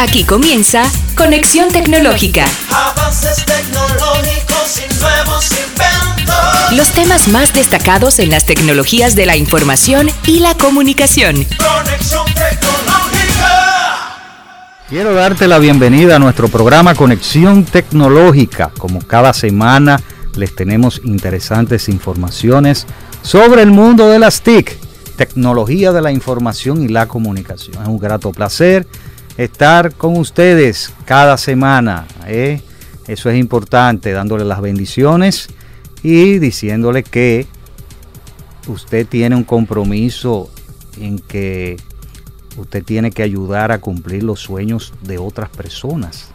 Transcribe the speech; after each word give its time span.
Aquí 0.00 0.22
comienza 0.22 0.84
Conexión 1.16 1.70
Tecnológica. 1.72 2.46
Avances 2.70 3.44
tecnológicos 3.44 4.78
y 4.78 5.00
nuevos 5.00 5.50
inventos. 5.50 6.72
Los 6.76 6.92
temas 6.92 7.26
más 7.26 7.52
destacados 7.52 8.20
en 8.20 8.30
las 8.30 8.46
tecnologías 8.46 9.16
de 9.16 9.26
la 9.26 9.36
información 9.36 10.08
y 10.24 10.38
la 10.38 10.54
comunicación. 10.54 11.34
Conexión 11.34 12.26
tecnológica. 12.26 13.08
Quiero 14.88 15.14
darte 15.14 15.48
la 15.48 15.58
bienvenida 15.58 16.14
a 16.14 16.20
nuestro 16.20 16.46
programa 16.46 16.94
Conexión 16.94 17.64
Tecnológica. 17.64 18.70
Como 18.78 19.00
cada 19.00 19.32
semana 19.32 20.00
les 20.36 20.54
tenemos 20.54 21.00
interesantes 21.02 21.88
informaciones 21.88 22.86
sobre 23.22 23.62
el 23.62 23.72
mundo 23.72 24.08
de 24.08 24.20
las 24.20 24.42
TIC, 24.42 24.78
tecnología 25.16 25.90
de 25.90 26.02
la 26.02 26.12
información 26.12 26.84
y 26.84 26.86
la 26.88 27.08
comunicación. 27.08 27.82
Es 27.82 27.88
un 27.88 27.98
grato 27.98 28.30
placer 28.30 28.86
estar 29.38 29.94
con 29.94 30.16
ustedes 30.16 30.92
cada 31.06 31.38
semana. 31.38 32.06
¿eh? 32.26 32.60
Eso 33.06 33.30
es 33.30 33.38
importante, 33.38 34.12
dándole 34.12 34.44
las 34.44 34.60
bendiciones 34.60 35.48
y 36.02 36.38
diciéndole 36.38 37.02
que 37.04 37.46
usted 38.66 39.06
tiene 39.06 39.34
un 39.34 39.44
compromiso 39.44 40.50
en 40.98 41.18
que 41.18 41.76
usted 42.58 42.84
tiene 42.84 43.12
que 43.12 43.22
ayudar 43.22 43.72
a 43.72 43.80
cumplir 43.80 44.24
los 44.24 44.40
sueños 44.40 44.92
de 45.02 45.18
otras 45.18 45.48
personas. 45.48 46.30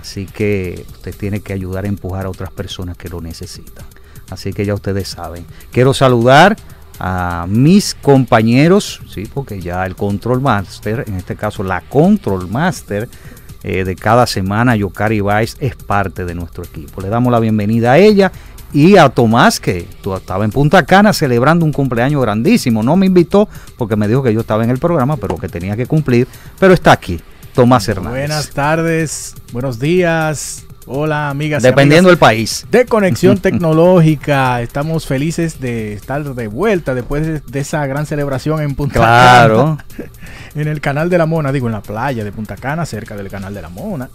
Así 0.00 0.26
que 0.26 0.84
usted 0.92 1.14
tiene 1.14 1.40
que 1.40 1.52
ayudar 1.52 1.84
a 1.84 1.88
empujar 1.88 2.26
a 2.26 2.30
otras 2.30 2.50
personas 2.50 2.96
que 2.96 3.08
lo 3.08 3.20
necesitan. 3.20 3.86
Así 4.30 4.52
que 4.52 4.66
ya 4.66 4.74
ustedes 4.74 5.08
saben. 5.08 5.46
Quiero 5.72 5.94
saludar 5.94 6.56
a 6.98 7.46
mis 7.48 7.94
compañeros, 7.94 9.00
sí, 9.08 9.28
porque 9.32 9.60
ya 9.60 9.86
el 9.86 9.94
Control 9.94 10.40
Master, 10.40 11.04
en 11.06 11.14
este 11.14 11.36
caso 11.36 11.62
la 11.62 11.80
Control 11.82 12.48
Master 12.48 13.08
eh, 13.62 13.84
de 13.84 13.96
cada 13.96 14.26
semana, 14.26 14.76
Yokari 14.76 15.20
Vice, 15.20 15.56
es 15.60 15.74
parte 15.76 16.24
de 16.24 16.34
nuestro 16.34 16.64
equipo. 16.64 17.00
Le 17.00 17.08
damos 17.08 17.32
la 17.32 17.40
bienvenida 17.40 17.92
a 17.92 17.98
ella 17.98 18.32
y 18.72 18.96
a 18.96 19.08
Tomás, 19.08 19.60
que 19.60 19.88
tú 20.02 20.14
estaba 20.14 20.44
en 20.44 20.50
Punta 20.50 20.84
Cana 20.84 21.12
celebrando 21.12 21.64
un 21.64 21.72
cumpleaños 21.72 22.20
grandísimo. 22.20 22.82
No 22.82 22.96
me 22.96 23.06
invitó 23.06 23.48
porque 23.76 23.96
me 23.96 24.06
dijo 24.06 24.22
que 24.22 24.32
yo 24.32 24.40
estaba 24.40 24.62
en 24.64 24.70
el 24.70 24.78
programa, 24.78 25.16
pero 25.16 25.36
que 25.36 25.48
tenía 25.48 25.76
que 25.76 25.86
cumplir. 25.86 26.28
Pero 26.58 26.74
está 26.74 26.92
aquí, 26.92 27.20
Tomás 27.54 27.88
Hernández. 27.88 28.28
Buenas 28.28 28.50
tardes, 28.50 29.34
buenos 29.52 29.78
días. 29.78 30.67
Hola, 30.90 31.28
amigas. 31.28 31.62
Dependiendo 31.62 32.08
del 32.08 32.16
país. 32.18 32.66
de 32.70 32.86
Conexión 32.86 33.36
Tecnológica. 33.42 34.62
Estamos 34.62 35.06
felices 35.06 35.60
de 35.60 35.92
estar 35.92 36.24
de 36.34 36.46
vuelta 36.48 36.94
después 36.94 37.44
de, 37.44 37.60
esa 37.60 37.86
gran 37.86 38.06
celebración 38.06 38.62
en 38.62 38.74
Punta 38.74 38.94
Claro. 38.94 39.78
Cana. 39.96 40.10
En 40.54 40.66
el 40.66 40.80
canal 40.80 41.10
de 41.10 41.18
la 41.18 41.26
Mona, 41.26 41.52
digo, 41.52 41.66
en 41.66 41.72
la 41.72 41.82
playa 41.82 42.24
de 42.24 42.32
Punta 42.32 42.56
Cana, 42.56 42.86
cerca 42.86 43.16
del 43.16 43.28
canal 43.28 43.52
de 43.52 43.60
la 43.60 43.68
Mona. 43.68 44.08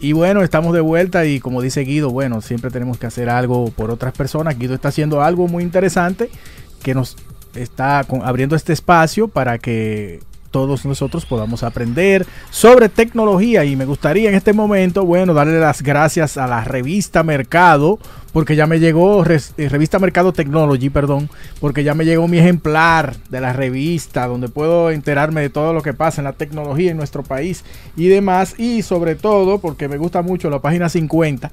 Y 0.00 0.12
bueno, 0.12 0.42
estamos 0.42 0.72
de 0.72 0.80
vuelta 0.80 1.26
y 1.26 1.38
como 1.38 1.60
dice 1.60 1.82
Guido, 1.82 2.10
bueno, 2.10 2.40
siempre 2.40 2.70
tenemos 2.70 2.96
que 2.96 3.06
hacer 3.06 3.28
algo 3.28 3.70
por 3.70 3.90
otras 3.90 4.14
personas. 4.14 4.58
Guido 4.58 4.74
está 4.74 4.88
haciendo 4.88 5.22
algo 5.22 5.48
muy 5.48 5.62
interesante 5.62 6.30
que 6.82 6.94
nos 6.94 7.16
está 7.54 8.00
abriendo 8.24 8.56
este 8.56 8.72
espacio 8.72 9.28
para 9.28 9.58
que 9.58 10.20
todos 10.56 10.86
nosotros 10.86 11.26
podamos 11.26 11.62
aprender 11.62 12.26
sobre 12.48 12.88
tecnología. 12.88 13.66
Y 13.66 13.76
me 13.76 13.84
gustaría 13.84 14.30
en 14.30 14.34
este 14.34 14.54
momento, 14.54 15.04
bueno, 15.04 15.34
darle 15.34 15.60
las 15.60 15.82
gracias 15.82 16.38
a 16.38 16.46
la 16.46 16.64
revista 16.64 17.22
Mercado, 17.22 17.98
porque 18.32 18.56
ya 18.56 18.66
me 18.66 18.80
llegó, 18.80 19.22
eh, 19.26 19.68
revista 19.68 19.98
Mercado 19.98 20.32
Technology, 20.32 20.88
perdón, 20.88 21.28
porque 21.60 21.84
ya 21.84 21.92
me 21.92 22.06
llegó 22.06 22.26
mi 22.26 22.38
ejemplar 22.38 23.16
de 23.28 23.42
la 23.42 23.52
revista, 23.52 24.26
donde 24.26 24.48
puedo 24.48 24.90
enterarme 24.90 25.42
de 25.42 25.50
todo 25.50 25.74
lo 25.74 25.82
que 25.82 25.92
pasa 25.92 26.22
en 26.22 26.24
la 26.24 26.32
tecnología 26.32 26.90
en 26.90 26.96
nuestro 26.96 27.22
país 27.22 27.62
y 27.94 28.08
demás, 28.08 28.58
y 28.58 28.80
sobre 28.80 29.14
todo, 29.14 29.58
porque 29.58 29.88
me 29.88 29.98
gusta 29.98 30.22
mucho 30.22 30.48
la 30.48 30.60
página 30.60 30.88
50, 30.88 31.52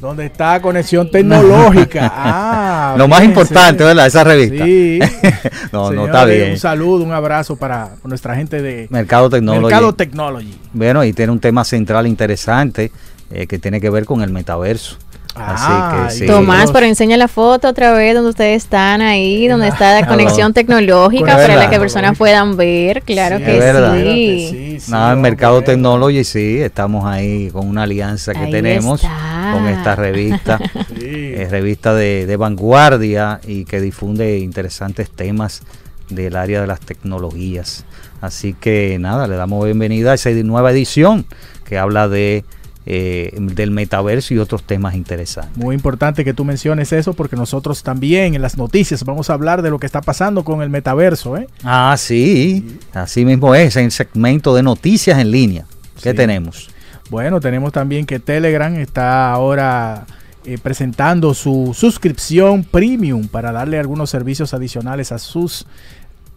donde 0.00 0.26
está 0.26 0.60
conexión 0.60 1.10
tecnológica. 1.10 2.12
Ah, 2.32 2.94
Lo 2.96 3.06
más 3.08 3.22
importante, 3.22 3.82
sí. 3.82 3.86
¿verdad? 3.86 4.06
Esa 4.06 4.24
revista. 4.24 4.64
Sí. 4.64 4.98
no, 5.72 5.90
no 5.92 6.06
está 6.06 6.24
bien. 6.24 6.52
Un 6.52 6.58
saludo, 6.58 7.04
un 7.04 7.12
abrazo 7.12 7.56
para 7.56 7.90
nuestra 8.04 8.34
gente 8.34 8.60
de 8.62 8.86
Mercado 8.90 9.30
Tecnología. 9.30 9.62
Mercado 9.68 9.94
Technology. 9.94 10.58
Bueno, 10.72 11.04
y 11.04 11.12
tiene 11.12 11.32
un 11.32 11.40
tema 11.40 11.64
central 11.64 12.06
interesante 12.06 12.90
eh, 13.30 13.46
que 13.46 13.58
tiene 13.58 13.80
que 13.80 13.90
ver 13.90 14.04
con 14.06 14.22
el 14.22 14.30
metaverso. 14.30 14.96
Ah, 15.36 16.06
Así 16.06 16.20
que 16.20 16.26
sí. 16.26 16.26
Tomás, 16.26 16.72
pero 16.72 16.86
enseña 16.86 17.16
la 17.16 17.28
foto 17.28 17.68
otra 17.68 17.92
vez 17.92 18.14
donde 18.14 18.30
ustedes 18.30 18.64
están 18.64 19.00
ahí, 19.00 19.46
donde 19.46 19.68
está 19.68 20.00
la 20.00 20.06
conexión 20.08 20.52
tecnológica 20.52 21.24
para 21.26 21.46
¿verdad? 21.46 21.70
que 21.70 21.78
personas 21.78 22.18
puedan 22.18 22.56
ver. 22.56 23.02
Claro 23.02 23.38
Sí, 23.38 23.44
que 23.44 23.52
es 23.52 23.58
verdad. 23.60 23.94
sí. 23.96 24.48
Sí, 24.50 24.80
sí, 24.80 24.92
Mercado. 25.18 25.62
Technology 25.62 26.24
sí, 26.24 26.58
estamos 26.60 27.04
ahí 27.04 27.48
con 27.50 27.68
una 27.68 27.84
alianza 27.84 28.32
que 28.32 28.40
Ahí 28.40 28.50
tenemos 28.50 29.02
está. 29.04 29.29
Con 29.52 29.66
esta 29.68 29.96
revista, 29.96 30.58
Sí. 30.98 31.32
es 31.34 31.50
revista 31.50 31.94
de, 31.94 32.26
de 32.26 32.36
vanguardia 32.36 33.40
y 33.46 33.64
que 33.64 33.80
difunde 33.80 34.38
interesantes 34.38 35.10
temas 35.10 35.62
del 36.08 36.36
área 36.36 36.60
de 36.60 36.66
las 36.66 36.80
tecnologías. 36.80 37.84
Así 38.20 38.54
que 38.58 38.98
nada, 39.00 39.26
le 39.28 39.36
damos 39.36 39.64
bienvenida 39.64 40.12
a 40.12 40.14
esa 40.14 40.30
nueva 40.30 40.70
edición 40.72 41.24
que 41.64 41.78
habla 41.78 42.08
de 42.08 42.44
eh, 42.86 43.36
del 43.38 43.70
metaverso 43.70 44.34
y 44.34 44.38
otros 44.38 44.62
temas 44.64 44.94
interesantes. 44.94 45.56
Muy 45.56 45.74
importante 45.76 46.24
que 46.24 46.32
tú 46.34 46.44
menciones 46.44 46.92
eso 46.92 47.12
porque 47.12 47.36
nosotros 47.36 47.82
también 47.82 48.34
en 48.34 48.42
las 48.42 48.56
noticias 48.56 49.04
vamos 49.04 49.30
a 49.30 49.34
hablar 49.34 49.62
de 49.62 49.70
lo 49.70 49.78
que 49.78 49.86
está 49.86 50.00
pasando 50.00 50.44
con 50.44 50.62
el 50.62 50.70
metaverso. 50.70 51.36
¿eh? 51.36 51.46
Ah, 51.62 51.94
sí, 51.98 52.78
así 52.94 53.24
mismo 53.24 53.54
es, 53.54 53.76
en 53.76 53.84
el 53.84 53.90
segmento 53.92 54.54
de 54.54 54.62
noticias 54.62 55.18
en 55.20 55.30
línea. 55.30 55.66
¿Qué 56.02 56.10
Sí. 56.10 56.16
tenemos? 56.16 56.68
Bueno, 57.10 57.40
tenemos 57.40 57.72
también 57.72 58.06
que 58.06 58.20
Telegram 58.20 58.74
está 58.76 59.32
ahora 59.32 60.06
eh, 60.44 60.58
presentando 60.62 61.34
su 61.34 61.72
suscripción 61.76 62.64
premium 62.64 63.26
para 63.28 63.52
darle 63.52 63.78
algunos 63.78 64.10
servicios 64.10 64.54
adicionales 64.54 65.12
a 65.12 65.18
sus 65.18 65.66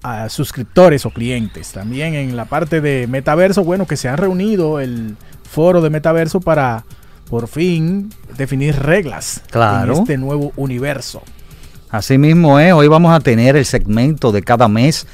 a 0.01 0.27
suscriptores 0.27 1.05
o 1.05 1.11
clientes. 1.11 1.71
También 1.71 2.15
en 2.15 2.35
la 2.35 2.45
parte 2.45 2.81
de 2.81 3.07
metaverso, 3.07 3.63
bueno, 3.63 3.87
que 3.87 3.95
se 3.95 4.09
han 4.09 4.17
reunido 4.17 4.81
el 4.81 5.15
foro 5.49 5.79
de 5.79 5.89
metaverso 5.89 6.41
para 6.41 6.83
por 7.29 7.47
fin 7.47 8.09
definir 8.37 8.75
reglas 8.75 9.41
Claro. 9.49 9.93
en 9.93 9.99
este 10.01 10.17
nuevo 10.17 10.51
universo. 10.57 11.21
Así 11.89 12.17
mismo 12.17 12.59
es, 12.59 12.73
hoy 12.73 12.87
vamos 12.87 13.13
a 13.15 13.19
tener 13.19 13.55
el 13.55 13.65
segmento 13.65 14.31
de 14.31 14.41
cada 14.41 14.67
mes, 14.67 15.07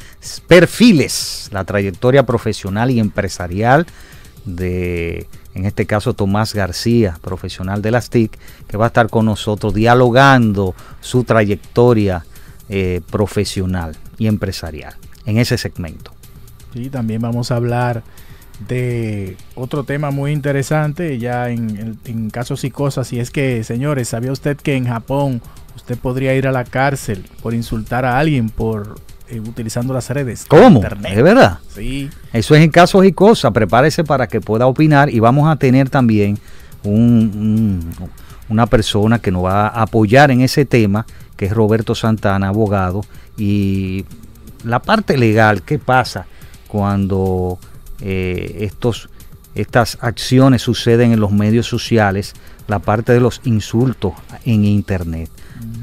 perfiles, 0.47 1.49
la 1.51 1.65
trayectoria 1.65 2.25
profesional 2.25 2.89
y 2.89 2.99
empresarial 2.99 3.85
de, 4.45 5.27
en 5.59 5.65
este 5.65 5.85
caso, 5.85 6.13
Tomás 6.13 6.53
García, 6.53 7.17
profesional 7.21 7.81
de 7.81 7.91
las 7.91 8.09
TIC, 8.09 8.37
que 8.67 8.77
va 8.77 8.85
a 8.85 8.87
estar 8.87 9.09
con 9.09 9.25
nosotros 9.25 9.73
dialogando 9.73 10.73
su 11.01 11.23
trayectoria 11.23 12.25
eh, 12.69 13.01
profesional 13.11 13.95
y 14.17 14.27
empresarial 14.27 14.93
en 15.25 15.37
ese 15.37 15.57
segmento. 15.57 16.11
Sí, 16.73 16.89
también 16.89 17.21
vamos 17.21 17.51
a 17.51 17.55
hablar 17.55 18.03
de 18.67 19.37
otro 19.55 19.83
tema 19.85 20.11
muy 20.11 20.31
interesante 20.31 21.17
ya 21.17 21.49
en- 21.49 21.97
en 22.05 22.29
casos 22.29 22.63
y 22.63 22.71
cosas. 22.71 23.11
Y 23.13 23.19
es 23.19 23.31
que, 23.31 23.63
señores, 23.63 24.09
¿sabía 24.09 24.31
usted 24.31 24.57
que 24.57 24.75
en 24.75 24.85
Japón 24.87 25.41
usted 25.75 25.97
podría 25.97 26.35
ir 26.35 26.45
a 26.47 26.51
la 26.51 26.63
cárcel 26.65 27.25
por 27.41 27.53
insultar 27.53 28.05
a 28.05 28.19
alguien 28.19 28.49
por 28.49 28.99
eh, 29.29 29.39
utilizando 29.39 29.93
las 29.93 30.09
redes? 30.09 30.43
de 30.43 30.47
¿Cómo? 30.49 30.77
Internet? 30.77 31.13
¿Es 31.17 31.23
verdad? 31.23 31.59
Sí. 31.73 32.09
Eso 32.33 32.55
es 32.55 32.61
en 32.63 32.69
casos 32.71 33.05
y 33.05 33.11
cosas. 33.13 33.51
Prepárese 33.51 34.03
para 34.03 34.27
que 34.27 34.41
pueda 34.41 34.65
opinar 34.67 35.09
y 35.09 35.19
vamos 35.19 35.47
a 35.49 35.55
tener 35.55 35.89
también 35.89 36.37
un- 36.83 37.31
un- 37.35 38.09
una 38.49 38.65
persona 38.65 39.19
que 39.19 39.31
nos 39.31 39.45
va 39.45 39.67
a 39.67 39.83
apoyar 39.83 40.31
en 40.31 40.41
ese 40.41 40.65
tema, 40.65 41.05
que 41.37 41.45
es 41.45 41.51
Roberto 41.53 41.93
Santana, 41.95 42.47
abogado. 42.47 43.01
Y 43.37 44.05
la 44.63 44.79
parte 44.81 45.17
legal, 45.17 45.61
¿qué 45.61 45.77
pasa 45.79 46.25
cuando 46.67 47.59
eh, 48.01 48.57
estos, 48.61 49.09
estas 49.55 49.97
acciones 50.01 50.61
suceden 50.61 51.11
en 51.11 51.19
los 51.19 51.31
medios 51.31 51.67
sociales? 51.67 52.33
La 52.67 52.79
parte 52.79 53.11
de 53.13 53.19
los 53.19 53.41
insultos 53.43 54.13
en 54.45 54.63
Internet. 54.63 55.29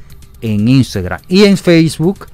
en 0.43 0.69
Instagram. 0.69 1.21
Y 1.29 1.45
en 1.45 1.57
Facebook, 1.57 2.27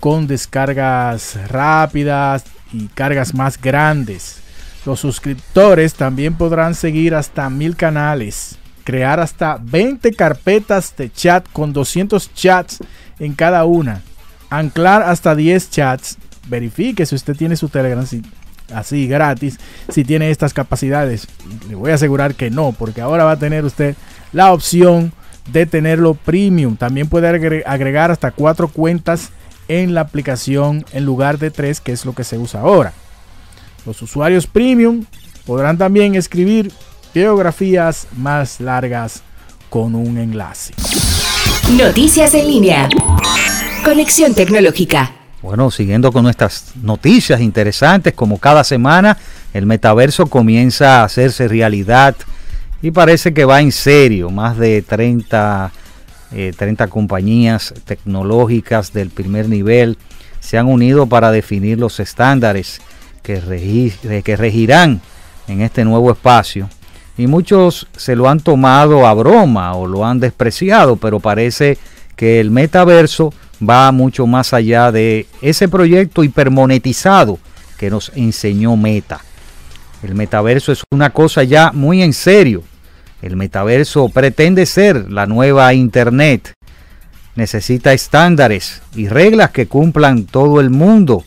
con 0.00 0.26
descargas 0.26 1.38
rápidas 1.48 2.44
y 2.72 2.88
cargas 2.88 3.34
más 3.34 3.58
grandes. 3.58 4.43
Los 4.84 5.00
suscriptores 5.00 5.94
también 5.94 6.34
podrán 6.34 6.74
seguir 6.74 7.14
hasta 7.14 7.48
mil 7.48 7.74
canales, 7.76 8.56
crear 8.84 9.18
hasta 9.20 9.58
20 9.62 10.12
carpetas 10.12 10.94
de 10.96 11.10
chat 11.10 11.46
con 11.52 11.72
200 11.72 12.32
chats 12.34 12.78
en 13.18 13.32
cada 13.34 13.64
una, 13.64 14.02
anclar 14.50 15.02
hasta 15.02 15.34
10 15.34 15.70
chats. 15.70 16.18
Verifique 16.48 17.06
si 17.06 17.14
usted 17.14 17.34
tiene 17.34 17.56
su 17.56 17.70
Telegram 17.70 18.06
así 18.74 19.06
gratis, 19.06 19.58
si 19.88 20.04
tiene 20.04 20.30
estas 20.30 20.52
capacidades. 20.52 21.26
Le 21.68 21.74
voy 21.74 21.90
a 21.90 21.94
asegurar 21.94 22.34
que 22.34 22.50
no, 22.50 22.72
porque 22.72 23.00
ahora 23.00 23.24
va 23.24 23.32
a 23.32 23.38
tener 23.38 23.64
usted 23.64 23.96
la 24.34 24.52
opción 24.52 25.12
de 25.50 25.64
tenerlo 25.64 26.12
premium. 26.12 26.76
También 26.76 27.08
puede 27.08 27.28
agre- 27.30 27.62
agregar 27.64 28.10
hasta 28.10 28.32
cuatro 28.32 28.68
cuentas 28.68 29.30
en 29.68 29.94
la 29.94 30.02
aplicación 30.02 30.84
en 30.92 31.06
lugar 31.06 31.38
de 31.38 31.50
tres, 31.50 31.80
que 31.80 31.92
es 31.92 32.04
lo 32.04 32.14
que 32.14 32.24
se 32.24 32.36
usa 32.36 32.60
ahora. 32.60 32.92
Los 33.86 34.00
usuarios 34.00 34.46
premium 34.46 35.04
podrán 35.46 35.76
también 35.76 36.14
escribir 36.14 36.72
biografías 37.14 38.06
más 38.16 38.60
largas 38.60 39.22
con 39.68 39.94
un 39.94 40.18
enlace. 40.18 40.74
Noticias 41.76 42.34
en 42.34 42.46
línea. 42.46 42.88
Conexión 43.84 44.34
Tecnológica. 44.34 45.12
Bueno, 45.42 45.70
siguiendo 45.70 46.10
con 46.10 46.22
nuestras 46.22 46.72
noticias 46.82 47.40
interesantes, 47.40 48.14
como 48.14 48.38
cada 48.38 48.64
semana, 48.64 49.18
el 49.52 49.66
metaverso 49.66 50.26
comienza 50.26 51.00
a 51.00 51.04
hacerse 51.04 51.48
realidad 51.48 52.16
y 52.80 52.90
parece 52.90 53.34
que 53.34 53.44
va 53.44 53.60
en 53.60 53.70
serio. 53.70 54.30
Más 54.30 54.56
de 54.56 54.80
30, 54.80 55.70
eh, 56.32 56.52
30 56.56 56.86
compañías 56.88 57.74
tecnológicas 57.84 58.94
del 58.94 59.10
primer 59.10 59.50
nivel 59.50 59.98
se 60.40 60.56
han 60.56 60.66
unido 60.66 61.06
para 61.06 61.30
definir 61.30 61.78
los 61.78 62.00
estándares 62.00 62.80
que, 63.24 63.42
regi- 63.42 64.22
que 64.22 64.36
regirán 64.36 65.00
en 65.48 65.62
este 65.62 65.84
nuevo 65.84 66.12
espacio. 66.12 66.68
Y 67.18 67.26
muchos 67.26 67.88
se 67.96 68.14
lo 68.14 68.28
han 68.28 68.38
tomado 68.40 69.06
a 69.06 69.14
broma 69.14 69.74
o 69.74 69.86
lo 69.88 70.04
han 70.04 70.20
despreciado, 70.20 70.96
pero 70.96 71.18
parece 71.18 71.78
que 72.14 72.38
el 72.38 72.50
metaverso 72.52 73.32
va 73.68 73.90
mucho 73.92 74.26
más 74.26 74.52
allá 74.52 74.92
de 74.92 75.26
ese 75.40 75.68
proyecto 75.68 76.22
hipermonetizado 76.24 77.38
que 77.78 77.90
nos 77.90 78.12
enseñó 78.14 78.76
Meta. 78.76 79.20
El 80.02 80.14
metaverso 80.14 80.70
es 80.72 80.82
una 80.92 81.10
cosa 81.10 81.44
ya 81.44 81.70
muy 81.72 82.02
en 82.02 82.12
serio. 82.12 82.62
El 83.22 83.36
metaverso 83.36 84.08
pretende 84.10 84.66
ser 84.66 85.10
la 85.10 85.26
nueva 85.26 85.72
Internet. 85.72 86.52
Necesita 87.36 87.92
estándares 87.92 88.82
y 88.94 89.08
reglas 89.08 89.50
que 89.50 89.66
cumplan 89.66 90.24
todo 90.24 90.60
el 90.60 90.70
mundo. 90.70 91.24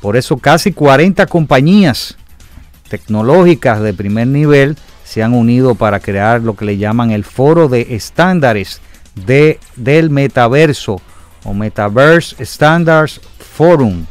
Por 0.00 0.16
eso 0.16 0.38
casi 0.38 0.72
40 0.72 1.26
compañías 1.26 2.16
tecnológicas 2.88 3.80
de 3.80 3.94
primer 3.94 4.26
nivel 4.26 4.76
se 5.04 5.22
han 5.22 5.34
unido 5.34 5.74
para 5.74 6.00
crear 6.00 6.40
lo 6.40 6.54
que 6.56 6.64
le 6.64 6.78
llaman 6.78 7.10
el 7.10 7.24
foro 7.24 7.68
de 7.68 7.94
estándares 7.94 8.80
de, 9.14 9.58
del 9.76 10.10
metaverso 10.10 11.00
o 11.44 11.54
Metaverse 11.54 12.44
Standards 12.44 13.20
Forum. 13.38 14.04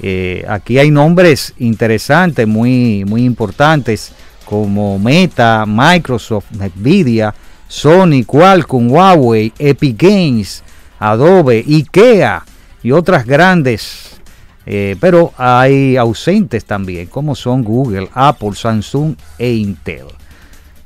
Eh, 0.00 0.44
aquí 0.48 0.78
hay 0.78 0.90
nombres 0.90 1.54
interesantes, 1.58 2.46
muy, 2.46 3.04
muy 3.04 3.24
importantes, 3.24 4.12
como 4.44 4.98
Meta, 4.98 5.64
Microsoft, 5.66 6.46
Nvidia, 6.52 7.34
Sony, 7.68 8.24
Qualcomm, 8.26 8.90
Huawei, 8.90 9.52
Epic 9.58 10.00
Games, 10.00 10.62
Adobe, 10.98 11.64
IKEA 11.66 12.44
y 12.82 12.92
otras 12.92 13.24
grandes. 13.26 14.13
Eh, 14.66 14.96
pero 15.00 15.32
hay 15.36 15.96
ausentes 15.96 16.64
también, 16.64 17.06
como 17.06 17.34
son 17.34 17.62
Google, 17.62 18.08
Apple, 18.14 18.54
Samsung 18.54 19.14
e 19.38 19.52
Intel. 19.52 20.06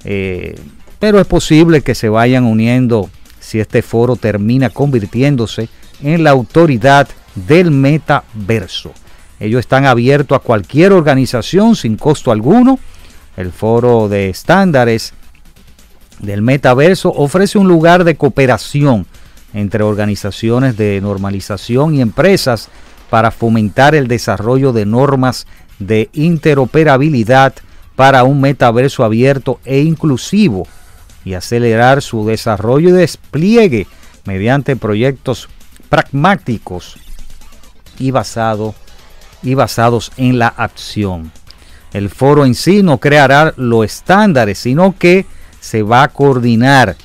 Eh, 0.04 0.58
pero 0.98 1.20
es 1.20 1.26
posible 1.26 1.82
que 1.82 1.94
se 1.94 2.08
vayan 2.08 2.44
uniendo 2.44 3.08
si 3.38 3.60
este 3.60 3.82
foro 3.82 4.16
termina 4.16 4.70
convirtiéndose 4.70 5.68
en 6.02 6.24
la 6.24 6.30
autoridad 6.30 7.08
del 7.34 7.70
metaverso. 7.70 8.92
Ellos 9.40 9.60
están 9.60 9.86
abiertos 9.86 10.36
a 10.36 10.40
cualquier 10.40 10.92
organización 10.92 11.76
sin 11.76 11.96
costo 11.96 12.32
alguno. 12.32 12.78
El 13.36 13.52
foro 13.52 14.08
de 14.08 14.30
estándares 14.30 15.12
del 16.18 16.42
metaverso 16.42 17.12
ofrece 17.12 17.58
un 17.58 17.68
lugar 17.68 18.02
de 18.02 18.16
cooperación 18.16 19.06
entre 19.54 19.84
organizaciones 19.84 20.76
de 20.76 21.00
normalización 21.00 21.94
y 21.94 22.00
empresas 22.00 22.68
para 23.10 23.30
fomentar 23.30 23.94
el 23.94 24.08
desarrollo 24.08 24.72
de 24.72 24.86
normas 24.86 25.46
de 25.78 26.10
interoperabilidad 26.12 27.54
para 27.96 28.24
un 28.24 28.40
metaverso 28.40 29.04
abierto 29.04 29.60
e 29.64 29.80
inclusivo 29.80 30.66
y 31.24 31.34
acelerar 31.34 32.02
su 32.02 32.26
desarrollo 32.26 32.90
y 32.90 32.92
despliegue 32.92 33.86
mediante 34.24 34.76
proyectos 34.76 35.48
pragmáticos 35.88 36.96
y, 37.98 38.08
y 38.08 39.54
basados 39.54 40.12
en 40.16 40.38
la 40.38 40.48
acción. 40.48 41.32
El 41.92 42.10
foro 42.10 42.44
en 42.44 42.54
sí 42.54 42.82
no 42.82 42.98
creará 42.98 43.54
los 43.56 43.84
estándares, 43.84 44.58
sino 44.58 44.94
que 44.96 45.26
se 45.60 45.82
va 45.82 46.02
a 46.02 46.08
coordinar. 46.08 46.96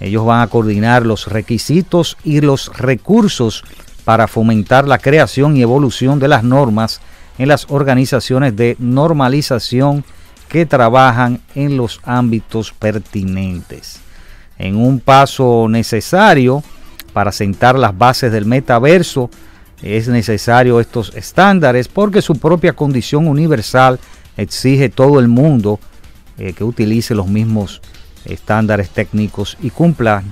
Ellos 0.00 0.24
van 0.24 0.40
a 0.40 0.46
coordinar 0.46 1.04
los 1.04 1.26
requisitos 1.26 2.16
y 2.22 2.40
los 2.40 2.76
recursos 2.76 3.64
para 4.08 4.26
fomentar 4.26 4.88
la 4.88 4.96
creación 4.96 5.54
y 5.54 5.60
evolución 5.60 6.18
de 6.18 6.28
las 6.28 6.42
normas 6.42 7.02
en 7.36 7.46
las 7.46 7.66
organizaciones 7.68 8.56
de 8.56 8.74
normalización 8.78 10.02
que 10.48 10.64
trabajan 10.64 11.42
en 11.54 11.76
los 11.76 12.00
ámbitos 12.04 12.72
pertinentes. 12.72 14.00
En 14.56 14.76
un 14.76 14.98
paso 14.98 15.66
necesario, 15.68 16.62
para 17.12 17.32
sentar 17.32 17.78
las 17.78 17.98
bases 17.98 18.32
del 18.32 18.46
metaverso 18.46 19.28
es 19.82 20.08
necesario 20.08 20.80
estos 20.80 21.14
estándares 21.14 21.86
porque 21.86 22.22
su 22.22 22.36
propia 22.36 22.72
condición 22.72 23.28
universal 23.28 24.00
exige 24.38 24.88
todo 24.88 25.20
el 25.20 25.28
mundo 25.28 25.80
eh, 26.38 26.54
que 26.54 26.64
utilice 26.64 27.14
los 27.14 27.26
mismos 27.26 27.82
estándares 28.24 28.88
técnicos 28.88 29.58
y 29.60 29.68
cumpla, 29.68 30.22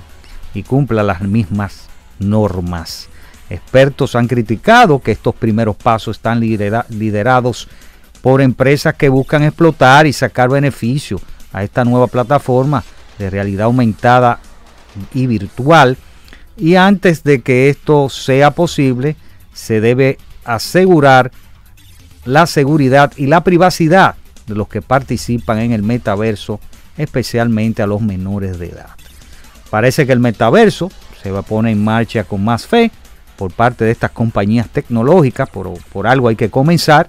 y 0.55 0.63
cumpla 0.63 1.03
las 1.03 1.21
mismas 1.21 1.83
normas. 2.17 3.07
Expertos 3.49 4.15
han 4.15 4.27
criticado 4.27 4.99
que 4.99 5.11
estos 5.11 5.33
primeros 5.35 5.75
pasos 5.75 6.17
están 6.17 6.39
lidera- 6.39 6.85
liderados 6.89 7.67
por 8.21 8.41
empresas 8.41 8.95
que 8.95 9.09
buscan 9.09 9.43
explotar 9.43 10.05
y 10.05 10.13
sacar 10.13 10.49
beneficio 10.49 11.21
a 11.53 11.63
esta 11.63 11.85
nueva 11.85 12.07
plataforma 12.07 12.83
de 13.17 13.29
realidad 13.29 13.65
aumentada 13.65 14.39
y 15.13 15.27
virtual. 15.27 15.97
Y 16.57 16.75
antes 16.75 17.23
de 17.23 17.41
que 17.41 17.69
esto 17.69 18.09
sea 18.09 18.51
posible, 18.51 19.15
se 19.53 19.79
debe 19.79 20.17
asegurar 20.43 21.31
la 22.25 22.47
seguridad 22.47 23.13
y 23.15 23.27
la 23.27 23.43
privacidad 23.43 24.15
de 24.45 24.55
los 24.55 24.67
que 24.67 24.81
participan 24.81 25.59
en 25.59 25.71
el 25.71 25.83
metaverso, 25.83 26.59
especialmente 26.97 27.81
a 27.81 27.87
los 27.87 28.01
menores 28.01 28.59
de 28.59 28.67
edad. 28.67 28.89
Parece 29.69 30.05
que 30.05 30.13
el 30.13 30.19
metaverso 30.19 30.91
se 31.21 31.31
va 31.31 31.39
a 31.39 31.43
poner 31.43 31.73
en 31.73 31.83
marcha 31.83 32.23
con 32.23 32.43
más 32.43 32.65
fe 32.65 32.91
por 33.37 33.51
parte 33.51 33.85
de 33.85 33.91
estas 33.91 34.11
compañías 34.11 34.67
tecnológicas, 34.69 35.49
por, 35.49 35.71
por 35.93 36.07
algo 36.07 36.27
hay 36.27 36.35
que 36.35 36.49
comenzar 36.49 37.07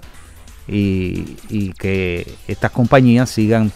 y, 0.67 1.37
y 1.49 1.73
que 1.77 2.31
estas 2.47 2.71
compañías 2.71 3.29
sigan 3.29 3.71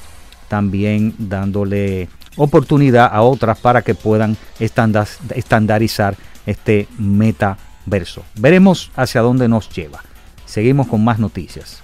también 0.48 1.16
dándole 1.18 2.08
oportunidad 2.36 3.10
a 3.12 3.22
otras 3.22 3.60
para 3.60 3.82
que 3.82 3.96
puedan 3.96 4.38
estanda- 4.60 5.08
estandarizar 5.36 6.16
este 6.46 6.88
metaverso. 7.00 8.24
Veremos 8.36 8.92
hacia 8.96 9.22
dónde 9.22 9.48
nos 9.48 9.70
lleva. 9.70 10.04
Seguimos 10.46 10.88
con 10.88 11.04
más 11.04 11.20
noticias. 11.20 11.80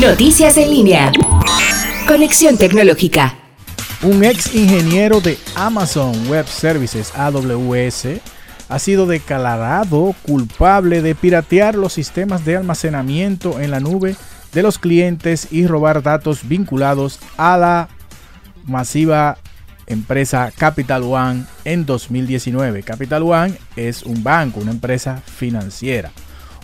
Noticias 0.00 0.56
en 0.56 0.70
línea. 0.70 1.12
Conexión 2.08 2.56
tecnológica. 2.56 3.34
Un 4.02 4.24
ex 4.24 4.54
ingeniero 4.54 5.20
de 5.20 5.38
Amazon 5.54 6.12
Web 6.28 6.46
Services 6.48 7.12
AWS 7.14 8.06
ha 8.72 8.78
sido 8.78 9.04
declarado 9.04 10.14
culpable 10.22 11.02
de 11.02 11.14
piratear 11.14 11.74
los 11.74 11.92
sistemas 11.92 12.46
de 12.46 12.56
almacenamiento 12.56 13.60
en 13.60 13.70
la 13.70 13.80
nube 13.80 14.16
de 14.54 14.62
los 14.62 14.78
clientes 14.78 15.48
y 15.50 15.66
robar 15.66 16.02
datos 16.02 16.48
vinculados 16.48 17.20
a 17.36 17.58
la 17.58 17.88
masiva 18.64 19.36
empresa 19.86 20.50
Capital 20.56 21.02
One 21.02 21.44
en 21.66 21.84
2019. 21.84 22.82
Capital 22.82 23.24
One 23.24 23.58
es 23.76 24.04
un 24.04 24.24
banco, 24.24 24.60
una 24.60 24.70
empresa 24.70 25.20
financiera. 25.26 26.10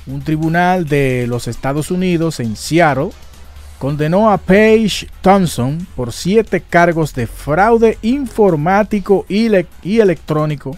Un 0.06 0.22
tribunal 0.22 0.88
de 0.88 1.26
los 1.28 1.46
Estados 1.46 1.90
Unidos 1.90 2.40
en 2.40 2.56
Seattle 2.56 3.10
condenó 3.78 4.30
a 4.30 4.38
Paige 4.38 5.08
Thompson 5.20 5.86
por 5.94 6.14
siete 6.14 6.62
cargos 6.62 7.12
de 7.12 7.26
fraude 7.26 7.98
informático 8.00 9.26
y, 9.28 9.50
y 9.82 10.00
electrónico 10.00 10.74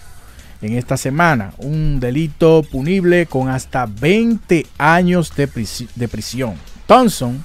en 0.63 0.77
esta 0.77 0.97
semana, 0.97 1.53
un 1.59 2.01
delito 2.01 2.63
punible 2.71 3.27
con 3.27 3.49
hasta 3.49 3.87
20 3.87 4.67
años 4.79 5.35
de, 5.35 5.49
prisi- 5.49 5.89
de 5.95 6.07
prisión. 6.09 6.55
Thompson, 6.87 7.43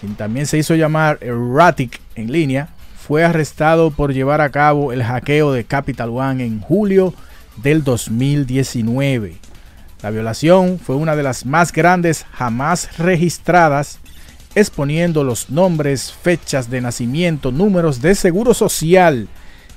quien 0.00 0.14
también 0.16 0.46
se 0.46 0.58
hizo 0.58 0.74
llamar 0.74 1.18
Erratic 1.22 2.00
en 2.14 2.30
línea, 2.30 2.68
fue 3.06 3.24
arrestado 3.24 3.90
por 3.90 4.12
llevar 4.12 4.40
a 4.40 4.50
cabo 4.50 4.92
el 4.92 5.02
hackeo 5.02 5.52
de 5.52 5.64
Capital 5.64 6.10
One 6.10 6.44
en 6.44 6.60
julio 6.60 7.14
del 7.56 7.82
2019. 7.84 9.36
La 10.02 10.10
violación 10.10 10.78
fue 10.78 10.96
una 10.96 11.16
de 11.16 11.22
las 11.22 11.44
más 11.46 11.72
grandes 11.72 12.24
jamás 12.32 12.96
registradas 12.98 13.98
exponiendo 14.54 15.24
los 15.24 15.50
nombres, 15.50 16.12
fechas 16.12 16.70
de 16.70 16.80
nacimiento, 16.80 17.52
números 17.52 18.00
de 18.00 18.14
seguro 18.14 18.52
social, 18.54 19.28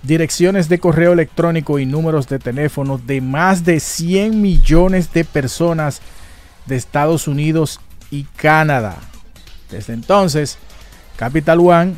direcciones 0.03 0.67
de 0.67 0.79
correo 0.79 1.13
electrónico 1.13 1.79
y 1.79 1.85
números 1.85 2.27
de 2.27 2.37
teléfono 2.37 2.97
de 2.97 3.21
más 3.21 3.63
de 3.63 3.79
100 3.79 4.41
millones 4.41 5.11
de 5.13 5.23
personas 5.23 6.01
de 6.65 6.75
Estados 6.75 7.27
Unidos 7.27 7.79
y 8.11 8.23
Canadá. 8.35 8.97
Desde 9.71 9.93
entonces, 9.93 10.57
Capital 11.15 11.59
One 11.59 11.95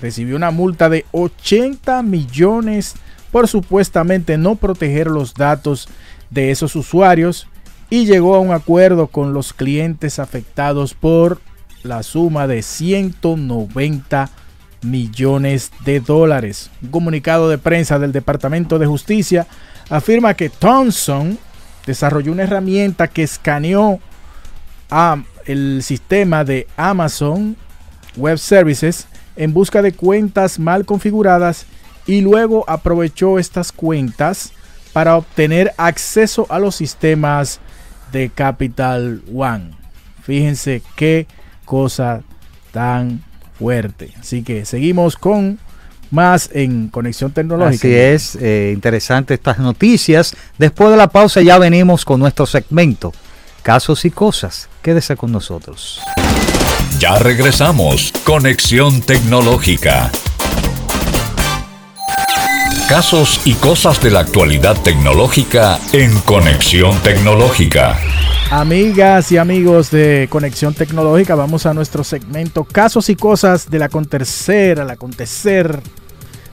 recibió 0.00 0.36
una 0.36 0.50
multa 0.50 0.88
de 0.88 1.06
80 1.12 2.02
millones 2.02 2.94
por 3.30 3.48
supuestamente 3.48 4.36
no 4.36 4.56
proteger 4.56 5.06
los 5.06 5.34
datos 5.34 5.88
de 6.30 6.50
esos 6.50 6.76
usuarios 6.76 7.46
y 7.90 8.06
llegó 8.06 8.34
a 8.34 8.40
un 8.40 8.52
acuerdo 8.52 9.06
con 9.06 9.32
los 9.32 9.52
clientes 9.52 10.18
afectados 10.18 10.94
por 10.94 11.40
la 11.82 12.02
suma 12.02 12.46
de 12.46 12.62
190 12.62 14.20
millones 14.20 14.43
de 14.90 16.00
dólares. 16.00 16.70
Un 16.82 16.90
comunicado 16.90 17.48
de 17.48 17.58
prensa 17.58 17.98
del 17.98 18.12
Departamento 18.12 18.78
de 18.78 18.86
Justicia 18.86 19.46
afirma 19.88 20.34
que 20.34 20.50
Thompson 20.50 21.38
desarrolló 21.86 22.32
una 22.32 22.44
herramienta 22.44 23.08
que 23.08 23.22
escaneó 23.22 23.98
el 25.46 25.82
sistema 25.82 26.44
de 26.44 26.66
Amazon 26.76 27.56
Web 28.16 28.38
Services 28.38 29.06
en 29.36 29.52
busca 29.52 29.82
de 29.82 29.92
cuentas 29.92 30.58
mal 30.58 30.84
configuradas 30.84 31.66
y 32.06 32.20
luego 32.20 32.64
aprovechó 32.68 33.38
estas 33.38 33.72
cuentas 33.72 34.52
para 34.92 35.16
obtener 35.16 35.72
acceso 35.76 36.46
a 36.50 36.58
los 36.58 36.76
sistemas 36.76 37.58
de 38.12 38.30
Capital 38.30 39.22
One. 39.34 39.72
Fíjense 40.22 40.82
qué 40.94 41.26
cosa 41.64 42.22
tan 42.70 43.24
fuerte. 43.58 44.10
Así 44.20 44.42
que 44.42 44.64
seguimos 44.64 45.16
con 45.16 45.58
más 46.10 46.50
en 46.52 46.88
Conexión 46.88 47.32
Tecnológica. 47.32 47.86
Así 47.88 47.94
es, 47.94 48.36
eh, 48.40 48.72
interesante 48.74 49.34
estas 49.34 49.58
noticias. 49.58 50.36
Después 50.58 50.90
de 50.90 50.96
la 50.96 51.08
pausa 51.08 51.42
ya 51.42 51.58
venimos 51.58 52.04
con 52.04 52.20
nuestro 52.20 52.46
segmento, 52.46 53.12
casos 53.62 54.04
y 54.04 54.10
cosas. 54.10 54.68
Quédese 54.82 55.16
con 55.16 55.32
nosotros. 55.32 56.00
Ya 56.98 57.18
regresamos. 57.18 58.12
Conexión 58.24 59.00
tecnológica. 59.00 60.10
Casos 62.88 63.40
y 63.46 63.54
cosas 63.54 64.02
de 64.02 64.10
la 64.10 64.20
actualidad 64.20 64.76
tecnológica 64.82 65.78
en 65.94 66.12
Conexión 66.20 66.94
Tecnológica. 67.02 67.98
Amigas 68.50 69.32
y 69.32 69.38
amigos 69.38 69.90
de 69.90 70.28
Conexión 70.30 70.74
Tecnológica, 70.74 71.34
vamos 71.34 71.64
a 71.64 71.72
nuestro 71.72 72.04
segmento 72.04 72.64
Casos 72.64 73.08
y 73.08 73.16
cosas 73.16 73.70
del 73.70 73.84
acontecer, 73.84 74.80
al 74.80 74.90
acontecer 74.90 75.80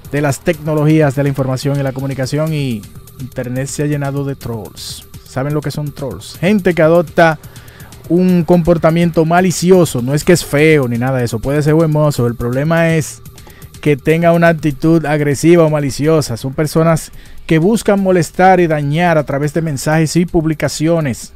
de 0.09 0.21
las 0.21 0.39
tecnologías 0.39 1.15
de 1.15 1.23
la 1.23 1.29
información 1.29 1.77
y 1.77 1.83
la 1.83 1.91
comunicación 1.91 2.53
y 2.53 2.81
Internet 3.19 3.67
se 3.67 3.83
ha 3.83 3.87
llenado 3.87 4.23
de 4.23 4.35
trolls. 4.37 5.05
¿Saben 5.27 5.53
lo 5.53 5.59
que 5.59 5.69
son 5.69 5.91
trolls? 5.91 6.37
Gente 6.39 6.73
que 6.73 6.81
adopta 6.81 7.39
un 8.07 8.45
comportamiento 8.45 9.25
malicioso, 9.25 10.01
no 10.01 10.13
es 10.13 10.23
que 10.23 10.31
es 10.31 10.45
feo 10.45 10.87
ni 10.87 10.97
nada 10.97 11.19
de 11.19 11.25
eso, 11.25 11.39
puede 11.39 11.61
ser 11.61 11.73
buen 11.73 11.91
mozo, 11.91 12.25
el 12.25 12.35
problema 12.35 12.95
es 12.95 13.20
que 13.81 13.97
tenga 13.97 14.31
una 14.31 14.47
actitud 14.47 15.05
agresiva 15.05 15.65
o 15.65 15.69
maliciosa. 15.69 16.37
Son 16.37 16.53
personas 16.53 17.11
que 17.45 17.57
buscan 17.57 17.99
molestar 17.99 18.59
y 18.59 18.67
dañar 18.67 19.17
a 19.17 19.25
través 19.25 19.53
de 19.53 19.61
mensajes 19.61 20.15
y 20.15 20.25
publicaciones. 20.25 21.33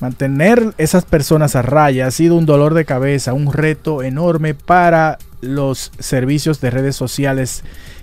Mantener 0.00 0.74
esas 0.78 1.04
personas 1.04 1.56
a 1.56 1.62
raya 1.62 2.06
ha 2.06 2.10
sido 2.10 2.36
un 2.36 2.46
dolor 2.46 2.74
de 2.74 2.84
cabeza, 2.84 3.32
un 3.32 3.52
reto 3.52 4.02
enorme 4.02 4.54
para 4.54 5.18
los 5.40 5.92
servicios 5.98 6.60
de 6.60 6.70
redes 6.70 6.96
sociales 6.96 7.62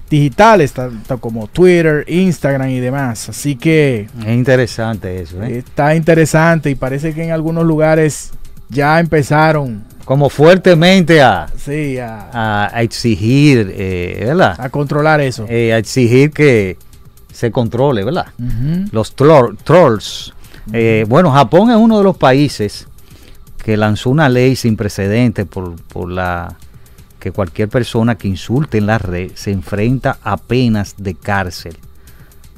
digitales, 0.09 0.73
tanto 0.73 1.19
como 1.19 1.47
Twitter, 1.47 2.03
Instagram 2.07 2.69
y 2.69 2.79
demás. 2.79 3.29
Así 3.29 3.55
que 3.55 4.07
Es 4.21 4.27
interesante 4.27 5.21
eso, 5.21 5.41
¿eh? 5.41 5.57
está 5.57 5.95
interesante 5.95 6.69
y 6.69 6.75
parece 6.75 7.13
que 7.13 7.23
en 7.23 7.31
algunos 7.31 7.65
lugares 7.65 8.31
ya 8.69 8.99
empezaron 8.99 9.83
Como 10.05 10.29
fuertemente 10.29 11.21
a, 11.21 11.47
sí, 11.57 11.97
a, 11.97 12.67
a- 12.67 12.81
exigir, 12.81 13.73
eh, 13.75 14.23
¿verdad? 14.27 14.55
a 14.59 14.69
controlar 14.69 15.21
eso. 15.21 15.45
Eh, 15.47 15.73
a 15.73 15.77
exigir 15.77 16.31
que 16.31 16.77
se 17.31 17.51
controle, 17.51 18.03
¿verdad? 18.03 18.27
Los 18.91 19.15
tro- 19.15 19.55
trolls. 19.63 20.33
Eh, 20.73 21.05
bueno, 21.07 21.31
Japón 21.31 21.69
es 21.71 21.77
uno 21.77 21.97
de 21.97 22.03
los 22.03 22.17
países 22.17 22.87
que 23.63 23.77
lanzó 23.77 24.09
una 24.09 24.27
ley 24.29 24.55
sin 24.55 24.75
precedentes 24.75 25.45
por, 25.45 25.75
por 25.83 26.09
la 26.11 26.55
que 27.19 27.31
cualquier 27.31 27.69
persona 27.69 28.15
que 28.17 28.27
insulte 28.27 28.79
en 28.79 28.87
la 28.87 28.97
red 28.97 29.31
se 29.35 29.51
enfrenta 29.51 30.17
a 30.23 30.37
penas 30.37 30.95
de 30.97 31.13
cárcel. 31.15 31.77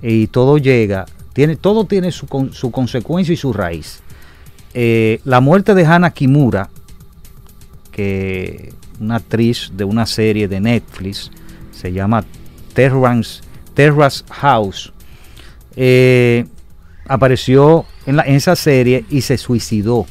Y 0.02 0.28
todo 0.28 0.58
llega, 0.58 1.06
tiene, 1.34 1.56
todo 1.58 1.86
tiene 1.86 2.12
su, 2.12 2.28
su 2.54 2.72
consecuencia 2.72 3.34
y 3.34 3.38
su 3.38 3.52
raíz. 3.54 4.02
La 4.74 5.40
muerte 5.42 5.76
de 5.76 5.86
Hana 5.86 6.12
Kimura, 6.12 6.70
que 7.94 8.74
una 9.00 9.16
actriz 9.18 9.72
de 9.74 9.86
una 9.86 10.06
serie 10.06 10.48
de 10.50 10.60
Netflix, 10.60 11.32
se 11.72 11.94
llama 11.94 12.26
Terrence 12.74 13.42
Terrace 13.74 14.24
House, 14.30 14.92
eh, 15.76 16.46
apareció 17.08 17.86
en, 18.06 18.18
la- 18.18 18.24
en 18.24 18.36
esa 18.36 18.56
serie 18.56 19.06
y 19.10 19.22
se 19.22 19.38
suicidó 19.38 20.06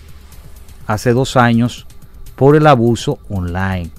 hace 0.87 1.13
dos 1.13 1.37
años 1.37 1.87
por 2.37 2.57
el 2.57 2.67
abuso 2.67 3.19
online, 3.29 3.91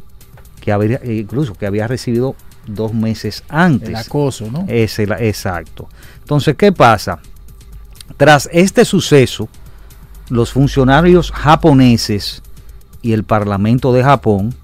que 0.59 0.71
habría, 0.71 0.99
eh, 1.03 1.15
incluso 1.15 1.53
que 1.55 1.65
había 1.65 1.87
recibido 1.87 2.35
dos 2.67 2.93
meses 2.93 3.43
antes. 3.49 3.89
El 3.89 3.95
acoso, 3.95 4.49
¿no? 4.51 4.65
Es 4.67 4.99
el- 4.99 5.11
exacto. 5.13 5.87
Entonces, 6.19 6.55
¿qué 6.55 6.71
pasa? 6.71 7.19
Tras 8.17 8.49
este 8.51 8.85
suceso, 8.85 9.47
los 10.29 10.51
funcionarios 10.51 11.31
japoneses 11.31 12.42
y 13.03 13.13
el 13.13 13.23
Parlamento 13.23 13.93
de 13.93 14.03
Japón 14.03 14.55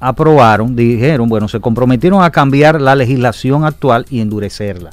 aprobaron, 0.00 0.76
dijeron, 0.76 1.30
bueno, 1.30 1.48
se 1.48 1.60
comprometieron 1.60 2.22
a 2.22 2.30
cambiar 2.30 2.78
la 2.78 2.94
legislación 2.94 3.64
actual 3.64 4.04
y 4.10 4.20
endurecerla, 4.20 4.90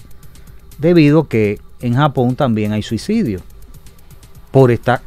debido 0.77 1.27
que 1.27 1.59
en 1.81 1.95
Japón 1.95 2.35
también 2.35 2.71
hay 2.71 2.83
suicidio 2.83 3.41
por, 4.51 4.71
esta, 4.71 5.01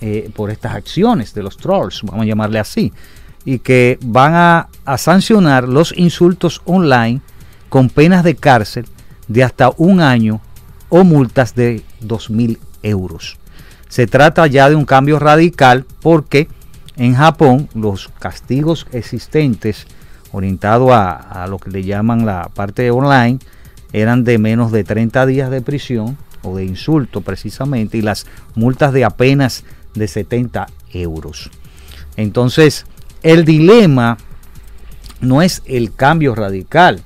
eh, 0.00 0.30
por 0.34 0.50
estas 0.50 0.74
acciones 0.74 1.34
de 1.34 1.42
los 1.42 1.58
trolls, 1.58 2.02
vamos 2.04 2.22
a 2.22 2.26
llamarle 2.26 2.58
así, 2.58 2.92
y 3.44 3.58
que 3.58 3.98
van 4.02 4.34
a, 4.34 4.68
a 4.86 4.96
sancionar 4.96 5.68
los 5.68 5.92
insultos 5.98 6.62
online 6.64 7.20
con 7.68 7.90
penas 7.90 8.24
de 8.24 8.36
cárcel 8.36 8.86
de 9.28 9.42
hasta 9.42 9.70
un 9.76 10.00
año 10.00 10.40
o 10.88 11.04
multas 11.04 11.54
de 11.54 11.82
2.000 12.02 12.58
euros. 12.82 13.36
Se 13.88 14.06
trata 14.06 14.46
ya 14.46 14.68
de 14.68 14.74
un 14.74 14.84
cambio 14.84 15.18
radical 15.18 15.84
porque 16.00 16.48
en 16.96 17.14
Japón 17.14 17.68
los 17.74 18.08
castigos 18.18 18.86
existentes 18.92 19.86
orientados 20.32 20.90
a, 20.92 21.46
lo 21.48 21.58
que 21.58 21.70
le 21.70 21.84
llaman 21.84 22.26
la 22.26 22.50
parte 22.54 22.90
online 22.90 23.38
eran 23.92 24.24
de 24.24 24.38
menos 24.38 24.72
de 24.72 24.82
30 24.82 25.26
días 25.26 25.50
de 25.50 25.62
prisión 25.62 26.16
o 26.42 26.56
de 26.56 26.64
insulto 26.64 27.20
precisamente 27.20 27.98
y 27.98 28.02
las 28.02 28.26
multas 28.54 28.92
de 28.92 29.04
apenas 29.04 29.64
de 29.94 30.08
70 30.08 30.66
euros. 30.92 31.50
Entonces, 32.16 32.86
el 33.22 33.44
dilema 33.44 34.18
no 35.20 35.42
es 35.42 35.62
el 35.66 35.94
cambio 35.94 36.34
radical, 36.34 37.00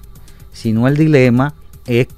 sino 0.53 0.89
el 0.89 0.97
dilema 0.97 1.55
es 1.87 2.09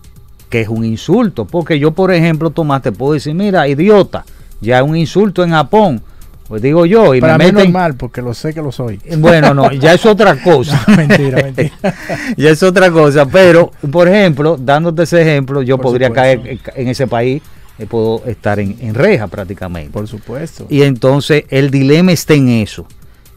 que 0.49 0.63
es 0.63 0.69
un 0.69 0.85
insulto. 0.85 1.47
Porque 1.47 1.79
yo, 1.79 1.93
por 1.93 2.13
ejemplo, 2.13 2.51
Tomás, 2.51 2.83
te 2.83 2.93
puedo 2.93 3.15
decir, 3.15 3.35
mira, 3.35 3.69
idiota, 3.69 4.25
ya 4.61 4.79
es 4.79 4.85
un 4.85 4.97
insulto 4.97 5.43
en 5.45 5.51
Japón. 5.51 6.03
Pues 6.49 6.63
digo 6.63 6.85
yo, 6.85 7.15
y 7.15 7.21
Para 7.21 7.39
me 7.39 7.45
mí 7.45 7.49
es 7.51 7.55
meten... 7.55 7.73
normal, 7.73 7.95
porque 7.95 8.21
lo 8.23 8.35
sé 8.35 8.53
que 8.53 8.61
lo 8.61 8.73
soy. 8.73 9.01
Bueno, 9.19 9.55
no, 9.55 9.71
ya 9.71 9.95
es 9.95 10.05
otra 10.05 10.35
cosa. 10.43 10.83
No, 10.89 10.97
mentira, 10.97 11.43
mentira. 11.45 11.71
ya 12.37 12.51
es 12.51 12.61
otra 12.65 12.91
cosa, 12.91 13.25
pero 13.27 13.71
por 13.93 14.09
ejemplo, 14.09 14.57
dándote 14.61 15.05
ese 15.05 15.23
ejemplo, 15.23 15.63
yo 15.63 15.77
Por 15.77 15.85
podría 15.93 16.09
supuesto. 16.09 16.43
caer 16.43 16.59
en 16.75 16.89
ese 16.89 17.07
país, 17.07 17.41
eh, 17.79 17.87
puedo 17.87 18.25
estar 18.27 18.59
en, 18.59 18.77
en 18.81 18.95
reja 18.95 19.29
prácticamente. 19.29 19.93
Por 19.93 20.09
supuesto. 20.09 20.67
Y 20.69 20.83
entonces 20.83 21.45
el 21.51 21.71
dilema 21.71 22.11
está 22.11 22.35
en 22.35 22.49
eso. 22.49 22.85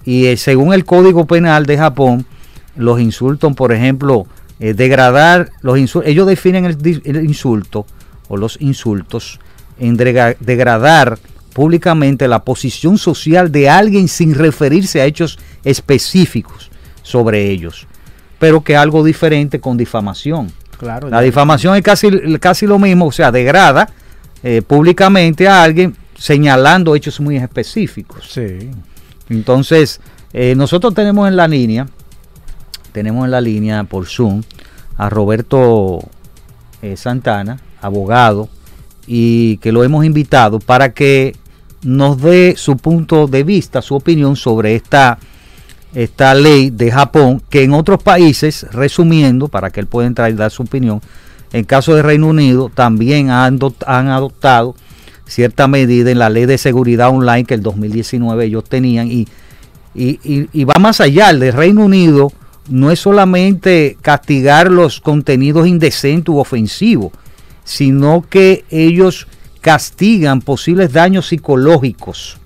Y 0.03 0.25
eh, 0.25 0.35
según 0.37 0.73
el 0.73 0.83
Código 0.83 1.27
Penal 1.27 1.67
de 1.67 1.77
Japón, 1.77 2.25
los 2.75 2.99
insultos, 2.99 3.53
por 3.53 3.71
ejemplo, 3.73 4.25
eh, 4.59 4.73
degradar 4.73 5.51
los 5.61 5.77
insultos, 5.77 6.09
ellos 6.09 6.25
definen 6.25 6.65
el 6.65 7.25
insulto 7.25 7.85
o 8.27 8.37
los 8.37 8.57
insultos 8.59 9.39
en 9.79 9.97
degradar 9.97 11.17
públicamente 11.53 12.27
la 12.27 12.43
posición 12.43 12.97
social 12.97 13.51
de 13.51 13.69
alguien 13.69 14.07
sin 14.07 14.33
referirse 14.33 15.01
a 15.01 15.05
hechos 15.05 15.37
específicos 15.63 16.71
sobre 17.03 17.49
ellos, 17.49 17.87
pero 18.39 18.61
que 18.61 18.75
algo 18.75 19.03
diferente 19.03 19.59
con 19.59 19.77
difamación. 19.77 20.51
Claro. 20.77 21.09
La 21.09 21.21
difamación 21.21 21.75
es 21.75 21.83
casi, 21.83 22.09
casi 22.39 22.65
lo 22.65 22.79
mismo, 22.79 23.05
o 23.05 23.11
sea, 23.11 23.31
degrada 23.31 23.89
eh, 24.41 24.61
públicamente 24.61 25.47
a 25.47 25.63
alguien 25.63 25.95
señalando 26.17 26.95
hechos 26.95 27.19
muy 27.19 27.37
específicos. 27.37 28.31
Sí. 28.31 28.71
Entonces, 29.29 30.01
eh, 30.33 30.55
nosotros 30.55 30.93
tenemos 30.93 31.27
en 31.27 31.35
la 31.35 31.47
línea, 31.47 31.87
tenemos 32.91 33.25
en 33.25 33.31
la 33.31 33.41
línea 33.41 33.83
por 33.83 34.07
Zoom 34.07 34.43
a 34.97 35.09
Roberto 35.09 35.99
eh, 36.81 36.97
Santana, 36.97 37.59
abogado, 37.81 38.49
y 39.07 39.57
que 39.57 39.71
lo 39.71 39.83
hemos 39.83 40.05
invitado 40.05 40.59
para 40.59 40.93
que 40.93 41.35
nos 41.83 42.21
dé 42.21 42.53
su 42.57 42.77
punto 42.77 43.27
de 43.27 43.43
vista, 43.43 43.81
su 43.81 43.95
opinión 43.95 44.35
sobre 44.35 44.75
esta, 44.75 45.17
esta 45.93 46.33
ley 46.33 46.69
de 46.69 46.91
Japón, 46.91 47.41
que 47.49 47.63
en 47.63 47.73
otros 47.73 48.01
países, 48.01 48.65
resumiendo, 48.71 49.47
para 49.49 49.69
que 49.69 49.81
él 49.81 49.87
pueda 49.87 50.07
entrar 50.07 50.31
y 50.31 50.35
dar 50.35 50.49
su 50.51 50.63
opinión, 50.63 51.01
en 51.51 51.65
caso 51.65 51.93
de 51.93 52.01
Reino 52.01 52.27
Unido 52.27 52.71
también 52.73 53.29
han, 53.29 53.59
do- 53.59 53.75
han 53.85 54.07
adoptado 54.07 54.75
cierta 55.25 55.67
medida 55.67 56.09
en 56.11 56.19
la 56.19 56.29
ley 56.29 56.45
de 56.45 56.57
seguridad 56.57 57.09
online 57.09 57.43
que 57.45 57.53
el 57.53 57.61
2019 57.61 58.45
ellos 58.45 58.63
tenían 58.63 59.09
y- 59.11 59.27
y 59.95 60.63
va 60.63 60.73
más 60.79 60.99
allá, 61.01 61.29
el 61.29 61.39
de 61.39 61.51
Reino 61.51 61.85
Unido 61.85 62.31
no 62.69 62.89
es 62.91 62.99
solamente 62.99 63.97
castigar 64.01 64.71
los 64.71 64.99
contenidos 65.01 65.67
indecentes 65.67 66.33
u 66.33 66.39
ofensivos, 66.39 67.11
sino 67.63 68.25
que 68.29 68.65
ellos 68.69 69.27
castigan 69.61 70.41
posibles 70.41 70.91
daños 70.91 71.27
psicológicos. 71.27 72.37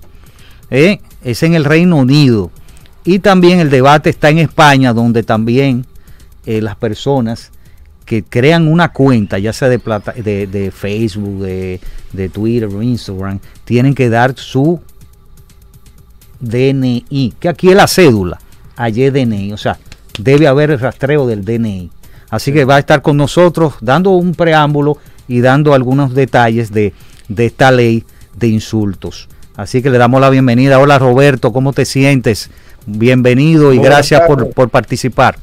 ¿eh? 0.70 1.00
Es 1.22 1.42
en 1.42 1.54
el 1.54 1.64
Reino 1.64 1.96
Unido. 1.96 2.50
Y 3.04 3.20
también 3.20 3.58
el 3.60 3.70
debate 3.70 4.10
está 4.10 4.30
en 4.30 4.38
España, 4.38 4.92
donde 4.92 5.22
también 5.22 5.86
eh, 6.46 6.60
las 6.60 6.76
personas 6.76 7.50
que 8.04 8.22
crean 8.22 8.68
una 8.68 8.92
cuenta, 8.92 9.38
ya 9.38 9.52
sea 9.52 9.68
de, 9.68 9.78
plata, 9.78 10.12
de, 10.12 10.46
de 10.46 10.70
Facebook, 10.70 11.42
de, 11.42 11.80
de 12.12 12.28
Twitter 12.28 12.68
o 12.68 12.82
Instagram, 12.82 13.38
tienen 13.64 13.94
que 13.94 14.08
dar 14.08 14.34
su 14.36 14.80
DNI, 16.40 17.34
que 17.38 17.48
aquí 17.48 17.68
es 17.68 17.76
la 17.76 17.86
cédula, 17.86 18.38
allí 18.76 19.04
es 19.04 19.12
DNI, 19.12 19.52
o 19.52 19.56
sea, 19.56 19.78
debe 20.18 20.46
haber 20.46 20.70
el 20.70 20.80
rastreo 20.80 21.26
del 21.26 21.44
DNI. 21.44 21.90
Así 22.30 22.52
que 22.52 22.64
va 22.64 22.76
a 22.76 22.78
estar 22.78 23.02
con 23.02 23.16
nosotros 23.16 23.74
dando 23.80 24.10
un 24.10 24.34
preámbulo 24.34 24.98
y 25.28 25.40
dando 25.40 25.74
algunos 25.74 26.14
detalles 26.14 26.72
de, 26.72 26.92
de 27.28 27.46
esta 27.46 27.70
ley 27.70 28.04
de 28.36 28.48
insultos. 28.48 29.28
Así 29.56 29.82
que 29.82 29.90
le 29.90 29.98
damos 29.98 30.20
la 30.20 30.30
bienvenida. 30.30 30.78
Hola 30.78 30.98
Roberto, 30.98 31.52
¿cómo 31.52 31.72
te 31.72 31.84
sientes? 31.84 32.50
Bienvenido 32.86 33.72
y 33.72 33.78
Muy 33.78 33.84
gracias 33.84 34.22
por, 34.22 34.50
por 34.50 34.70
participar. 34.70 35.36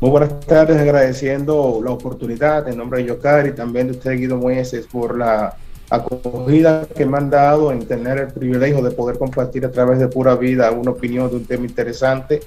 Muy 0.00 0.10
buenas 0.10 0.40
tardes, 0.40 0.78
agradeciendo 0.78 1.80
la 1.82 1.92
oportunidad 1.92 2.68
en 2.68 2.76
nombre 2.76 3.00
de 3.00 3.08
Yocari 3.08 3.50
y 3.50 3.52
también 3.52 3.86
de 3.86 3.92
usted, 3.92 4.18
Guido 4.18 4.36
Mueces, 4.36 4.86
por 4.88 5.16
la 5.16 5.54
acogida 5.90 6.86
que 6.86 7.06
me 7.06 7.18
han 7.18 7.30
dado 7.30 7.70
en 7.70 7.86
tener 7.86 8.18
el 8.18 8.28
privilegio 8.28 8.82
de 8.82 8.90
poder 8.90 9.18
compartir 9.18 9.64
a 9.64 9.70
través 9.70 9.98
de 10.00 10.08
pura 10.08 10.34
vida 10.34 10.70
una 10.72 10.90
opinión 10.90 11.30
de 11.30 11.36
un 11.36 11.44
tema 11.44 11.66
interesante 11.66 12.40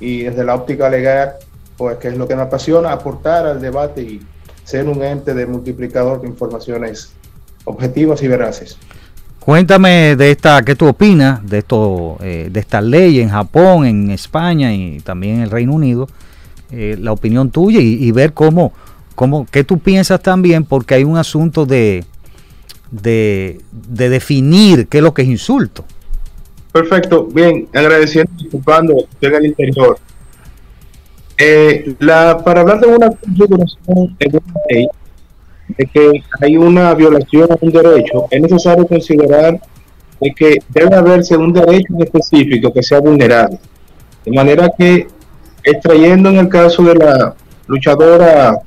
y 0.00 0.24
desde 0.24 0.44
la 0.44 0.54
óptica 0.54 0.90
legal, 0.90 1.34
pues 1.76 1.96
que 1.96 2.08
es 2.08 2.16
lo 2.18 2.28
que 2.28 2.36
me 2.36 2.42
apasiona, 2.42 2.92
aportar 2.92 3.46
al 3.46 3.60
debate 3.60 4.02
y 4.02 4.20
ser 4.68 4.86
un 4.86 5.02
ente 5.02 5.32
de 5.32 5.46
multiplicador 5.46 6.20
de 6.20 6.28
informaciones 6.28 7.10
objetivas 7.64 8.22
y 8.22 8.28
veraces. 8.28 8.76
Cuéntame 9.40 10.14
de 10.14 10.30
esta, 10.30 10.62
¿qué 10.62 10.74
tú 10.74 10.86
opinas 10.88 11.40
de 11.48 11.58
esto, 11.58 12.18
eh, 12.20 12.50
de 12.52 12.60
esta 12.60 12.82
ley 12.82 13.20
en 13.20 13.30
Japón, 13.30 13.86
en 13.86 14.10
España 14.10 14.74
y 14.74 15.00
también 15.00 15.36
en 15.36 15.42
el 15.44 15.50
Reino 15.50 15.72
Unido? 15.72 16.06
Eh, 16.70 16.98
la 17.00 17.12
opinión 17.12 17.50
tuya 17.50 17.80
y, 17.80 17.94
y 17.94 18.12
ver 18.12 18.34
cómo, 18.34 18.74
cómo, 19.14 19.46
qué 19.50 19.64
tú 19.64 19.78
piensas 19.78 20.20
también, 20.20 20.64
porque 20.64 20.96
hay 20.96 21.04
un 21.04 21.16
asunto 21.16 21.64
de, 21.64 22.04
de, 22.90 23.62
de 23.72 24.08
definir 24.10 24.86
qué 24.86 24.98
es 24.98 25.02
lo 25.02 25.14
que 25.14 25.22
es 25.22 25.28
insulto. 25.28 25.86
Perfecto, 26.72 27.24
bien, 27.24 27.68
agradeciendo 27.72 28.30
y 28.36 28.42
disculpando, 28.42 28.94
en 29.22 29.34
el 29.34 29.46
interior. 29.46 29.98
Eh, 31.40 31.94
la, 32.00 32.38
para 32.38 32.62
hablar 32.62 32.80
de 32.80 32.88
una 32.88 33.10
configuración 33.10 34.16
de 34.18 34.26
una 34.28 34.60
ley, 34.68 34.88
de 35.68 35.86
que 35.86 36.22
hay 36.40 36.56
una 36.56 36.92
violación 36.94 37.48
a 37.52 37.56
un 37.60 37.70
derecho, 37.70 38.26
es 38.30 38.40
necesario 38.40 38.86
considerar 38.86 39.60
de 40.20 40.34
que 40.34 40.56
debe 40.70 40.96
haberse 40.96 41.36
un 41.36 41.52
derecho 41.52 41.94
específico 42.00 42.72
que 42.72 42.82
sea 42.82 42.98
vulnerable. 42.98 43.58
De 44.24 44.32
manera 44.32 44.68
que, 44.76 45.06
extrayendo 45.62 46.30
en 46.30 46.38
el 46.38 46.48
caso 46.48 46.82
de 46.82 46.94
la 46.96 47.34
luchadora 47.68 48.58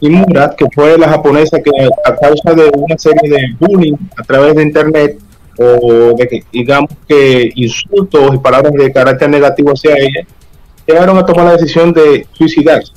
Imura, 0.00 0.54
que 0.56 0.66
fue 0.74 0.98
la 0.98 1.08
japonesa 1.08 1.60
que 1.62 1.70
a 2.04 2.16
causa 2.16 2.54
de 2.54 2.70
una 2.74 2.98
serie 2.98 3.30
de 3.30 3.56
bullying 3.58 3.96
a 4.18 4.22
través 4.22 4.54
de 4.54 4.62
internet, 4.62 5.18
o 5.58 6.14
de 6.16 6.28
que, 6.28 6.44
digamos 6.52 6.90
que 7.06 7.50
insultos 7.54 8.34
y 8.34 8.38
palabras 8.38 8.72
de 8.72 8.92
carácter 8.92 9.28
negativo 9.28 9.72
hacia 9.72 9.94
ella, 9.96 10.26
llegaron 10.86 11.18
a 11.18 11.24
tomar 11.24 11.46
la 11.46 11.52
decisión 11.52 11.92
de 11.92 12.26
suicidarse. 12.32 12.92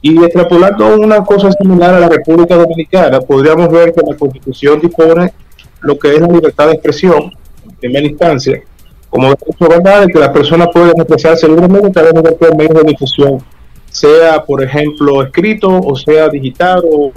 Y 0.00 0.22
extrapolando 0.22 0.96
una 0.96 1.24
cosa 1.24 1.50
similar 1.52 1.94
a 1.94 2.00
la 2.00 2.08
República 2.08 2.56
Dominicana, 2.56 3.20
podríamos 3.20 3.70
ver 3.70 3.92
que 3.92 4.02
la 4.08 4.16
Constitución 4.16 4.80
dispone 4.80 5.32
lo 5.80 5.98
que 5.98 6.14
es 6.14 6.20
la 6.20 6.28
libertad 6.28 6.66
de 6.66 6.74
expresión, 6.74 7.32
en 7.64 7.76
primera 7.76 8.06
instancia, 8.06 8.62
como 9.10 9.24
derecho 9.24 9.68
verdad 9.68 10.06
de 10.06 10.12
que 10.12 10.18
las 10.18 10.30
personas 10.30 10.68
pueden 10.72 10.96
expresarse 10.96 11.48
libremente 11.48 11.88
a 11.88 11.92
través 11.92 12.14
de 12.14 12.22
cualquier 12.22 12.56
medio 12.56 12.74
de 12.74 12.84
difusión 12.84 13.42
sea, 13.90 14.44
por 14.44 14.62
ejemplo, 14.62 15.22
escrito 15.22 15.68
o 15.68 15.96
sea 15.96 16.28
digital 16.28 16.82
o 16.90 17.12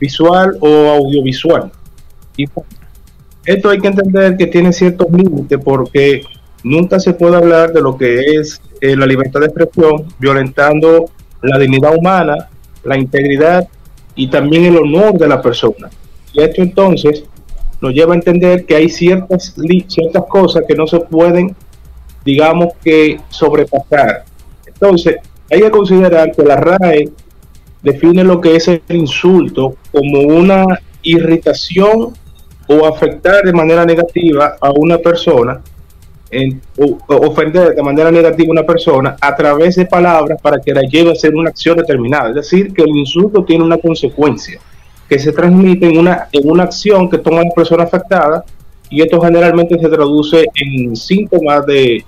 visual 0.00 0.56
o 0.60 0.68
audiovisual. 0.68 1.70
Y 2.36 2.46
esto 3.44 3.70
hay 3.70 3.78
que 3.78 3.88
entender 3.88 4.36
que 4.36 4.46
tiene 4.46 4.72
ciertos 4.72 5.10
límites 5.10 5.58
porque 5.62 6.22
nunca 6.66 6.98
se 6.98 7.14
puede 7.14 7.36
hablar 7.36 7.72
de 7.72 7.80
lo 7.80 7.96
que 7.96 8.18
es 8.18 8.60
eh, 8.80 8.96
la 8.96 9.06
libertad 9.06 9.40
de 9.40 9.46
expresión 9.46 10.04
violentando 10.18 11.06
la 11.40 11.58
dignidad 11.58 11.96
humana, 11.96 12.48
la 12.82 12.98
integridad 12.98 13.68
y 14.16 14.28
también 14.28 14.64
el 14.64 14.76
honor 14.76 15.16
de 15.16 15.28
la 15.28 15.40
persona. 15.40 15.88
Y 16.32 16.42
esto 16.42 16.62
entonces 16.62 17.24
nos 17.80 17.94
lleva 17.94 18.14
a 18.14 18.16
entender 18.16 18.66
que 18.66 18.74
hay 18.74 18.88
ciertas, 18.88 19.54
ciertas 19.86 20.24
cosas 20.28 20.64
que 20.66 20.74
no 20.74 20.88
se 20.88 20.98
pueden, 21.00 21.54
digamos 22.24 22.74
que, 22.82 23.20
sobrepasar. 23.28 24.24
Entonces, 24.66 25.16
hay 25.50 25.60
que 25.60 25.70
considerar 25.70 26.32
que 26.32 26.42
la 26.42 26.56
RAE 26.56 27.10
define 27.80 28.24
lo 28.24 28.40
que 28.40 28.56
es 28.56 28.66
el 28.66 28.82
insulto 28.88 29.76
como 29.92 30.20
una 30.20 30.64
irritación 31.02 32.14
o 32.66 32.86
afectar 32.86 33.44
de 33.44 33.52
manera 33.52 33.84
negativa 33.84 34.56
a 34.60 34.72
una 34.72 34.98
persona, 34.98 35.62
en, 36.30 36.60
o, 36.78 36.98
ofender 37.08 37.74
de 37.74 37.82
manera 37.82 38.10
negativa 38.10 38.48
a 38.48 38.52
una 38.52 38.62
persona 38.64 39.16
a 39.20 39.36
través 39.36 39.76
de 39.76 39.86
palabras 39.86 40.40
para 40.40 40.58
que 40.60 40.72
la 40.72 40.82
lleve 40.82 41.10
a 41.10 41.12
hacer 41.12 41.34
una 41.34 41.50
acción 41.50 41.76
determinada. 41.76 42.30
Es 42.30 42.34
decir, 42.34 42.72
que 42.72 42.82
el 42.82 42.96
insulto 42.96 43.44
tiene 43.44 43.64
una 43.64 43.78
consecuencia 43.78 44.60
que 45.08 45.18
se 45.18 45.32
transmite 45.32 45.88
en 45.88 45.98
una, 45.98 46.28
en 46.32 46.50
una 46.50 46.64
acción 46.64 47.08
que 47.08 47.18
toma 47.18 47.44
la 47.44 47.50
persona 47.50 47.84
afectada 47.84 48.44
y 48.90 49.02
esto 49.02 49.20
generalmente 49.20 49.78
se 49.78 49.88
traduce 49.88 50.46
en 50.54 50.96
síntomas 50.96 51.64
de 51.66 52.04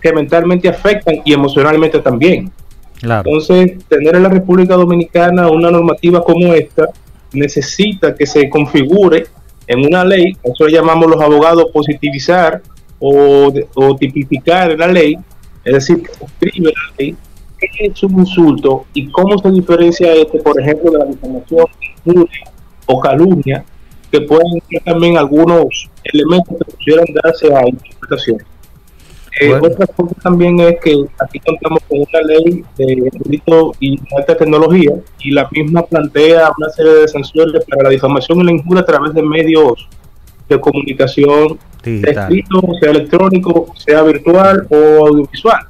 que 0.00 0.12
mentalmente 0.12 0.68
afectan 0.68 1.16
y 1.24 1.32
emocionalmente 1.32 1.98
también. 2.00 2.50
Entonces, 3.02 3.78
tener 3.88 4.16
en 4.16 4.22
la 4.22 4.28
República 4.28 4.74
Dominicana 4.74 5.48
una 5.48 5.70
normativa 5.70 6.22
como 6.22 6.52
esta 6.54 6.88
necesita 7.32 8.14
que 8.14 8.26
se 8.26 8.48
configure 8.48 9.26
en 9.66 9.86
una 9.86 10.04
ley, 10.04 10.36
eso 10.42 10.66
le 10.66 10.72
llamamos 10.72 11.08
los 11.08 11.20
abogados 11.20 11.66
positivizar 11.72 12.60
o, 13.00 13.52
o 13.74 13.96
tipificar 13.96 14.70
en 14.70 14.78
la 14.78 14.86
ley, 14.86 15.16
es 15.64 15.72
decir, 15.74 16.02
que 16.02 16.24
escribe 16.24 16.72
la 16.72 16.94
ley 16.98 17.16
qué 17.60 17.86
es 17.86 18.02
un 18.02 18.20
insulto 18.20 18.86
y 18.94 19.08
cómo 19.08 19.38
se 19.38 19.50
diferencia 19.50 20.12
este, 20.14 20.38
por 20.40 20.60
ejemplo, 20.60 20.90
de 20.92 20.98
la 20.98 21.04
difamación, 21.04 21.66
o 22.86 23.00
calumnia, 23.00 23.64
que 24.10 24.20
pueden 24.22 24.60
ser 24.68 24.82
también 24.84 25.16
algunos 25.16 25.88
elementos 26.02 26.56
que 26.58 26.72
pudieran 26.72 27.06
darse 27.22 27.54
a 27.54 27.68
interpretación. 27.68 28.38
Eh, 29.40 29.54
otra 29.54 29.86
cosa 29.86 30.12
también 30.22 30.58
es 30.58 30.80
que 30.80 31.04
aquí 31.20 31.38
contamos 31.38 31.80
con 31.88 31.98
una 32.00 32.20
ley 32.22 32.64
de 32.76 33.10
delito 33.12 33.72
y 33.78 33.96
alta 34.18 34.36
tecnología 34.36 34.92
y 35.20 35.30
la 35.30 35.48
misma 35.52 35.82
plantea 35.82 36.50
una 36.58 36.68
serie 36.70 36.92
de 36.94 37.08
sanciones 37.08 37.64
para 37.64 37.84
la 37.84 37.90
difamación 37.90 38.40
y 38.40 38.44
la 38.44 38.52
injuria 38.52 38.82
a 38.82 38.86
través 38.86 39.14
de 39.14 39.22
medios 39.22 39.88
de 40.48 40.60
comunicación 40.60 41.58
escrito, 41.84 42.62
sea 42.80 42.90
electrónico, 42.90 43.72
sea 43.76 44.02
virtual 44.02 44.66
o 44.70 45.06
audiovisual. 45.06 45.66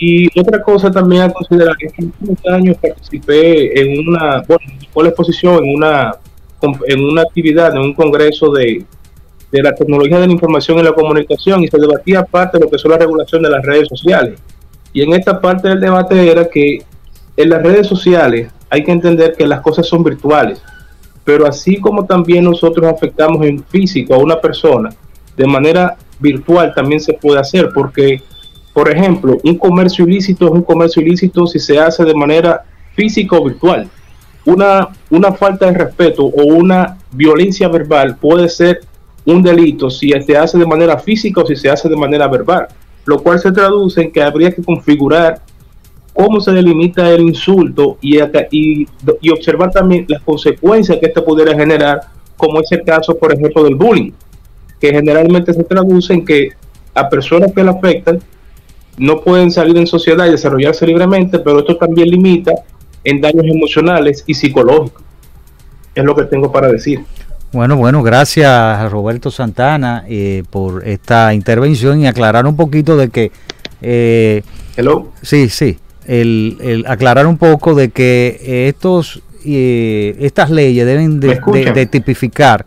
Y 0.00 0.28
otra 0.38 0.62
cosa 0.62 0.90
también 0.90 1.22
a 1.22 1.30
considerar 1.30 1.76
es 1.78 1.92
que 1.92 2.02
en 2.02 2.12
muchos 2.20 2.52
años 2.52 2.76
participé 2.78 3.80
en 3.80 4.08
una, 4.08 4.42
bueno, 4.42 4.64
la 4.96 5.08
exposición 5.08 5.64
en 5.64 5.76
una, 5.76 6.12
en 6.88 7.04
una 7.04 7.22
actividad, 7.22 7.74
en 7.76 7.82
un 7.82 7.94
congreso 7.94 8.50
de, 8.50 8.84
de 9.52 9.62
la 9.62 9.74
tecnología 9.74 10.18
de 10.18 10.26
la 10.26 10.32
información 10.32 10.78
y 10.78 10.82
la 10.82 10.92
comunicación 10.92 11.62
y 11.62 11.68
se 11.68 11.78
debatía 11.78 12.24
parte 12.24 12.58
de 12.58 12.64
lo 12.64 12.70
que 12.70 12.78
son 12.78 12.90
la 12.90 12.98
regulación 12.98 13.42
de 13.42 13.50
las 13.50 13.64
redes 13.64 13.86
sociales. 13.86 14.40
Y 14.94 15.02
en 15.02 15.12
esta 15.12 15.40
parte 15.40 15.68
del 15.68 15.80
debate 15.80 16.30
era 16.30 16.48
que 16.48 16.82
en 17.36 17.48
las 17.48 17.62
redes 17.62 17.86
sociales 17.86 18.50
hay 18.70 18.82
que 18.82 18.92
entender 18.92 19.34
que 19.36 19.46
las 19.46 19.60
cosas 19.60 19.86
son 19.86 20.02
virtuales, 20.02 20.62
pero 21.24 21.46
así 21.46 21.78
como 21.78 22.06
también 22.06 22.44
nosotros 22.44 22.86
afectamos 22.86 23.44
en 23.44 23.62
físico 23.64 24.14
a 24.14 24.18
una 24.18 24.40
persona, 24.40 24.88
de 25.36 25.46
manera 25.46 25.96
virtual 26.18 26.72
también 26.74 27.00
se 27.00 27.14
puede 27.14 27.40
hacer, 27.40 27.70
porque, 27.74 28.22
por 28.72 28.90
ejemplo, 28.90 29.38
un 29.42 29.58
comercio 29.58 30.06
ilícito 30.06 30.46
es 30.46 30.52
un 30.52 30.62
comercio 30.62 31.02
ilícito 31.02 31.46
si 31.46 31.58
se 31.58 31.78
hace 31.78 32.04
de 32.04 32.14
manera 32.14 32.62
física 32.94 33.36
o 33.36 33.44
virtual. 33.44 33.88
Una, 34.44 34.88
una 35.10 35.32
falta 35.32 35.66
de 35.66 35.78
respeto 35.78 36.24
o 36.24 36.44
una 36.44 36.98
violencia 37.12 37.68
verbal 37.68 38.16
puede 38.16 38.48
ser 38.48 38.80
un 39.24 39.42
delito 39.42 39.88
si 39.88 40.10
se 40.10 40.36
hace 40.36 40.58
de 40.58 40.66
manera 40.66 40.98
física 40.98 41.42
o 41.42 41.46
si 41.46 41.54
se 41.54 41.70
hace 41.70 41.88
de 41.88 41.96
manera 41.96 42.26
verbal, 42.26 42.66
lo 43.04 43.22
cual 43.22 43.38
se 43.38 43.52
traduce 43.52 44.02
en 44.02 44.12
que 44.12 44.22
habría 44.22 44.52
que 44.52 44.62
configurar 44.62 45.40
cómo 46.12 46.40
se 46.40 46.52
delimita 46.52 47.08
el 47.10 47.22
insulto 47.22 47.98
y, 48.00 48.18
y, 48.50 48.86
y 49.20 49.30
observar 49.30 49.70
también 49.70 50.04
las 50.08 50.22
consecuencias 50.22 50.98
que 50.98 51.06
esto 51.06 51.24
pudiera 51.24 51.56
generar, 51.56 52.00
como 52.36 52.60
es 52.60 52.70
el 52.72 52.82
caso, 52.82 53.16
por 53.16 53.32
ejemplo, 53.32 53.62
del 53.64 53.76
bullying, 53.76 54.12
que 54.82 54.90
generalmente 54.90 55.54
se 55.54 55.62
traduce 55.62 56.12
en 56.12 56.24
que 56.24 56.48
a 56.92 57.08
personas 57.08 57.52
que 57.52 57.62
le 57.62 57.70
afectan 57.70 58.18
no 58.98 59.20
pueden 59.20 59.52
salir 59.52 59.76
en 59.76 59.86
sociedad 59.86 60.26
y 60.26 60.30
desarrollarse 60.30 60.84
libremente, 60.84 61.38
pero 61.38 61.60
esto 61.60 61.76
también 61.76 62.08
limita 62.08 62.50
en 63.04 63.20
daños 63.20 63.46
emocionales 63.46 64.24
y 64.26 64.34
psicológicos. 64.34 65.00
Es 65.94 66.02
lo 66.02 66.16
que 66.16 66.24
tengo 66.24 66.50
para 66.50 66.66
decir. 66.66 67.04
Bueno, 67.52 67.76
bueno, 67.76 68.02
gracias 68.02 68.48
a 68.50 68.88
Roberto 68.88 69.30
Santana 69.30 70.04
eh, 70.08 70.42
por 70.50 70.86
esta 70.86 71.32
intervención 71.32 72.00
y 72.00 72.08
aclarar 72.08 72.44
un 72.44 72.56
poquito 72.56 72.96
de 72.96 73.08
que... 73.08 73.30
Eh, 73.82 74.42
Hello. 74.76 75.12
Sí, 75.22 75.48
sí. 75.48 75.78
El, 76.06 76.84
aclarar 76.88 77.28
un 77.28 77.38
poco 77.38 77.76
de 77.76 77.90
que 77.90 78.66
estos 78.66 79.22
eh, 79.44 80.16
estas 80.18 80.50
leyes 80.50 80.84
deben 80.84 81.20
de, 81.20 81.86
tipificar 81.86 82.66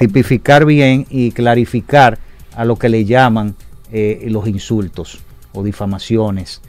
tipificar 0.00 0.64
bien 0.64 1.06
y 1.10 1.30
clarificar 1.30 2.18
a 2.56 2.64
lo 2.64 2.76
que 2.76 2.88
le 2.88 3.04
llaman 3.04 3.54
eh, 3.92 4.26
los 4.28 4.48
insultos 4.48 5.20
o 5.52 5.62
difamaciones. 5.62 6.62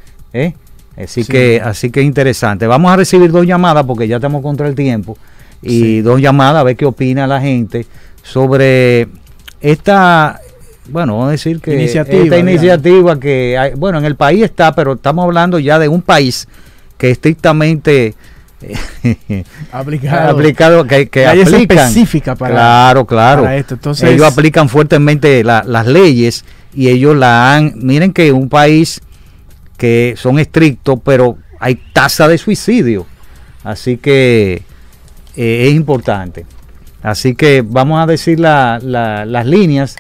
Así 0.98 1.24
que 1.24 1.62
así 1.64 1.90
que 1.90 2.02
interesante. 2.02 2.68
Vamos 2.68 2.92
a 2.92 2.98
recibir 2.98 3.32
dos 3.32 3.48
llamadas 3.48 3.86
porque 3.86 4.08
ya 4.08 4.18
estamos 4.18 4.42
contra 4.42 4.68
el 4.68 4.76
tiempo 4.76 5.18
y 5.62 6.02
dos 6.02 6.20
llamadas 6.20 6.58
a 6.58 6.64
ver 6.64 6.76
qué 6.76 6.86
opina 6.86 7.26
la 7.26 7.40
gente 7.40 7.86
sobre 8.22 9.08
esta, 9.62 10.42
bueno, 10.90 11.14
vamos 11.14 11.30
a 11.30 11.32
decir 11.32 11.62
que 11.62 11.84
esta 11.84 12.38
iniciativa 12.38 13.20
que, 13.20 13.58
hay, 13.58 13.74
bueno, 13.76 14.00
en 14.00 14.06
el 14.06 14.16
país 14.16 14.44
está, 14.44 14.76
pero 14.76 14.94
estamos 14.94 15.24
hablando 15.24 15.58
ya 15.60 15.80
de 15.80 15.88
un 15.88 16.02
país 16.02 16.48
que 16.98 17.12
estrictamente 17.12 18.16
aplicado, 19.72 20.32
aplicado 20.32 20.86
que, 20.86 21.10
que 21.10 21.26
aplican 21.26 21.78
específica 21.78 22.36
para 22.36 22.54
claro 22.54 23.06
claro 23.06 23.50
esto. 23.50 23.76
Entonces, 23.76 24.10
ellos 24.10 24.26
aplican 24.26 24.70
fuertemente 24.70 25.44
las 25.44 25.88
leyes 25.88 26.46
y 26.74 26.90
ellos 26.90 27.16
la 27.16 27.56
han 27.56 27.74
miren 27.76 28.14
que 28.14 28.32
un 28.32 28.50
país 28.50 29.02
que 29.78 30.16
son 30.18 30.40
estrictos 30.40 31.00
pero 31.04 31.38
hay 31.60 31.76
tasa 31.94 32.28
de 32.28 32.38
suicidio 32.38 33.06
así 33.64 33.98
que 33.98 34.64
eh, 35.36 35.68
es 35.68 35.74
importante. 35.74 36.46
Así 37.02 37.36
que 37.36 37.64
vamos 37.66 38.02
a 38.02 38.06
decir 38.06 38.40
las 38.40 39.46
líneas. 39.46 39.96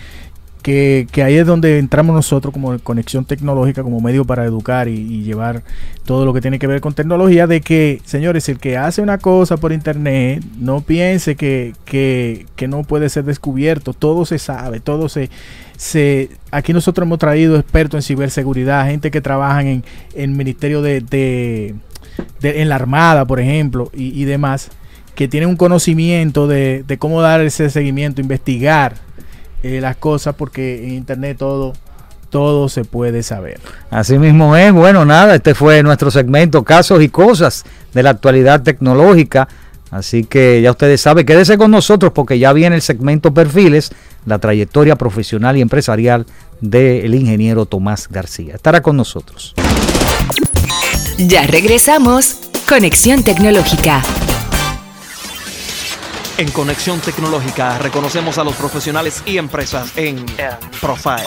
que, 0.63 1.07
ahí 1.25 1.37
es 1.37 1.47
donde 1.47 1.79
entramos 1.79 2.15
nosotros 2.15 2.53
como 2.53 2.79
conexión 2.81 3.25
tecnológica, 3.25 3.83
como 3.83 4.01
medio 4.01 4.25
para 4.25 4.45
educar 4.45 4.89
y, 4.89 5.23
llevar 5.23 5.63
todo 6.05 6.25
lo 6.25 6.33
que 6.33 6.41
tiene 6.41 6.59
que 6.59 6.67
ver 6.67 6.81
con 6.81 6.95
tecnología, 6.95 7.47
de 7.47 7.61
que, 7.61 8.01
señores, 8.05 8.49
el 8.49 8.59
que 8.59 8.77
hace 8.77 9.03
una 9.03 9.19
cosa 9.19 9.57
por 9.57 9.73
internet, 9.73 10.43
no 10.59 10.81
piense 10.81 11.37
que, 11.37 11.75
que, 11.85 12.69
no 12.69 12.83
puede 12.83 13.09
ser 13.09 13.25
descubierto, 13.25 13.93
todo 13.93 14.25
se 14.25 14.39
sabe, 14.39 14.81
todo 14.81 15.09
se... 15.09 15.31
se 15.77 16.31
aquí 16.51 16.73
nosotros 16.73 17.07
hemos 17.07 17.19
traído 17.19 17.59
expertos 17.59 17.99
en 17.99 18.03
ciberseguridad, 18.03 18.87
gente 18.87 19.11
que 19.11 19.21
trabajan 19.21 19.67
en 19.67 19.85
el 20.15 20.31
Ministerio 20.31 20.83
de, 20.83 21.01
de- 21.01 21.75
en 22.43 22.69
la 22.69 22.75
Armada, 22.77 23.25
por 23.27 23.39
ejemplo, 23.41 23.91
y, 23.95 24.25
demás, 24.25 24.71
que 25.15 25.29
tienen 25.29 25.49
un 25.49 25.57
conocimiento 25.57 26.47
de 26.47 26.97
cómo 26.99 27.21
dar 27.21 27.41
ese 27.43 27.71
seguimiento, 27.71 28.21
investigar 28.21 29.09
eh, 29.63 29.81
las 29.81 29.97
cosas, 29.97 30.35
porque 30.37 30.85
en 30.85 30.95
internet 30.95 31.37
todo, 31.39 31.73
todo 32.31 32.69
se 32.69 32.85
puede 32.85 33.23
saber. 33.23 33.61
Así 33.91 34.19
mismo 34.19 34.57
es. 34.57 34.73
Bueno, 34.73 35.05
nada, 35.05 35.35
este 35.35 35.55
fue 35.55 35.83
nuestro 35.83 36.11
segmento 36.11 36.63
Casos 36.65 37.03
y 37.03 37.09
Cosas 37.09 37.65
de 37.95 38.03
la 38.03 38.11
actualidad 38.11 38.63
tecnológica. 38.63 39.49
Así 39.91 40.25
que 40.25 40.61
ya 40.61 40.71
ustedes 40.71 41.01
saben, 41.01 41.25
quédese 41.25 41.57
con 41.57 41.71
nosotros 41.71 42.13
porque 42.15 42.39
ya 42.39 42.53
viene 42.53 42.77
el 42.77 42.83
segmento 42.83 43.33
Perfiles, 43.33 43.91
la 44.27 44.39
trayectoria 44.39 44.97
profesional 44.97 45.57
y 45.57 45.63
empresarial 45.63 46.27
del 46.61 47.15
ingeniero 47.15 47.65
Tomás 47.65 48.09
García. 48.09 48.55
Estará 48.55 48.83
con 48.83 48.97
nosotros. 48.97 49.55
Ya 51.17 51.47
regresamos. 51.47 52.37
Conexión 52.69 53.23
Tecnológica. 53.23 54.03
En 56.39 56.53
Conexión 56.53 57.01
Tecnológica 57.01 57.79
reconocemos 57.79 58.39
a 58.39 58.45
los 58.45 58.55
profesionales 58.55 59.25
y 59.27 59.39
empresas 59.39 59.91
en 59.97 60.25
Profile. 60.81 61.25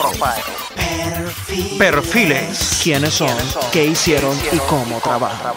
Perfiles. 1.78 2.80
¿Quiénes 2.82 3.12
son? 3.12 3.28
¿Qué 3.70 3.84
hicieron? 3.84 4.34
¿Y 4.50 4.56
cómo 4.60 5.00
trabajan? 5.00 5.52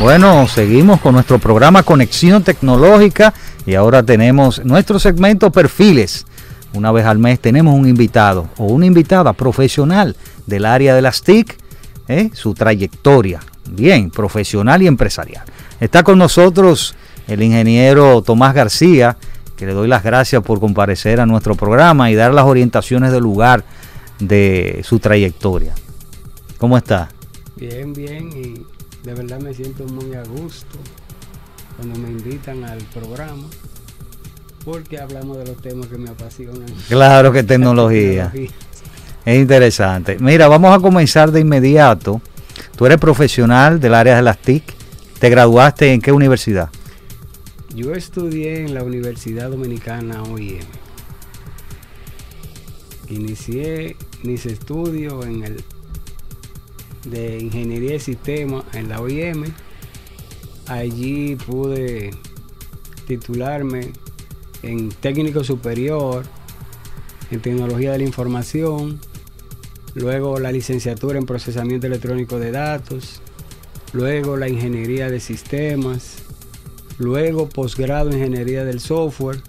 Bueno, 0.00 0.48
seguimos 0.48 1.00
con 1.00 1.14
nuestro 1.14 1.38
programa 1.38 1.84
Conexión 1.84 2.42
Tecnológica 2.42 3.32
y 3.66 3.76
ahora 3.76 4.02
tenemos 4.02 4.64
nuestro 4.64 4.98
segmento 4.98 5.52
Perfiles. 5.52 6.26
Una 6.72 6.90
vez 6.90 7.06
al 7.06 7.20
mes 7.20 7.38
tenemos 7.38 7.78
un 7.78 7.88
invitado 7.88 8.48
o 8.56 8.64
una 8.64 8.86
invitada 8.86 9.32
profesional 9.32 10.16
del 10.44 10.64
área 10.64 10.96
de 10.96 11.02
las 11.02 11.22
TIC, 11.22 11.56
¿eh? 12.08 12.30
su 12.32 12.52
trayectoria, 12.52 13.38
bien, 13.70 14.10
profesional 14.10 14.82
y 14.82 14.88
empresarial. 14.88 15.44
Está 15.78 16.02
con 16.02 16.18
nosotros 16.18 16.96
el 17.28 17.42
ingeniero 17.42 18.22
Tomás 18.22 18.54
García, 18.54 19.16
que 19.56 19.66
le 19.66 19.72
doy 19.72 19.88
las 19.88 20.02
gracias 20.02 20.42
por 20.42 20.60
comparecer 20.60 21.20
a 21.20 21.26
nuestro 21.26 21.54
programa 21.54 22.10
y 22.10 22.14
dar 22.14 22.34
las 22.34 22.44
orientaciones 22.44 23.12
del 23.12 23.22
lugar 23.22 23.64
de 24.18 24.80
su 24.84 24.98
trayectoria. 24.98 25.74
¿Cómo 26.58 26.76
está? 26.76 27.08
Bien, 27.56 27.92
bien, 27.92 28.30
y 28.32 28.66
de 29.06 29.14
verdad 29.14 29.40
me 29.40 29.54
siento 29.54 29.84
muy 29.84 30.14
a 30.14 30.22
gusto 30.22 30.78
cuando 31.76 31.98
me 31.98 32.10
invitan 32.10 32.64
al 32.64 32.78
programa, 32.78 33.44
porque 34.64 34.98
hablamos 34.98 35.38
de 35.38 35.46
los 35.46 35.56
temas 35.58 35.86
que 35.86 35.98
me 35.98 36.10
apasionan. 36.10 36.66
Claro 36.88 37.32
que 37.32 37.42
tecnología. 37.42 38.32
Es 39.24 39.40
interesante. 39.40 40.18
Mira, 40.20 40.48
vamos 40.48 40.76
a 40.76 40.80
comenzar 40.80 41.32
de 41.32 41.40
inmediato. 41.40 42.20
Tú 42.76 42.84
eres 42.84 42.98
profesional 42.98 43.80
del 43.80 43.94
área 43.94 44.16
de 44.16 44.22
las 44.22 44.36
TIC. 44.36 44.62
¿Te 45.18 45.30
graduaste 45.30 45.94
en 45.94 46.02
qué 46.02 46.12
universidad? 46.12 46.68
Yo 47.74 47.92
estudié 47.92 48.60
en 48.60 48.72
la 48.72 48.84
Universidad 48.84 49.50
Dominicana 49.50 50.22
OIM. 50.22 50.62
Inicié 53.08 53.96
mis 54.22 54.46
estudios 54.46 55.26
en 55.26 55.42
el 55.42 55.64
de 57.04 57.38
Ingeniería 57.40 57.92
de 57.92 57.98
Sistemas 57.98 58.64
en 58.74 58.88
la 58.88 59.00
OIM. 59.00 59.52
Allí 60.68 61.34
pude 61.34 62.12
titularme 63.08 63.90
en 64.62 64.90
técnico 64.90 65.42
superior 65.42 66.24
en 67.32 67.40
tecnología 67.40 67.90
de 67.90 67.98
la 67.98 68.04
información, 68.04 69.00
luego 69.94 70.38
la 70.38 70.52
licenciatura 70.52 71.18
en 71.18 71.26
procesamiento 71.26 71.88
electrónico 71.88 72.38
de 72.38 72.52
datos, 72.52 73.20
luego 73.92 74.36
la 74.36 74.48
ingeniería 74.48 75.10
de 75.10 75.18
sistemas, 75.18 76.23
luego 76.98 77.48
posgrado 77.48 78.10
en 78.10 78.18
ingeniería 78.18 78.64
del 78.64 78.80
software 78.80 79.40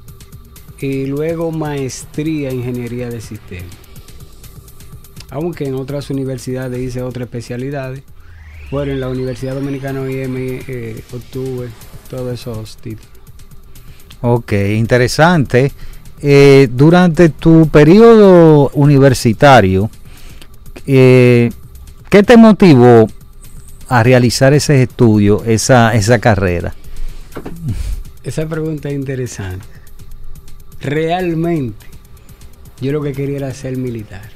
y 0.79 1.05
luego 1.05 1.51
maestría 1.51 2.49
en 2.49 2.57
ingeniería 2.57 3.09
de 3.09 3.21
sistemas. 3.21 3.75
Aunque 5.29 5.65
en 5.65 5.75
otras 5.75 6.09
universidades 6.09 6.79
hice 6.79 7.01
otras 7.01 7.25
especialidades, 7.25 8.03
bueno, 8.71 8.91
en 8.91 8.99
la 8.99 9.09
Universidad 9.09 9.55
Dominicana 9.55 10.01
OIM 10.01 10.35
eh, 10.37 11.03
obtuve 11.13 11.69
todos 12.09 12.33
esos 12.33 12.77
títulos. 12.77 13.09
Ok, 14.21 14.53
interesante. 14.53 15.71
Eh, 16.21 16.67
durante 16.71 17.29
tu 17.29 17.67
periodo 17.69 18.69
universitario, 18.69 19.89
eh, 20.87 21.51
¿qué 22.09 22.23
te 22.23 22.37
motivó 22.37 23.07
a 23.87 24.01
realizar 24.01 24.53
ese 24.53 24.81
estudio, 24.81 25.43
esa, 25.45 25.93
esa 25.93 26.19
carrera? 26.19 26.73
Esa 28.25 28.47
pregunta 28.47 28.89
es 28.89 28.95
interesante. 28.95 29.65
Realmente, 30.81 31.85
yo 32.81 32.91
lo 32.91 33.01
que 33.01 33.13
quería 33.13 33.37
era 33.37 33.53
ser 33.53 33.77
militar. 33.77 34.29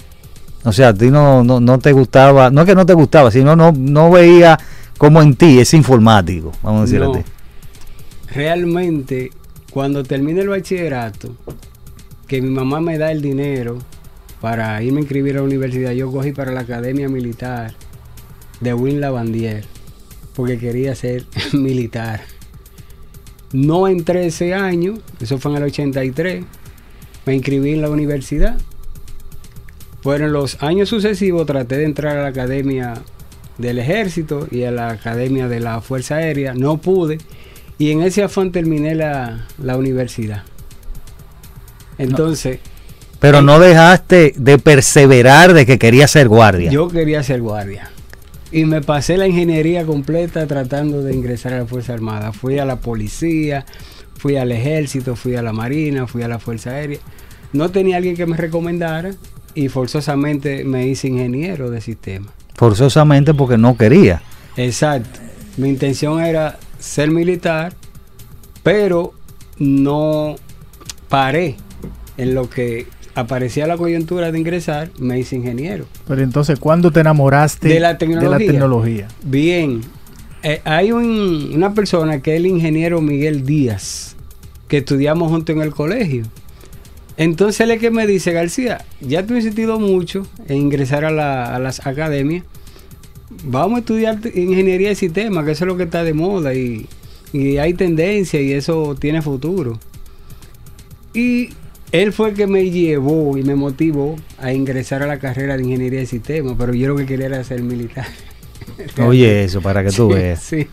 O 0.64 0.72
sea, 0.72 0.90
a 0.90 0.94
ti 0.94 1.10
no, 1.10 1.44
no, 1.44 1.60
no 1.60 1.80
te 1.80 1.92
gustaba, 1.92 2.50
no 2.50 2.62
es 2.62 2.68
que 2.68 2.76
no 2.76 2.86
te 2.86 2.94
gustaba, 2.94 3.32
sino 3.32 3.56
no, 3.56 3.72
no 3.72 4.12
veía 4.12 4.58
como 4.98 5.22
en 5.22 5.36
ti 5.36 5.60
ese 5.60 5.78
informático, 5.78 6.52
vamos 6.62 6.82
a 6.82 6.86
decir 6.86 7.00
No. 7.00 7.14
así. 7.14 7.24
Realmente, 8.34 9.32
cuando 9.72 10.04
termine 10.04 10.42
el 10.42 10.50
bachillerato, 10.50 11.36
que 12.28 12.42
mi 12.42 12.50
mamá 12.50 12.80
me 12.80 12.98
da 12.98 13.12
el 13.12 13.22
dinero 13.22 13.80
para 14.42 14.82
irme 14.84 15.00
a 15.00 15.02
inscribir 15.02 15.34
a 15.36 15.38
la 15.40 15.44
universidad, 15.44 15.92
yo 15.92 16.12
cogí 16.12 16.32
para 16.32 16.52
la 16.52 16.62
Academia 16.62 17.10
Militar 17.10 17.74
de 18.60 18.74
Win 18.74 19.02
Lavandier, 19.02 19.66
porque 20.36 20.60
quería 20.60 20.94
ser 20.96 21.26
militar. 21.54 22.22
No 23.52 23.88
entré 23.88 24.28
ese 24.28 24.54
año, 24.54 24.96
eso 25.20 25.40
fue 25.40 25.52
en 25.52 25.58
el 25.58 25.64
83, 25.64 26.44
me 27.26 27.36
inscribí 27.36 27.74
en 27.74 27.82
la 27.82 27.90
universidad. 27.90 28.58
Fueron 30.02 30.32
los 30.32 30.62
años 30.64 30.90
sucesivos, 30.90 31.46
traté 31.46 31.78
de 31.78 31.86
entrar 31.86 32.18
a 32.18 32.22
la 32.24 32.28
Academia 32.30 32.94
del 33.58 33.80
Ejército 33.80 34.48
y 34.50 34.64
a 34.64 34.72
la 34.72 34.90
Academia 34.90 35.48
de 35.48 35.60
la 35.60 35.82
Fuerza 35.82 36.16
Aérea, 36.16 36.54
no 36.54 36.78
pude. 36.78 37.18
Y 37.78 37.92
en 37.92 38.02
ese 38.02 38.24
afán 38.24 38.52
terminé 38.52 38.96
la, 38.96 39.46
la 39.62 39.78
universidad. 39.78 40.44
Entonces, 41.98 42.60
Pero 43.20 43.42
no 43.42 43.60
dejaste 43.60 44.34
de 44.38 44.58
perseverar 44.58 45.54
de 45.54 45.66
que 45.66 45.78
querías 45.78 46.12
ser 46.12 46.28
guardia. 46.30 46.72
yo 46.72 46.88
quería 46.88 47.24
ser 47.24 47.42
guardia. 47.42 47.92
Y 48.52 48.66
me 48.66 48.82
pasé 48.82 49.18
la 49.18 49.28
ingeniería 49.28 49.86
completa 49.86 50.48
tratando 50.48 51.04
de 51.04 51.14
ingresar 51.14 51.54
a 51.54 51.60
la 51.60 51.66
Fuerza 51.66 51.94
Armada. 51.94 52.34
Fui 52.34 52.58
a 52.58 52.66
la 52.66 52.78
policía, 52.78 53.66
fui 54.18 54.38
al 54.38 54.52
ejército, 54.52 55.16
fui 55.16 55.36
a 55.36 55.44
la 55.44 55.54
marina, 55.54 56.08
fui 56.08 56.24
a 56.24 56.28
la 56.28 56.40
Fuerza 56.40 56.72
Aérea. 56.72 57.00
No 57.54 57.70
tenía 57.70 57.98
alguien 57.98 58.16
que 58.16 58.26
me 58.26 58.38
recomendara 58.38 59.12
y 59.54 59.70
forzosamente 59.70 60.64
me 60.64 60.88
hice 60.88 61.08
ingeniero 61.08 61.70
de 61.70 61.82
sistema. 61.82 62.28
Forzosamente 62.56 63.34
porque 63.34 63.58
no 63.58 63.78
quería. 63.78 64.22
Exacto. 64.58 65.20
Mi 65.58 65.70
intención 65.70 66.22
era 66.22 66.58
ser 66.80 67.12
militar 67.12 67.74
Pero 68.64 69.14
no 69.58 70.36
paré 71.08 71.56
en 72.18 72.36
lo 72.36 72.50
que 72.50 72.88
aparecía 73.16 73.68
la 73.68 73.78
coyuntura 73.78 74.32
de 74.32 74.40
ingresar, 74.40 74.92
me 75.00 75.20
hice 75.20 75.36
ingeniero. 75.36 75.86
Pero 76.08 76.22
entonces, 76.22 76.60
¿cuándo 76.60 76.92
te 76.92 77.00
enamoraste 77.02 77.68
De 77.68 77.80
la 77.80 77.98
tecnología. 77.98 78.38
de 78.38 78.46
la 78.46 78.52
tecnología? 78.52 79.08
Bien, 79.24 79.82
eh, 80.44 80.62
hay 80.64 80.92
un- 80.92 81.52
una 81.54 81.74
persona 81.74 82.22
que 82.22 82.34
es 82.36 82.40
el 82.40 82.46
ingeniero 82.46 83.02
Miguel 83.02 83.46
Díaz, 83.46 84.16
que 84.68 84.78
estudiamos 84.78 85.30
juntos 85.32 85.56
en 85.56 85.62
el 85.62 85.72
colegio. 85.72 86.24
Entonces 87.18 87.60
él 87.62 87.72
es 87.72 87.80
que 87.80 87.92
me 87.92 88.08
dice, 88.08 88.32
García, 88.32 88.86
ya 89.02 89.26
tú 89.26 89.34
has 89.34 89.40
insistido 89.44 89.80
mucho 89.80 90.26
en 90.48 90.58
ingresar 90.58 91.04
a, 91.04 91.12
la- 91.12 91.54
a 91.56 91.60
las 91.60 91.86
academias, 91.86 92.46
vamos 93.44 93.78
a 93.78 93.80
estudiar 93.80 94.22
te- 94.22 94.40
ingeniería 94.40 94.90
de 94.90 94.96
sistemas, 94.96 95.44
que 95.44 95.52
eso 95.52 95.66
es 95.66 95.68
lo 95.68 95.76
que 95.76 95.84
está 95.84 96.04
de 96.06 96.14
moda 96.14 96.54
y, 96.54 96.88
y 97.34 97.58
hay 97.58 97.74
tendencia 97.74 98.40
y 98.40 98.54
eso 98.54 98.96
tiene 98.98 99.22
futuro. 99.22 99.78
Y 101.14 101.50
él 101.92 102.14
fue 102.14 102.30
el 102.30 102.36
que 102.36 102.48
me 102.48 102.70
llevó 102.70 103.38
y 103.38 103.44
me 103.44 103.56
motivó 103.56 104.16
a 104.40 104.54
ingresar 104.54 105.04
a 105.04 105.08
la 105.08 105.20
carrera 105.20 105.58
de 105.58 105.64
ingeniería 105.64 106.00
de 106.00 106.06
sistemas, 106.06 106.56
pero 106.58 106.74
yo 106.74 106.88
lo 106.90 106.96
que 106.96 107.06
quería 107.06 107.28
era 107.28 107.44
ser 107.44 107.62
militar. 107.64 108.06
Oye, 109.06 109.44
eso 109.44 109.62
para 109.62 109.84
que 109.84 109.92
tú 109.92 110.10
Sí, 110.10 110.16
veas. 110.16 110.42
sí. 110.44 110.68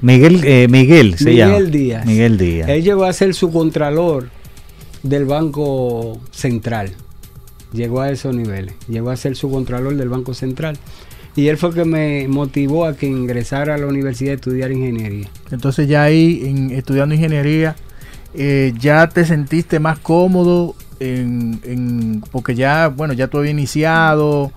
Miguel, 0.00 0.40
eh, 0.44 0.66
Miguel 0.68 1.16
se 1.16 1.26
Miguel 1.30 1.36
llama. 1.38 1.60
Díaz. 1.70 2.06
Miguel 2.06 2.36
Díaz. 2.38 2.68
Él 2.68 2.82
llegó 2.82 3.04
a 3.04 3.12
ser 3.12 3.34
su 3.34 3.50
contralor 3.52 4.28
del 5.02 5.24
Banco 5.26 6.20
Central. 6.32 6.90
Llegó 7.72 8.00
a 8.00 8.10
esos 8.10 8.34
niveles. 8.34 8.74
Llegó 8.88 9.10
a 9.10 9.16
ser 9.16 9.36
su 9.36 9.48
contralor 9.50 9.96
del 9.96 10.08
Banco 10.08 10.34
Central. 10.34 10.76
Y 11.36 11.46
él 11.48 11.56
fue 11.56 11.70
el 11.70 11.74
que 11.76 11.84
me 11.84 12.26
motivó 12.28 12.84
a 12.84 12.96
que 12.96 13.06
ingresara 13.06 13.76
a 13.76 13.78
la 13.78 13.86
universidad 13.86 14.32
a 14.32 14.34
estudiar 14.34 14.72
ingeniería. 14.72 15.28
Entonces 15.50 15.88
ya 15.88 16.02
ahí, 16.02 16.42
en, 16.44 16.70
estudiando 16.72 17.14
ingeniería, 17.14 17.76
eh, 18.34 18.72
ya 18.78 19.08
te 19.08 19.24
sentiste 19.24 19.78
más 19.80 19.98
cómodo 19.98 20.74
en, 21.00 21.60
en- 21.64 22.22
porque 22.30 22.54
ya, 22.54 22.88
bueno, 22.88 23.12
ya 23.12 23.28
tú 23.28 23.38
habías 23.38 23.52
iniciado, 23.52 24.52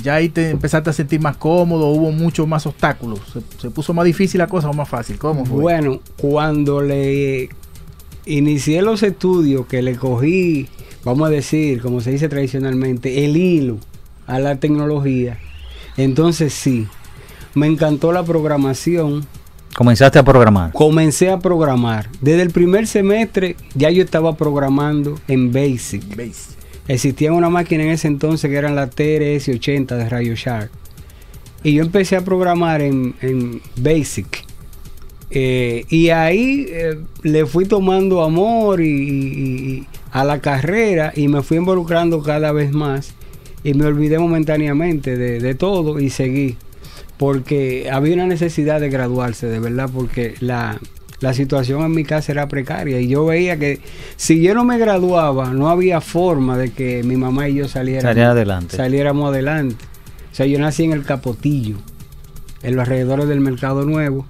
ya 0.00 0.14
ahí 0.14 0.28
te 0.28 0.50
empezaste 0.50 0.90
a 0.90 0.92
sentir 0.92 1.20
más 1.20 1.36
cómodo, 1.36 1.88
hubo 1.88 2.12
muchos 2.12 2.46
más 2.46 2.66
obstáculos, 2.66 3.20
se, 3.32 3.40
se 3.60 3.70
puso 3.70 3.92
más 3.94 4.04
difícil 4.04 4.38
la 4.38 4.46
cosa 4.46 4.70
o 4.70 4.72
más 4.72 4.88
fácil, 4.88 5.18
¿cómo 5.18 5.44
fue? 5.44 5.60
Bueno, 5.60 6.00
cuando 6.16 6.80
le 6.82 7.48
inicié 8.26 8.82
los 8.82 9.02
estudios, 9.02 9.66
que 9.66 9.82
le 9.82 9.96
cogí, 9.96 10.68
vamos 11.04 11.26
a 11.26 11.30
decir, 11.30 11.80
como 11.80 12.00
se 12.00 12.10
dice 12.12 12.28
tradicionalmente, 12.28 13.24
el 13.24 13.36
hilo 13.36 13.78
a 14.26 14.38
la 14.38 14.56
tecnología, 14.56 15.38
entonces 15.96 16.52
sí, 16.52 16.86
me 17.54 17.66
encantó 17.66 18.12
la 18.12 18.22
programación, 18.22 19.26
Comenzaste 19.78 20.18
a 20.18 20.24
programar. 20.24 20.72
comencé 20.72 21.30
a 21.30 21.38
programar. 21.38 22.08
Desde 22.20 22.42
el 22.42 22.50
primer 22.50 22.88
semestre 22.88 23.54
ya 23.76 23.90
yo 23.90 24.02
estaba 24.02 24.34
programando 24.36 25.20
en 25.28 25.52
Basic. 25.52 26.02
Existía 26.88 27.32
una 27.32 27.48
máquina 27.48 27.84
en 27.84 27.90
ese 27.90 28.08
entonces 28.08 28.50
que 28.50 28.56
eran 28.56 28.74
la 28.74 28.90
TRS-80 28.90 29.96
de 29.96 30.08
Rayo 30.08 30.34
Sharp. 30.34 30.72
Y 31.62 31.74
yo 31.74 31.84
empecé 31.84 32.16
a 32.16 32.22
programar 32.24 32.80
en, 32.82 33.14
en 33.20 33.60
Basic. 33.76 34.44
Eh, 35.30 35.84
y 35.90 36.08
ahí 36.08 36.66
eh, 36.70 36.98
le 37.22 37.46
fui 37.46 37.64
tomando 37.64 38.24
amor 38.24 38.80
y, 38.80 38.88
y- 38.88 39.70
y 39.70 39.86
a 40.10 40.24
la 40.24 40.40
carrera 40.40 41.12
y 41.14 41.28
me 41.28 41.42
fui 41.42 41.58
involucrando 41.58 42.20
cada 42.20 42.50
vez 42.50 42.72
más. 42.72 43.14
Y 43.62 43.74
me 43.74 43.84
olvidé 43.86 44.18
momentáneamente 44.18 45.16
de, 45.16 45.38
de 45.38 45.54
todo 45.54 46.00
y 46.00 46.10
seguí. 46.10 46.56
Porque 47.18 47.90
había 47.90 48.14
una 48.14 48.26
necesidad 48.26 48.80
de 48.80 48.90
graduarse, 48.90 49.48
de 49.48 49.58
verdad, 49.58 49.90
porque 49.92 50.34
la, 50.40 50.80
la 51.20 51.34
situación 51.34 51.82
en 51.82 51.92
mi 51.92 52.04
casa 52.04 52.32
era 52.32 52.48
precaria. 52.48 53.00
Y 53.00 53.08
yo 53.08 53.26
veía 53.26 53.58
que 53.58 53.80
si 54.16 54.40
yo 54.40 54.54
no 54.54 54.64
me 54.64 54.78
graduaba, 54.78 55.52
no 55.52 55.68
había 55.68 56.00
forma 56.00 56.56
de 56.56 56.70
que 56.70 57.02
mi 57.02 57.16
mamá 57.16 57.48
y 57.48 57.54
yo 57.54 57.68
saliéramos, 57.68 58.16
adelante. 58.16 58.76
saliéramos 58.76 59.30
adelante. 59.30 59.84
O 60.32 60.34
sea, 60.34 60.46
yo 60.46 60.58
nací 60.58 60.84
en 60.84 60.92
el 60.92 61.04
Capotillo, 61.04 61.76
en 62.62 62.76
los 62.76 62.82
alrededores 62.82 63.28
del 63.28 63.40
Mercado 63.40 63.84
Nuevo. 63.84 64.26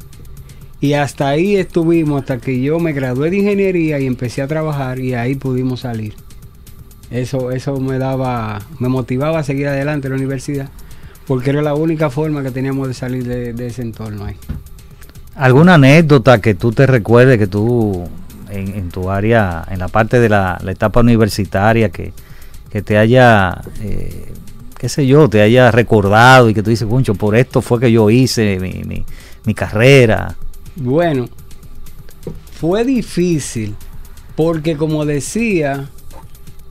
Y 0.81 0.93
hasta 0.95 1.29
ahí 1.29 1.57
estuvimos, 1.57 2.21
hasta 2.21 2.39
que 2.39 2.61
yo 2.63 2.79
me 2.79 2.93
gradué 2.93 3.31
de 3.31 3.39
ingeniería 3.39 3.99
y 3.99 4.07
empecé 4.07 4.43
a 4.43 4.47
trabajar 4.47 5.01
y 5.01 5.15
ahí 5.15 5.35
pudimos 5.35 5.81
salir. 5.81 6.15
Eso, 7.11 7.51
eso 7.51 7.81
me 7.81 7.99
daba, 7.99 8.61
me 8.79 8.89
motivaba 8.89 9.41
a 9.41 9.43
seguir 9.43 9.67
adelante 9.67 10.07
en 10.07 10.13
la 10.13 10.19
universidad, 10.19 10.69
porque 11.29 11.51
era 11.51 11.63
la 11.63 11.75
única 11.75 12.11
forma 12.11 12.43
que 12.43 12.51
teníamos 12.51 12.89
de 12.89 12.95
salir 12.95 13.25
de, 13.25 13.53
de 13.53 13.67
ese 13.69 13.83
entorno 13.83 14.25
ahí. 14.25 14.37
¿Alguna 15.37 15.75
anécdota 15.75 16.41
que 16.41 16.55
tú 16.55 16.73
te 16.73 16.87
recuerdes 16.87 17.39
que 17.39 17.47
tú 17.47 18.09
en, 18.51 18.69
en 18.75 18.89
tu 18.89 19.11
área, 19.11 19.65
en 19.71 19.79
la 19.79 19.89
parte 19.89 20.19
de 20.19 20.29
la, 20.29 20.59
la 20.65 20.73
etapa 20.73 21.01
universitaria, 21.01 21.91
que, 21.91 22.13
que 22.71 22.83
te 22.83 22.99
haya, 22.99 23.61
eh, 23.83 24.33
qué 24.77 24.89
sé 24.89 25.07
yo, 25.07 25.29
te 25.29 25.41
haya 25.43 25.71
recordado 25.71 26.49
y 26.51 26.55
que 26.55 26.63
tú 26.63 26.71
dices, 26.71 26.89
Puncho, 26.89 27.15
por 27.15 27.37
esto 27.37 27.63
fue 27.63 27.79
que 27.79 27.93
yo 27.93 28.11
hice 28.11 28.59
mi, 28.59 28.83
mi- 28.85 29.05
mi 29.45 29.55
carrera? 29.55 30.35
Bueno, 30.77 31.29
fue 32.59 32.85
difícil 32.85 33.75
porque 34.35 34.77
como 34.77 35.05
decía, 35.05 35.89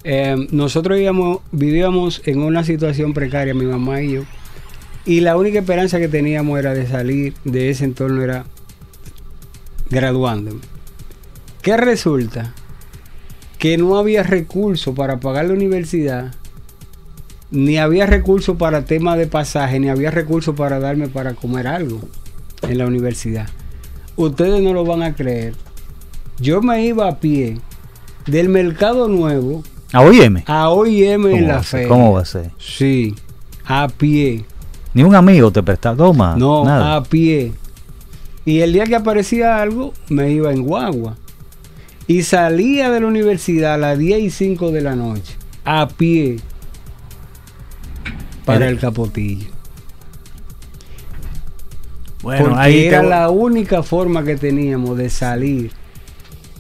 eh, 0.04 0.36
nosotros 0.52 0.96
vivíamos, 0.98 1.39
vivíamos 1.52 2.22
en 2.26 2.39
una 2.41 2.63
situación 2.63 3.13
precaria, 3.13 3.54
mi 3.54 3.65
mamá 3.65 4.02
y 4.02 4.13
yo, 4.13 4.24
y 5.08 5.22
la 5.22 5.38
única 5.38 5.60
esperanza 5.60 6.00
que 6.00 6.10
teníamos 6.10 6.60
era 6.60 6.74
de 6.74 6.86
salir 6.86 7.34
de 7.46 7.70
ese 7.70 7.86
entorno, 7.86 8.22
era 8.22 8.43
graduándome. 9.89 10.60
¿Qué 11.62 11.78
resulta? 11.78 12.54
Que 13.58 13.78
no 13.78 13.98
había 13.98 14.22
recursos 14.24 14.93
para 14.93 15.20
pagar 15.20 15.46
la 15.46 15.54
universidad, 15.54 16.34
ni 17.52 17.78
había 17.78 18.06
recursos 18.06 18.58
para 18.58 18.84
tema 18.86 19.15
de 19.15 19.28
pasaje, 19.28 19.80
ni 19.80 19.89
había 19.89 20.12
recursos 20.12 20.56
para 20.56 20.80
darme 20.80 21.08
para 21.08 21.34
comer 21.34 21.67
algo 21.67 22.02
en 22.62 22.78
la 22.78 22.86
universidad. 22.86 23.48
Ustedes 24.17 24.62
no 24.62 24.74
lo 24.74 24.84
van 24.84 25.04
a 25.04 25.15
creer. 25.15 25.54
Yo 26.39 26.62
me 26.62 26.86
iba 26.86 27.08
a 27.08 27.20
pie 27.20 27.60
del 28.26 28.50
Mercado 28.50 29.08
Nuevo 29.08 29.63
A 29.93 30.02
OIM. 30.02 30.43
a 30.46 30.70
OIM 30.70 31.26
en 31.28 31.32
¿Cómo 31.32 31.48
va 31.48 31.54
la 31.54 31.63
fe. 31.63 31.88
¿Cómo 31.88 32.13
va 32.13 32.22
a 32.22 32.26
ser? 32.26 32.52
Sí, 32.60 33.15
a 33.65 33.88
pie. 33.88 34.46
Ni 34.98 35.04
un 35.04 35.14
amigo 35.14 35.52
te 35.52 35.62
prestaba, 35.62 35.96
toma. 35.96 36.36
No, 36.36 36.66
nada. 36.66 36.96
a 36.96 37.04
pie. 37.04 37.54
Y 38.46 38.62
el 38.62 38.74
día 38.74 38.86
que 38.86 38.96
aparecía 38.96 39.62
algo, 39.62 39.94
me 40.10 40.32
iba 40.32 40.52
en 40.52 40.64
guagua. 40.64 41.16
Y 42.08 42.24
salía 42.24 42.90
de 42.90 43.02
la 43.02 43.06
universidad 43.06 43.76
a 43.76 43.78
las 43.78 44.00
10 44.00 44.20
y 44.22 44.30
5 44.32 44.72
de 44.72 44.82
la 44.82 44.96
noche, 44.96 45.36
a 45.66 45.88
pie, 45.88 46.38
para 48.44 48.62
Era- 48.62 48.70
el 48.70 48.80
capotillo. 48.80 49.50
Bueno, 52.24 52.46
Porque 52.46 52.60
ahí 52.60 52.86
era 52.86 53.04
la 53.04 53.30
única 53.30 53.84
forma 53.84 54.24
que 54.24 54.36
teníamos 54.36 54.98
de 54.98 55.12
salir 55.12 55.72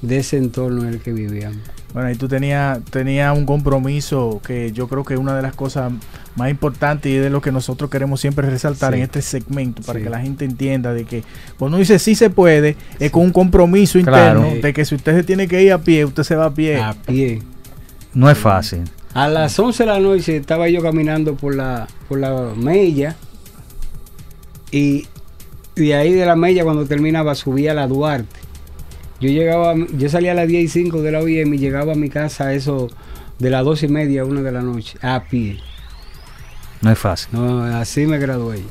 de 0.03 0.17
ese 0.19 0.37
entorno 0.37 0.83
en 0.83 0.89
el 0.89 0.99
que 1.01 1.11
vivíamos. 1.11 1.57
Bueno, 1.91 2.09
ahí 2.09 2.15
tú 2.15 2.27
tenías 2.27 2.81
tenía 2.91 3.33
un 3.33 3.47
compromiso 3.47 4.41
que 4.45 4.71
yo 4.73 4.87
creo 4.87 5.03
que 5.03 5.15
es 5.15 5.19
una 5.19 5.35
de 5.35 5.41
las 5.41 5.55
cosas 5.55 5.91
más 6.37 6.49
importantes 6.49 7.11
y 7.11 7.15
es 7.15 7.23
de 7.23 7.29
lo 7.29 7.41
que 7.41 7.51
nosotros 7.51 7.89
queremos 7.89 8.21
siempre 8.21 8.49
resaltar 8.49 8.93
Sí. 8.93 8.97
en 8.99 9.03
este 9.03 9.21
segmento 9.21 9.81
para 9.83 9.99
Sí. 9.99 10.03
que 10.05 10.09
la 10.09 10.19
gente 10.21 10.45
entienda 10.45 10.93
de 10.93 11.03
que 11.05 11.23
cuando 11.57 11.75
uno 11.75 11.79
dice 11.79 11.99
sí 11.99 12.15
se 12.15 12.29
puede, 12.29 12.75
es 12.99 13.11
con 13.11 13.23
un 13.23 13.31
compromiso 13.31 13.99
Claro. 14.03 14.39
interno 14.45 14.61
de 14.61 14.73
que 14.73 14.85
si 14.85 14.95
usted 14.95 15.15
se 15.15 15.23
tiene 15.23 15.47
que 15.47 15.61
ir 15.63 15.71
a 15.73 15.79
pie, 15.79 16.05
usted 16.05 16.23
se 16.23 16.35
va 16.35 16.45
a 16.45 16.53
pie. 16.53 16.77
A 16.77 16.93
pie. 16.93 17.41
No 18.13 18.29
es 18.29 18.37
fácil. 18.37 18.83
A 19.13 19.27
las 19.27 19.57
11 19.59 19.83
de 19.83 19.87
la 19.89 19.99
noche 19.99 20.37
estaba 20.37 20.69
yo 20.69 20.81
caminando 20.81 21.35
por 21.35 21.55
la, 21.55 21.87
por 22.07 22.19
la 22.19 22.53
mella 22.55 23.15
y 24.71 25.07
de 25.75 25.95
ahí 25.95 26.13
de 26.13 26.25
la 26.25 26.35
mella 26.35 26.63
cuando 26.63 26.85
terminaba 26.85 27.35
subía 27.35 27.71
a 27.71 27.75
la 27.75 27.87
Duarte. 27.87 28.39
Yo 29.19 29.29
llegaba, 29.29 29.73
yo 29.97 30.09
salía 30.09 30.33
a 30.33 30.35
las 30.35 30.47
10 30.47 30.63
y 30.63 30.67
5 30.67 31.01
de 31.01 31.11
la 31.11 31.19
OIM 31.19 31.53
y 31.53 31.57
llegaba 31.57 31.93
a 31.93 31.95
mi 31.95 32.09
casa 32.09 32.47
a 32.47 32.53
eso 32.53 32.87
de 33.39 33.49
las 33.49 33.63
2 33.65 33.83
y 33.83 33.87
media 33.87 34.21
a 34.21 34.25
1 34.25 34.43
de 34.43 34.51
la 34.51 34.61
noche, 34.61 34.97
a 35.01 35.23
pie. 35.23 35.57
No 36.81 36.91
es 36.91 36.97
fácil. 36.99 37.29
No, 37.31 37.63
así 37.63 38.05
me 38.05 38.17
gradué. 38.19 38.61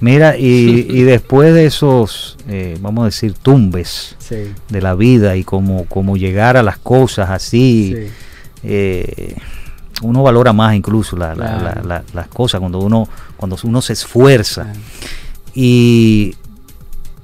Mira, 0.00 0.36
y, 0.36 0.86
y 0.90 1.02
después 1.04 1.54
de 1.54 1.66
esos, 1.66 2.36
eh, 2.48 2.76
vamos 2.80 3.02
a 3.02 3.06
decir, 3.06 3.34
tumbes 3.34 4.16
Sí, 4.18 4.52
de 4.68 4.80
la 4.80 4.94
vida 4.94 5.36
y 5.36 5.44
como, 5.44 5.84
como 5.86 6.16
llegar 6.16 6.56
a 6.56 6.62
las 6.62 6.78
cosas 6.78 7.30
así, 7.30 7.94
sí. 7.96 8.12
eh, 8.64 9.36
uno 10.02 10.22
valora 10.22 10.52
más 10.52 10.74
incluso 10.74 11.16
la- 11.16 11.34
la- 11.34 11.58
Claro. 11.58 11.64
la- 11.64 11.82
la- 11.98 12.04
las 12.12 12.28
cosas 12.28 12.58
cuando 12.60 12.80
uno, 12.80 13.08
cuando 13.36 13.56
uno 13.62 13.80
se 13.80 13.92
esfuerza. 13.92 14.64
Claro. 14.64 14.78
Y 15.54 16.34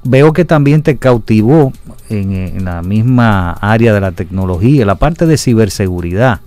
veo 0.05 0.33
que 0.33 0.45
también 0.45 0.83
te 0.83 0.97
cautivó 0.97 1.73
en, 2.09 2.33
en 2.33 2.65
la 2.65 2.83
misma 2.83 3.53
área 3.55 3.93
de 3.93 4.01
la 4.01 4.13
tecnología, 4.13 4.87
la 4.87 4.95
parte 4.95 5.27
de 5.27 5.37
ciberseguridad. 5.37 6.41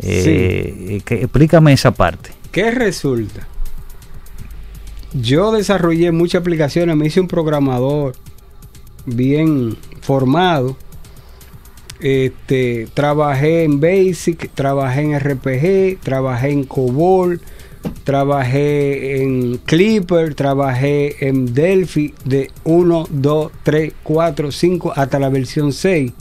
Eh, 0.00 1.02
que- 1.04 1.22
explícame 1.22 1.72
esa 1.72 1.90
parte. 1.90 2.30
¿Qué 2.52 2.70
resulta? 2.70 3.46
Yo 5.12 5.52
desarrollé 5.52 6.12
muchas 6.12 6.40
aplicaciones, 6.40 6.96
me 6.96 7.06
hice 7.06 7.20
un 7.20 7.28
programador 7.28 8.14
bien 9.06 9.76
formado. 10.00 10.76
Este, 12.00 12.88
trabajé 12.94 13.64
en 13.64 13.80
Basic, 13.80 14.50
trabajé 14.54 15.02
en 15.02 15.18
RPG, 15.18 16.00
trabajé 16.00 16.50
en 16.50 16.64
COBOL, 16.64 17.40
trabajé 18.04 19.22
en 19.22 19.58
Clipper, 19.58 20.34
trabajé 20.34 21.28
en 21.28 21.52
Delphi 21.52 22.14
de 22.24 22.50
1, 22.64 23.08
2, 23.10 23.52
3, 23.62 23.92
4, 24.02 24.52
5 24.52 24.92
hasta 24.94 25.18
la 25.18 25.28
versión 25.28 25.72
6. 25.72 26.12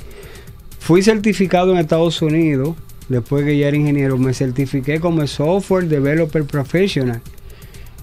Fui 0.80 1.04
certificado 1.04 1.74
en 1.74 1.80
Estados 1.80 2.22
Unidos, 2.22 2.76
después 3.10 3.46
que 3.46 3.58
ya 3.58 3.68
era 3.68 3.78
ingeniero, 3.78 4.18
me 4.18 4.34
certifiqué 4.34 5.00
como 5.00 5.26
Software 5.28 5.88
Developer 5.88 6.44
Professional 6.46 7.22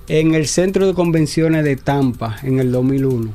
en 0.09 0.34
el 0.34 0.46
Centro 0.46 0.86
de 0.86 0.94
Convenciones 0.94 1.64
de 1.64 1.76
Tampa 1.76 2.36
en 2.42 2.59
el 2.59 2.72
2001. 2.72 3.30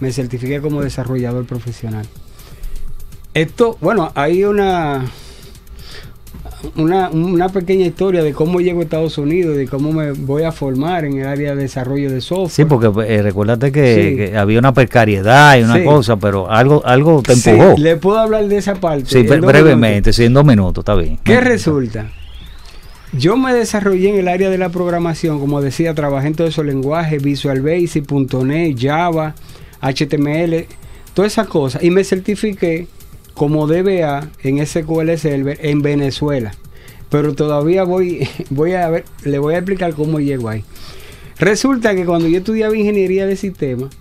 Me 0.00 0.12
certifiqué 0.12 0.60
como 0.60 0.82
desarrollador 0.82 1.44
profesional. 1.44 2.06
Esto, 3.34 3.76
bueno, 3.80 4.10
hay 4.14 4.44
una, 4.44 5.04
una, 6.76 7.08
una 7.10 7.48
pequeña 7.48 7.86
historia 7.86 8.22
de 8.22 8.32
cómo 8.32 8.60
llego 8.60 8.80
a 8.80 8.82
Estados 8.82 9.16
Unidos, 9.18 9.56
de 9.56 9.66
cómo 9.68 9.92
me 9.92 10.12
voy 10.12 10.42
a 10.42 10.52
formar 10.52 11.04
en 11.04 11.18
el 11.18 11.26
área 11.26 11.54
de 11.54 11.62
desarrollo 11.62 12.10
de 12.10 12.20
software. 12.20 12.50
Sí, 12.50 12.64
porque 12.64 12.90
eh, 13.06 13.22
recuérdate 13.22 13.70
que, 13.72 14.08
Sí. 14.10 14.16
que 14.16 14.36
había 14.36 14.58
una 14.58 14.72
precariedad 14.74 15.56
y 15.58 15.62
una 15.62 15.76
Sí. 15.76 15.84
cosa, 15.84 16.16
pero 16.16 16.50
algo 16.50 16.84
algo 16.84 17.22
te 17.22 17.36
Sí, 17.36 17.50
empujó. 17.50 17.76
Sí, 17.76 17.82
le 17.82 17.96
puedo 17.96 18.18
hablar 18.18 18.46
de 18.48 18.56
esa 18.56 18.74
parte. 18.74 19.22
dos 19.24 19.40
brevemente, 19.40 20.12
sí, 20.12 20.24
en 20.24 20.34
dos 20.34 20.44
minutos, 20.44 20.82
está 20.82 20.94
bien. 20.94 21.18
¿Qué 21.22 21.40
resulta? 21.40 22.10
Yo 23.12 23.36
me 23.36 23.54
desarrollé 23.54 24.10
en 24.10 24.16
el 24.16 24.28
área 24.28 24.50
de 24.50 24.58
la 24.58 24.68
programación, 24.68 25.40
como 25.40 25.62
decía, 25.62 25.94
trabajé 25.94 26.26
en 26.26 26.34
todos 26.34 26.50
esos 26.50 26.66
lenguajes, 26.66 27.22
Visual 27.22 27.62
Basic, 27.62 28.04
.NET, 28.44 28.76
Java, 28.78 29.34
HTML, 29.80 30.66
todas 31.14 31.32
esas 31.32 31.46
cosas. 31.46 31.82
Y 31.82 31.90
me 31.90 32.04
certifiqué 32.04 32.86
como 33.38 33.68
DBA 33.68 34.30
en 34.42 34.66
SQL 34.66 35.16
Server 35.16 35.58
en 35.62 35.80
Venezuela. 35.80 36.52
Pero 37.08 37.34
todavía 37.34 37.84
voy, 37.84 38.28
voy 38.50 38.72
a 38.72 38.90
ver, 38.90 39.04
le 39.24 39.38
voy 39.38 39.54
a 39.54 39.58
explicar 39.58 39.94
cómo 39.94 40.18
llego 40.20 40.48
ahí. 40.48 40.64
Resulta 41.38 41.94
que 41.94 42.04
cuando 42.04 42.28
yo 42.28 42.38
estudiaba 42.38 42.76
ingeniería 42.76 43.24
de 43.26 43.36
sistemas, 43.36 43.96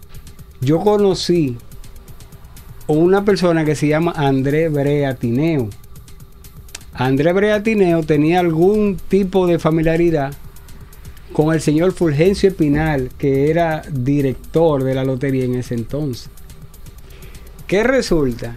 yo 0.59 0.79
conocí 0.79 1.55
a 2.87 2.91
una 2.91 3.23
persona 3.23 3.63
que 3.63 3.75
se 3.75 3.87
llama 3.87 4.11
André 4.15 4.69
Brea 4.69 5.15
Tineo. 5.15 5.69
André 6.95 7.31
Breatineo 7.31 8.01
tenía 8.01 8.39
algún 8.39 8.97
tipo 9.07 9.45
de 9.45 9.59
familiaridad 9.59 10.33
con 11.31 11.53
el 11.53 11.61
señor 11.61 11.91
Fulgencio 11.91 12.49
Espinal, 12.49 13.11
que 13.19 13.51
era 13.51 13.83
director 13.91 14.83
de 14.83 14.95
la 14.95 15.03
lotería 15.03 15.45
en 15.45 15.53
ese 15.53 15.75
entonces. 15.75 16.31
¿Qué 17.67 17.83
resulta? 17.83 18.55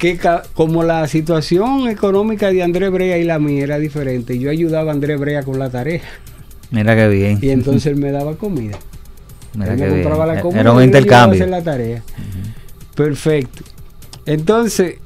Que 0.00 0.18
como 0.54 0.82
la 0.82 1.06
situación 1.06 1.86
económica 1.88 2.50
de 2.50 2.62
André 2.62 2.88
Brea 2.88 3.18
y 3.18 3.24
la 3.24 3.38
mía 3.38 3.62
era 3.64 3.78
diferente, 3.78 4.38
yo 4.38 4.50
ayudaba 4.50 4.90
a 4.90 4.94
André 4.94 5.16
Brea 5.16 5.42
con 5.42 5.58
la 5.58 5.68
tarea 5.70 6.00
Mira 6.70 6.96
qué 6.96 7.06
bien. 7.08 7.38
y 7.42 7.50
entonces 7.50 7.84
él 7.86 7.96
me 7.96 8.10
daba 8.10 8.34
comida. 8.36 8.78
Mira 9.54 9.72
Él 9.74 9.78
me 9.78 9.86
bien. 9.88 10.02
compraba 10.02 10.24
la 10.26 10.38
Eh, 10.38 10.42
comida 10.42 10.60
Era 10.62 10.72
un 10.72 10.76
y 10.76 10.78
yo 10.78 10.82
a 10.82 10.86
intercambio. 10.86 11.34
hacer 11.38 11.50
la 11.50 11.62
tarea. 11.62 12.02
Perfecto. 12.94 13.62
Entonces, 14.26 14.96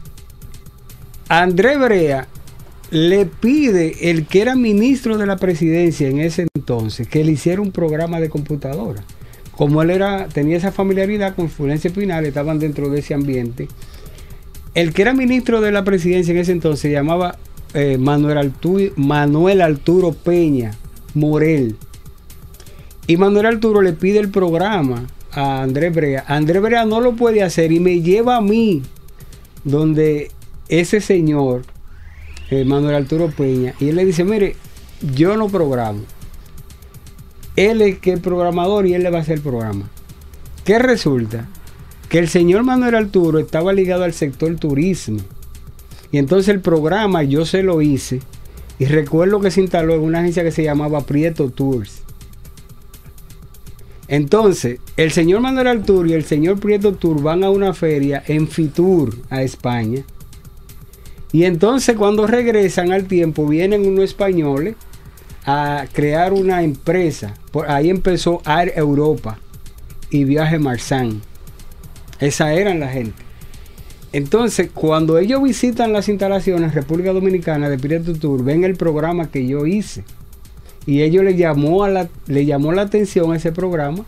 André 1.28 1.76
Brea 1.78 2.28
le 2.90 3.26
pide 3.26 4.10
el 4.10 4.26
que 4.26 4.42
era 4.42 4.54
ministro 4.54 5.18
de 5.18 5.26
la 5.26 5.36
presidencia 5.36 6.08
en 6.08 6.20
ese 6.20 6.46
entonces 6.54 7.08
que 7.08 7.24
le 7.24 7.32
hiciera 7.32 7.60
un 7.60 7.72
programa 7.72 8.20
de 8.20 8.28
computadora. 8.28 9.02
Como 9.56 9.82
él 9.82 9.90
era, 9.90 10.26
tenía 10.28 10.56
esa 10.56 10.70
familiaridad 10.72 11.34
con 11.34 11.48
Fulgencio 11.48 11.92
Pinal, 11.92 12.24
estaban 12.26 12.58
dentro 12.58 12.88
de 12.90 13.00
ese 13.00 13.14
ambiente. 13.14 13.68
El 14.74 14.92
que 14.92 15.02
era 15.02 15.14
ministro 15.14 15.60
de 15.60 15.70
la 15.72 15.84
presidencia 15.84 16.32
en 16.32 16.38
ese 16.38 16.52
entonces 16.52 16.80
se 16.80 16.90
llamaba 16.90 17.36
eh, 17.74 17.96
Manuel, 17.98 18.38
Artu- 18.38 18.92
Manuel 18.96 19.60
Arturo 19.60 20.12
Peña 20.12 20.72
Morel. 21.14 21.76
Y 23.06 23.16
Manuel 23.16 23.46
Arturo 23.46 23.82
le 23.82 23.92
pide 23.92 24.18
el 24.18 24.30
programa 24.30 25.06
a 25.32 25.62
Andrés 25.62 25.94
Brea. 25.94 26.24
Andrés 26.26 26.62
Brea 26.62 26.84
no 26.84 27.00
lo 27.00 27.14
puede 27.14 27.42
hacer 27.42 27.70
y 27.70 27.80
me 27.80 28.00
lleva 28.00 28.36
a 28.36 28.40
mí 28.40 28.82
donde 29.62 30.30
ese 30.68 31.00
señor, 31.00 31.62
eh, 32.50 32.64
Manuel 32.64 32.96
Arturo 32.96 33.28
Peña, 33.30 33.74
y 33.78 33.88
él 33.90 33.96
le 33.96 34.04
dice, 34.04 34.24
mire, 34.24 34.56
yo 35.14 35.36
no 35.36 35.48
programo. 35.48 36.00
Él 37.56 37.82
es 37.82 37.98
que 37.98 38.12
el 38.12 38.20
programador 38.20 38.86
y 38.86 38.94
él 38.94 39.02
le 39.02 39.10
va 39.10 39.18
a 39.18 39.20
hacer 39.22 39.34
el 39.36 39.42
programa. 39.42 39.88
¿Qué 40.64 40.78
resulta? 40.78 41.46
Que 42.14 42.20
el 42.20 42.28
señor 42.28 42.62
Manuel 42.62 42.94
Arturo 42.94 43.40
estaba 43.40 43.72
ligado 43.72 44.04
al 44.04 44.12
sector 44.12 44.54
turismo. 44.54 45.18
Y 46.12 46.18
entonces 46.18 46.48
el 46.54 46.60
programa 46.60 47.24
yo 47.24 47.44
se 47.44 47.64
lo 47.64 47.82
hice. 47.82 48.20
Y 48.78 48.84
recuerdo 48.84 49.40
que 49.40 49.50
se 49.50 49.60
instaló 49.60 49.96
en 49.96 50.02
una 50.02 50.20
agencia 50.20 50.44
que 50.44 50.52
se 50.52 50.62
llamaba 50.62 51.00
Prieto 51.00 51.50
Tours. 51.50 52.02
Entonces, 54.06 54.78
el 54.96 55.10
señor 55.10 55.40
Manuel 55.40 55.66
Arturo 55.66 56.08
y 56.08 56.12
el 56.12 56.22
señor 56.22 56.60
Prieto 56.60 56.94
Tour 56.94 57.20
van 57.20 57.42
a 57.42 57.50
una 57.50 57.74
feria 57.74 58.22
en 58.28 58.46
Fitur, 58.46 59.16
a 59.28 59.42
España. 59.42 60.04
Y 61.32 61.42
entonces 61.46 61.96
cuando 61.96 62.28
regresan 62.28 62.92
al 62.92 63.06
tiempo, 63.06 63.44
vienen 63.44 63.88
unos 63.88 64.04
españoles 64.04 64.76
a 65.44 65.86
crear 65.92 66.32
una 66.32 66.62
empresa. 66.62 67.34
Por 67.50 67.68
ahí 67.68 67.90
empezó 67.90 68.40
Air 68.46 68.72
Europa 68.76 69.36
y 70.10 70.22
Viaje 70.22 70.60
Marsan. 70.60 71.20
Esa 72.20 72.54
eran 72.54 72.80
la 72.80 72.88
gente. 72.88 73.22
Entonces, 74.12 74.70
cuando 74.72 75.18
ellos 75.18 75.42
visitan 75.42 75.92
las 75.92 76.08
instalaciones 76.08 76.74
República 76.74 77.12
Dominicana 77.12 77.68
de 77.68 77.78
Prieto 77.78 78.14
Tour, 78.14 78.44
ven 78.44 78.62
el 78.62 78.76
programa 78.76 79.30
que 79.30 79.46
yo 79.46 79.66
hice. 79.66 80.04
Y 80.86 81.02
ellos 81.02 81.24
le 81.24 81.34
llamó, 81.34 81.82
a 81.82 81.88
la, 81.88 82.08
le 82.26 82.46
llamó 82.46 82.72
la 82.72 82.82
atención 82.82 83.32
a 83.32 83.36
ese 83.36 83.50
programa 83.50 84.04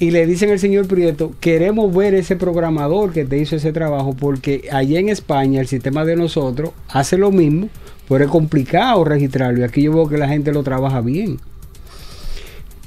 y 0.00 0.12
le 0.12 0.26
dicen 0.26 0.50
al 0.50 0.58
señor 0.58 0.86
Prieto, 0.86 1.32
queremos 1.40 1.94
ver 1.94 2.14
ese 2.14 2.36
programador 2.36 3.12
que 3.12 3.24
te 3.24 3.38
hizo 3.38 3.56
ese 3.56 3.72
trabajo 3.72 4.14
porque 4.14 4.68
allá 4.70 5.00
en 5.00 5.08
España 5.08 5.60
el 5.60 5.66
sistema 5.66 6.04
de 6.04 6.14
nosotros 6.14 6.70
hace 6.88 7.18
lo 7.18 7.32
mismo, 7.32 7.68
pero 8.08 8.24
es 8.24 8.30
complicado 8.30 9.04
registrarlo 9.04 9.60
y 9.60 9.62
aquí 9.64 9.82
yo 9.82 9.92
veo 9.92 10.08
que 10.08 10.18
la 10.18 10.28
gente 10.28 10.52
lo 10.52 10.62
trabaja 10.62 11.00
bien. 11.00 11.38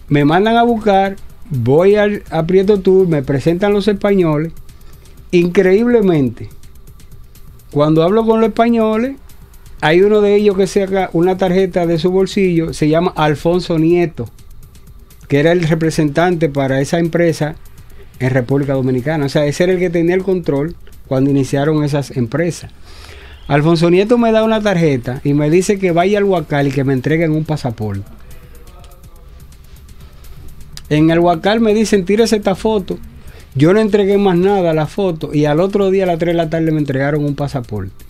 Me 0.08 0.24
mandan 0.24 0.56
a 0.56 0.64
buscar, 0.64 1.18
voy 1.52 1.96
al, 1.96 2.24
a 2.32 2.46
Prieto 2.48 2.80
Tour, 2.80 3.08
me 3.08 3.22
presentan 3.22 3.74
los 3.74 3.88
españoles, 3.88 4.54
increíblemente, 5.32 6.50
cuando 7.72 8.04
hablo 8.04 8.26
con 8.26 8.42
los 8.42 8.50
españoles, 8.50 9.16
hay 9.80 10.02
uno 10.02 10.22
de 10.22 10.36
ellos 10.36 10.58
que 10.58 10.68
saca 10.68 11.10
una 11.14 11.38
tarjeta 11.38 11.86
de 11.86 12.00
su 12.00 12.12
bolsillo, 12.12 12.74
se 12.74 12.90
llama 12.90 13.14
Alfonso 13.16 13.80
Nieto, 13.80 14.30
que 15.28 15.40
era 15.40 15.52
el 15.52 15.64
representante 15.64 16.50
para 16.50 16.82
esa 16.82 17.00
empresa 17.00 17.56
en 18.20 18.30
República 18.30 18.74
Dominicana. 18.74 19.26
O 19.26 19.30
sea, 19.30 19.46
ese 19.46 19.64
era 19.64 19.74
el 19.74 19.80
que 19.80 19.90
tenía 19.90 20.16
el 20.16 20.24
control 20.24 20.76
cuando 21.08 21.30
iniciaron 21.30 21.84
esas 21.84 22.16
empresas. 22.16 22.72
Alfonso 23.48 23.90
Nieto 23.90 24.18
me 24.18 24.32
da 24.32 24.44
una 24.44 24.62
tarjeta 24.62 25.22
y 25.24 25.34
me 25.34 25.50
dice 25.50 25.80
que 25.80 25.92
vaya 25.92 26.18
al 26.20 26.26
Huacal 26.26 26.68
y 26.68 26.72
que 26.72 26.84
me 26.84 26.94
entreguen 26.94 27.32
un 27.32 27.46
pasaporte. 27.46 28.04
En 30.92 31.10
el 31.10 31.20
Huacal 31.20 31.62
me 31.62 31.74
dicen, 31.74 32.04
tírese 32.04 32.36
esta 32.36 32.54
foto. 32.54 33.00
Yo 33.56 33.74
no 33.74 33.80
entregué 33.80 34.18
más 34.18 34.38
nada 34.38 34.72
a 34.72 34.74
la 34.74 34.88
foto 34.88 35.34
y 35.34 35.46
al 35.46 35.62
otro 35.62 35.90
día 35.90 36.04
a 36.04 36.08
las 36.08 36.20
3 36.20 36.34
de 36.34 36.38
la 36.38 36.50
tarde 36.50 36.70
me 36.74 36.80
entregaron 36.80 37.24
un 37.24 37.34
pasaporte. 37.34 38.04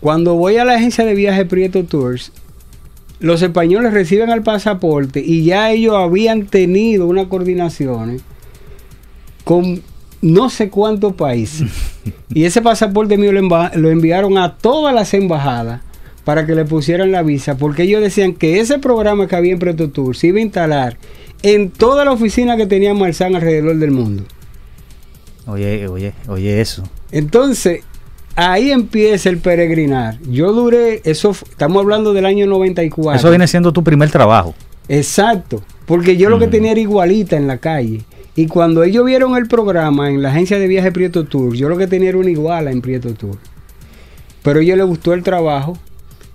Cuando 0.00 0.34
voy 0.34 0.58
a 0.58 0.66
la 0.66 0.74
agencia 0.74 1.02
de 1.06 1.14
viaje 1.14 1.46
Prieto 1.46 1.84
Tours, 1.84 2.32
los 3.20 3.40
españoles 3.40 3.94
reciben 3.94 4.28
el 4.28 4.42
pasaporte 4.42 5.20
y 5.24 5.44
ya 5.44 5.70
ellos 5.70 5.94
habían 5.96 6.44
tenido 6.44 7.06
unas 7.06 7.28
coordinaciones 7.28 8.20
con 9.42 9.80
no 10.20 10.50
sé 10.50 10.68
cuántos 10.68 11.14
países. 11.14 11.70
y 12.34 12.44
ese 12.44 12.60
pasaporte 12.60 13.16
mío 13.16 13.32
lo, 13.32 13.40
lo 13.76 13.88
enviaron 13.88 14.36
a 14.36 14.58
todas 14.58 14.94
las 14.94 15.14
embajadas 15.14 15.80
para 16.24 16.44
que 16.44 16.54
le 16.54 16.66
pusieran 16.66 17.12
la 17.12 17.22
visa, 17.22 17.56
porque 17.56 17.84
ellos 17.84 18.02
decían 18.02 18.34
que 18.34 18.60
ese 18.60 18.78
programa 18.78 19.26
que 19.26 19.36
había 19.36 19.52
en 19.52 19.58
Prieto 19.58 19.88
Tours 19.88 20.18
se 20.18 20.26
iba 20.26 20.38
a 20.38 20.42
instalar 20.42 20.98
en 21.42 21.70
toda 21.70 22.04
la 22.04 22.12
oficina 22.12 22.56
que 22.56 22.66
tenía 22.66 22.92
Marzán 22.94 23.34
alrededor 23.34 23.76
del 23.76 23.90
mundo. 23.90 24.24
Oye, 25.46 25.88
oye, 25.88 26.12
oye 26.28 26.60
eso. 26.60 26.84
Entonces, 27.10 27.80
ahí 28.36 28.70
empieza 28.70 29.28
el 29.30 29.38
peregrinar. 29.38 30.18
Yo 30.22 30.52
duré, 30.52 31.00
eso, 31.04 31.30
estamos 31.30 31.82
hablando 31.82 32.12
del 32.12 32.26
año 32.26 32.46
94. 32.46 33.18
Eso 33.18 33.30
viene 33.30 33.48
siendo 33.48 33.72
tu 33.72 33.82
primer 33.82 34.10
trabajo. 34.10 34.54
Exacto, 34.88 35.62
porque 35.86 36.16
yo 36.16 36.28
lo 36.30 36.38
que 36.38 36.46
Mm. 36.46 36.50
tenía 36.50 36.70
era 36.72 36.80
igualita 36.80 37.36
en 37.36 37.46
la 37.46 37.58
calle. 37.58 38.02
Y 38.36 38.46
cuando 38.46 38.82
ellos 38.84 39.04
vieron 39.04 39.36
el 39.36 39.48
programa 39.48 40.08
en 40.08 40.22
la 40.22 40.30
agencia 40.30 40.58
de 40.58 40.68
viaje 40.68 40.92
Prieto 40.92 41.24
Tour, 41.24 41.54
yo 41.54 41.68
lo 41.68 41.76
que 41.76 41.86
tenía 41.86 42.10
era 42.10 42.18
una 42.18 42.30
iguala 42.30 42.70
en 42.70 42.80
Prieto 42.80 43.12
Tour. 43.14 43.36
Pero 44.42 44.60
a 44.60 44.62
ellos 44.62 44.76
les 44.78 44.86
gustó 44.86 45.12
el 45.14 45.22
trabajo 45.22 45.76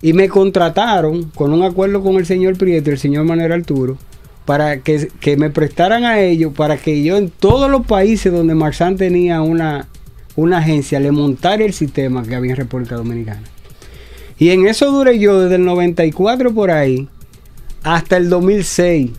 y 0.01 0.13
me 0.13 0.27
contrataron 0.29 1.31
con 1.35 1.53
un 1.53 1.63
acuerdo 1.63 2.03
con 2.03 2.15
el 2.17 2.25
señor 2.25 2.57
Prieto 2.57 2.89
y 2.89 2.93
el 2.93 2.99
señor 2.99 3.25
Manuel 3.25 3.51
Arturo 3.53 3.97
para 4.45 4.77
que, 4.79 5.09
que 5.19 5.37
me 5.37 5.49
prestaran 5.49 6.05
a 6.05 6.19
ellos, 6.19 6.53
para 6.53 6.77
que 6.77 7.03
yo 7.03 7.17
en 7.17 7.29
todos 7.29 7.69
los 7.69 7.85
países 7.85 8.31
donde 8.31 8.53
Marsan 8.53 8.95
tenía 8.95 9.41
una, 9.41 9.87
una 10.35 10.59
agencia, 10.59 10.99
le 10.99 11.11
montara 11.11 11.63
el 11.63 11.73
sistema 11.73 12.23
que 12.23 12.35
había 12.35 12.51
en 12.51 12.57
República 12.57 12.95
Dominicana. 12.95 13.43
Y 14.37 14.49
en 14.49 14.67
eso 14.67 14.91
duré 14.91 15.17
yo 15.17 15.41
desde 15.41 15.55
el 15.55 15.65
94 15.65 16.53
por 16.53 16.69
ahí 16.69 17.07
hasta 17.83 18.17
el 18.17 18.29
2006, 18.29 19.11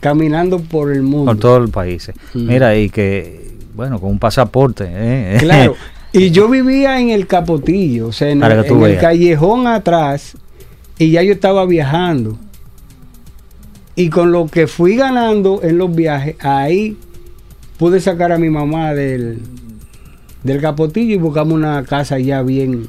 caminando 0.00 0.60
por 0.60 0.92
el 0.92 1.02
mundo. 1.02 1.32
Por 1.32 1.40
todos 1.40 1.62
los 1.62 1.70
países. 1.70 2.14
Mm. 2.34 2.46
Mira, 2.46 2.76
y 2.76 2.90
que, 2.90 3.50
bueno, 3.74 4.00
con 4.00 4.10
un 4.10 4.18
pasaporte. 4.18 4.84
¿eh? 4.88 5.38
Claro. 5.40 5.74
Y 6.14 6.30
yo 6.30 6.46
vivía 6.48 7.00
en 7.00 7.08
el 7.08 7.26
Capotillo, 7.26 8.08
o 8.08 8.12
sea, 8.12 8.28
en, 8.28 8.42
el, 8.42 8.52
en 8.52 8.96
callejón 8.96 9.66
atrás, 9.66 10.36
y 10.98 11.10
ya 11.10 11.22
yo 11.22 11.32
estaba 11.32 11.64
viajando. 11.64 12.36
Y 13.94 14.08
con 14.08 14.32
lo 14.32 14.46
que 14.46 14.66
fui 14.66 14.96
ganando 14.96 15.60
en 15.62 15.76
los 15.78 15.94
viajes, 15.94 16.36
ahí 16.40 16.96
pude 17.78 18.00
sacar 18.00 18.32
a 18.32 18.38
mi 18.38 18.48
mamá 18.48 18.94
del, 18.94 19.40
del 20.42 20.60
Capotillo 20.60 21.14
y 21.14 21.18
buscamos 21.18 21.52
una 21.54 21.82
casa 21.84 22.18
ya 22.18 22.42
bien, 22.42 22.86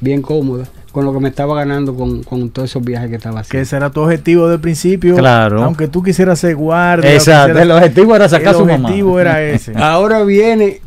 bien 0.00 0.22
cómoda, 0.22 0.66
con 0.92 1.04
lo 1.04 1.12
que 1.12 1.20
me 1.20 1.28
estaba 1.28 1.54
ganando 1.56 1.94
con, 1.94 2.22
con 2.22 2.48
todos 2.50 2.70
esos 2.70 2.82
viajes 2.82 3.10
que 3.10 3.16
estaba 3.16 3.36
Que 3.42 3.46
haciendo. 3.58 3.62
ese 3.62 3.76
era 3.76 3.90
tu 3.90 4.00
objetivo 4.00 4.48
de 4.48 4.58
principio. 4.58 5.14
Claro. 5.16 5.62
Aunque 5.62 5.88
tú 5.88 6.02
quisieras 6.02 6.38
ser 6.40 6.56
guardia. 6.56 7.12
Exacto, 7.12 7.48
quisieras- 7.54 7.62
el 7.62 7.70
objetivo 7.72 8.16
era 8.16 8.28
sacar 8.28 8.48
a 8.48 8.50
el 8.52 8.56
su 8.56 8.64
mamá. 8.66 8.88
objetivo 8.88 9.20
era 9.20 9.42
ese. 9.46 9.72
Ahora 9.76 10.22
viene, 10.24 10.80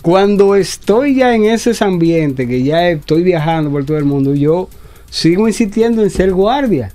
cuando 0.00 0.54
estoy 0.56 1.16
ya 1.16 1.34
en 1.34 1.44
ese 1.44 1.72
ambiente, 1.84 2.46
que 2.48 2.62
ya 2.62 2.88
estoy 2.88 3.22
viajando 3.22 3.70
por 3.70 3.84
todo 3.84 3.98
el 3.98 4.04
mundo, 4.06 4.34
yo 4.34 4.70
sigo 5.10 5.46
insistiendo 5.48 6.02
en 6.02 6.08
ser 6.10 6.32
guardia. 6.32 6.92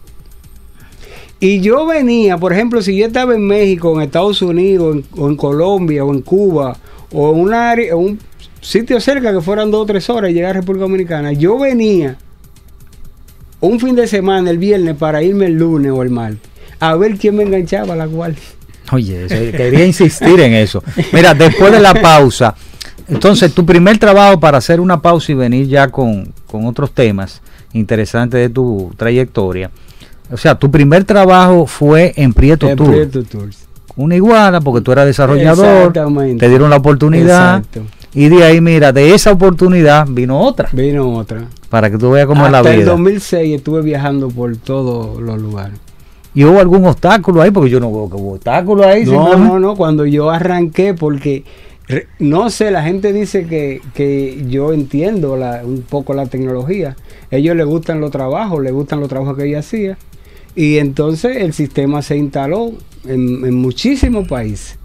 Y 1.42 1.60
yo 1.60 1.86
venía, 1.88 2.38
por 2.38 2.54
ejemplo, 2.54 2.82
si 2.82 2.96
yo 2.96 3.08
estaba 3.08 3.34
en 3.36 3.46
México, 3.46 3.94
en 3.96 4.02
Estados 4.04 4.42
Unidos, 4.44 4.96
en- 4.96 5.06
o 5.20 5.28
en 5.28 5.36
Colombia, 5.36 6.06
o 6.06 6.14
en 6.14 6.22
Cuba, 6.22 6.78
o 7.12 7.34
en 7.34 7.40
un 7.40 7.54
área, 7.54 7.96
un 7.98 8.18
sitio 8.62 9.00
cerca 9.02 9.34
que 9.34 9.42
fueran 9.42 9.72
dos 9.72 9.82
o 9.82 9.86
tres 9.88 10.08
horas 10.10 10.30
y 10.32 10.36
llegar 10.36 10.52
a 10.52 10.60
República 10.62 10.84
Dominicana, 10.84 11.34
yo 11.34 11.58
venía 11.58 12.16
un 13.60 13.80
fin 13.80 13.96
de 13.96 14.08
semana, 14.08 14.50
el 14.52 14.58
viernes, 14.58 14.96
para 14.96 15.22
irme 15.24 15.48
el 15.48 15.54
lunes 15.54 15.92
o 15.92 16.02
el 16.04 16.10
martes, 16.10 16.50
a 16.80 16.96
ver 16.96 17.18
quién 17.18 17.36
me 17.36 17.44
enganchaba 17.44 17.96
la 17.96 18.06
guardia. 18.06 18.40
Oye, 18.92 19.28
quería 19.56 19.86
insistir 19.86 20.40
en 20.42 20.54
eso. 20.54 20.84
Mira, 21.14 21.34
después 21.34 21.72
de 21.72 21.80
la 21.80 21.94
pausa, 21.94 22.56
entonces 23.08 23.54
tu 23.54 23.66
primer 23.66 23.98
trabajo 23.98 24.40
para 24.40 24.58
hacer 24.58 24.80
una 24.80 25.02
pausa 25.02 25.32
y 25.32 25.36
venir 25.36 25.68
ya 25.68 25.88
con, 25.90 26.34
con 26.46 26.66
otros 26.66 26.92
temas 26.92 27.42
interesantes 27.74 28.40
de 28.40 28.50
tu 28.50 28.92
trayectoria. 28.98 29.72
O 30.32 30.38
sea, 30.38 30.56
tu 30.56 30.72
primer 30.72 31.04
trabajo 31.04 31.66
fue 31.68 32.14
en 32.16 32.34
Prieto 32.34 32.68
En 32.70 32.76
Tour. 32.78 32.90
Prieto 32.92 33.24
Tours. 33.24 33.68
Una 33.96 34.16
iguala, 34.16 34.62
porque 34.62 34.82
tú 34.82 34.92
eras 34.92 35.06
desarrollador, 35.06 35.92
te 35.94 36.48
dieron 36.50 36.70
la 36.70 36.78
oportunidad. 36.78 37.58
Exacto. 37.58 37.82
Y 38.14 38.30
de 38.30 38.44
ahí, 38.44 38.60
mira, 38.62 38.92
de 38.92 39.14
esa 39.14 39.32
oportunidad 39.32 40.06
vino 40.10 40.40
otra. 40.40 40.70
Vino 40.72 41.14
otra. 41.18 41.46
Para 41.70 41.90
que 41.90 41.98
tú 41.98 42.12
veas 42.12 42.26
cómo 42.28 42.46
es 42.46 42.52
la 42.52 42.60
Hasta 42.60 42.72
el 42.74 42.80
vida. 42.82 42.92
2006 42.92 43.56
estuve 43.56 43.82
viajando 43.82 44.30
por 44.30 44.56
todos 44.58 45.22
los 45.22 45.40
lugares. 45.42 45.78
¿Y 46.34 46.46
hubo 46.46 46.60
algún 46.60 46.86
obstáculo 46.86 47.42
ahí? 47.42 47.52
Porque 47.52 47.70
yo 47.70 47.80
no 47.80 47.92
veo 47.92 48.10
que 48.10 48.16
hubo 48.16 48.34
obstáculo 48.34 48.86
ahí. 48.86 49.06
No, 49.06 49.38
no, 49.38 49.60
no, 49.60 49.76
cuando 49.76 50.06
yo 50.06 50.30
arranqué, 50.30 50.94
porque 50.94 51.44
no 52.20 52.50
sé, 52.50 52.72
la 52.72 52.84
gente 52.84 53.12
dice 53.12 53.46
que, 53.48 53.82
que 53.94 54.46
yo 54.48 54.72
entiendo 54.72 55.36
la- 55.36 55.62
un 55.64 55.82
poco 55.82 56.14
la 56.14 56.26
tecnología. 56.28 56.96
ellos 57.32 57.56
les 57.56 57.66
gustan 57.66 58.00
los 58.00 58.12
trabajos, 58.12 58.62
les 58.64 58.72
gustan 58.74 59.00
los 59.02 59.10
trabajos 59.10 59.38
que 59.38 59.50
yo 59.50 59.60
hacía. 59.60 59.98
Y 60.56 60.78
entonces 60.78 61.38
el 61.38 61.54
sistema 61.54 62.02
se 62.02 62.18
instaló 62.18 62.74
en, 63.06 63.46
en 63.46 63.56
muchísimos 63.56 64.28
países. 64.28 64.78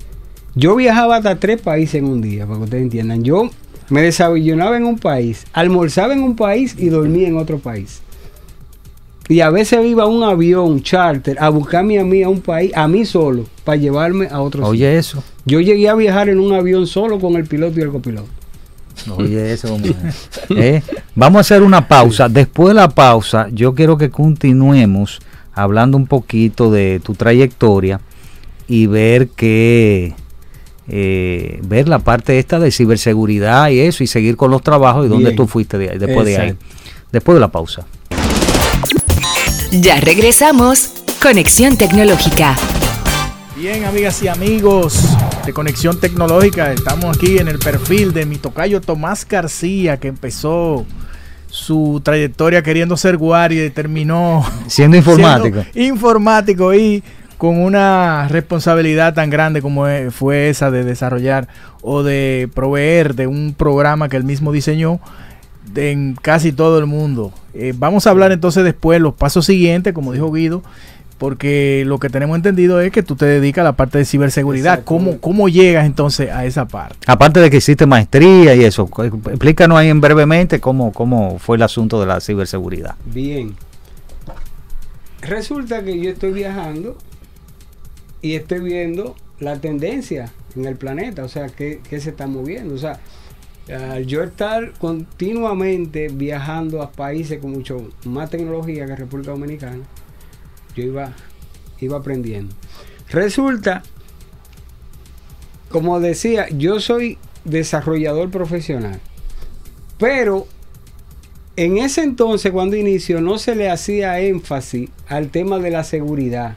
Yo 0.55 0.77
viajaba 0.77 1.17
hasta 1.17 1.37
tres 1.37 1.61
países 1.61 1.97
en 1.97 2.07
un 2.07 2.23
día, 2.23 2.47
para 2.47 2.59
que 2.59 2.64
ustedes 2.64 2.83
entiendan. 2.85 3.23
Yo 3.25 3.51
me 3.91 4.03
desayunaba 4.03 4.77
en 4.77 4.85
un 4.85 4.99
país, 4.99 5.45
almorzaba 5.53 6.14
en 6.14 6.23
un 6.23 6.35
país 6.35 6.75
y 6.79 6.89
dormía 6.89 7.29
en 7.29 7.37
otro 7.37 7.59
país. 7.59 8.01
Y 9.29 9.41
a 9.41 9.51
veces 9.51 9.85
iba 9.85 10.07
un 10.07 10.23
avión 10.23 10.83
charter 10.83 11.37
a 11.41 11.49
buscarme 11.49 11.99
a 11.99 12.05
mí 12.05 12.23
a 12.23 12.29
un 12.29 12.41
país, 12.41 12.71
a 12.75 12.87
mí 12.87 13.05
solo, 13.05 13.45
para 13.64 13.77
llevarme 13.77 14.29
a 14.31 14.41
otro 14.41 14.61
sitio. 14.61 14.71
Oye, 14.71 14.97
eso. 14.97 15.23
Yo 15.45 15.61
llegué 15.61 15.89
a 15.89 15.95
viajar 15.95 16.29
en 16.29 16.39
un 16.39 16.55
avión 16.55 16.87
solo 16.87 17.19
con 17.19 17.35
el 17.35 17.45
piloto 17.45 17.79
y 17.79 17.83
el 17.83 17.91
copiloto. 17.91 18.29
Oye, 19.17 19.53
eso. 19.53 19.77
Eh, 20.51 20.81
Vamos 21.14 21.39
a 21.39 21.41
hacer 21.41 21.62
una 21.62 21.87
pausa. 21.87 22.29
Después 22.29 22.69
de 22.69 22.75
la 22.75 22.89
pausa, 22.89 23.49
yo 23.53 23.75
quiero 23.75 23.99
que 23.99 24.11
continuemos 24.11 25.19
hablando 25.57 25.97
un 25.97 26.07
poquito 26.07 26.71
de 26.71 27.01
tu 27.03 27.15
trayectoria 27.15 28.01
y 28.69 28.87
ver 28.87 29.29
que 29.29 30.15
eh, 30.89 31.61
ver 31.65 31.89
la 31.89 31.99
parte 31.99 32.39
esta 32.39 32.61
de 32.61 32.71
ciberseguridad 32.71 33.71
y 33.71 33.81
eso 33.81 34.05
y 34.05 34.07
seguir 34.07 34.37
con 34.37 34.51
los 34.53 34.63
trabajos 34.63 35.07
y 35.07 35.09
dónde 35.09 35.33
tú 35.33 35.49
fuiste 35.49 35.79
de 35.79 35.99
después 35.99 36.27
de 36.27 36.37
ahí. 36.37 36.57
Después 37.11 37.35
de 37.35 37.41
la 37.41 37.49
pausa. 37.49 37.87
Ya 39.73 40.01
regresamos. 40.01 40.93
Conexión 41.21 41.77
Tecnológica. 41.77 42.55
Bien, 43.57 43.85
amigas 43.85 44.23
y 44.23 44.29
amigos 44.29 45.17
de 45.47 45.53
Conexión 45.55 45.99
Tecnológica, 45.99 46.73
estamos 46.73 47.17
aquí 47.17 47.39
en 47.39 47.49
el 47.49 47.59
perfil 47.59 48.13
de 48.13 48.27
mi 48.27 48.37
tocayo 48.37 48.83
Tomás 48.83 49.27
García, 49.27 49.97
que 49.97 50.09
empezó 50.09 50.85
su 51.57 52.01
trayectoria 52.05 52.63
queriendo 52.63 52.97
ser 52.99 53.17
guardia 53.17 53.65
y 53.65 53.71
terminó 53.71 54.45
Siendo 54.67 54.97
informático. 54.99 55.63
siendo 55.73 55.95
informático 55.95 56.75
y 56.75 57.03
con 57.39 57.59
una 57.59 58.29
responsabilidad 58.29 59.15
tan 59.15 59.31
grande 59.31 59.63
como 59.63 59.89
e- 59.89 60.11
fue 60.11 60.51
esa 60.51 60.71
de 60.71 60.85
desarrollar 60.85 61.49
o 61.81 62.03
de 62.03 62.49
proveer 62.55 63.15
de 63.15 63.27
un 63.27 63.55
programa 63.57 64.09
que 64.11 64.17
él 64.19 64.25
mismo 64.25 64.53
diseñó 64.53 65.01
en 65.75 66.15
casi 66.21 66.53
todo 66.53 66.79
el 66.79 66.87
mundo. 66.87 67.33
Eh, 67.55 67.73
vamos 67.77 68.07
a 68.07 68.11
hablar 68.11 68.33
entonces 68.33 68.63
después 68.63 69.01
los 69.01 69.15
pasos 69.15 69.47
siguientes, 69.47 69.93
como 69.95 70.13
dijo 70.13 70.31
Guido, 70.31 70.63
porque 71.19 71.85
lo 71.87 71.99
que 71.99 72.11
tenemos 72.11 72.37
entendido 72.37 72.81
es 72.81 72.93
que 72.93 73.03
tú 73.03 73.17
te 73.17 73.25
dedicas 73.25 73.62
a 73.62 73.64
la 73.64 73.73
parte 73.73 73.99
de 73.99 74.05
ciberseguridad. 74.05 74.85
¿Cómo, 74.85 75.19
¿Cómo 75.21 75.49
llegas 75.49 75.87
entonces 75.87 76.31
a 76.31 76.45
esa 76.45 76.67
parte? 76.67 76.99
Aparte 77.07 77.41
de 77.41 77.51
que 77.51 77.57
hiciste 77.59 77.87
maestría 77.87 78.55
y 78.55 78.64
eso, 78.64 78.89
explícanos 79.29 79.79
ahí 79.79 79.89
en 79.89 80.01
brevemente 80.01 80.61
cómo, 80.61 80.93
cómo 80.93 81.39
fue 81.39 81.57
el 81.57 81.62
asunto 81.62 82.01
de 82.01 82.07
la 82.07 82.21
ciberseguridad. 82.21 82.97
Bien. 83.07 83.57
Resulta 85.23 85.83
que 85.83 85.99
yo 85.99 86.11
estoy 86.11 86.33
viajando 86.33 86.97
y 88.21 88.35
estoy 88.35 88.61
viendo 88.61 89.17
la 89.41 89.59
tendencia 89.61 90.33
en 90.55 90.64
el 90.64 90.77
planeta, 90.77 91.25
o 91.25 91.29
sea, 91.29 91.49
que, 91.49 91.81
se 91.89 92.11
está 92.11 92.27
moviendo. 92.27 92.75
O 92.75 92.79
sea, 92.79 93.01
al 93.69 94.07
yo 94.07 94.23
estar 94.23 94.73
continuamente 94.79 96.09
viajando 96.09 96.83
a 96.83 96.93
países 96.93 97.41
con 97.41 97.53
mucho 97.53 97.89
más 98.05 98.31
tecnología 98.31 98.87
que 98.87 98.97
República 98.97 99.33
Dominicana, 99.33 99.85
yo 100.77 100.85
iba, 100.85 101.12
iba 101.81 101.99
aprendiendo. 101.99 102.55
Resulta, 103.11 103.83
como 105.70 105.99
decía, 106.01 106.49
yo 106.51 106.81
soy 106.81 107.18
desarrollador 107.45 108.31
profesional, 108.31 109.01
pero 109.99 110.47
en 111.57 111.79
ese 111.79 112.03
entonces, 112.03 112.53
cuando 112.53 112.77
inició, 112.77 113.20
no 113.20 113.39
se 113.39 113.55
le 113.55 113.70
hacía 113.70 114.20
énfasis 114.20 114.91
al 115.09 115.31
tema 115.31 115.59
de 115.59 115.70
la 115.70 115.85
seguridad. 115.85 116.55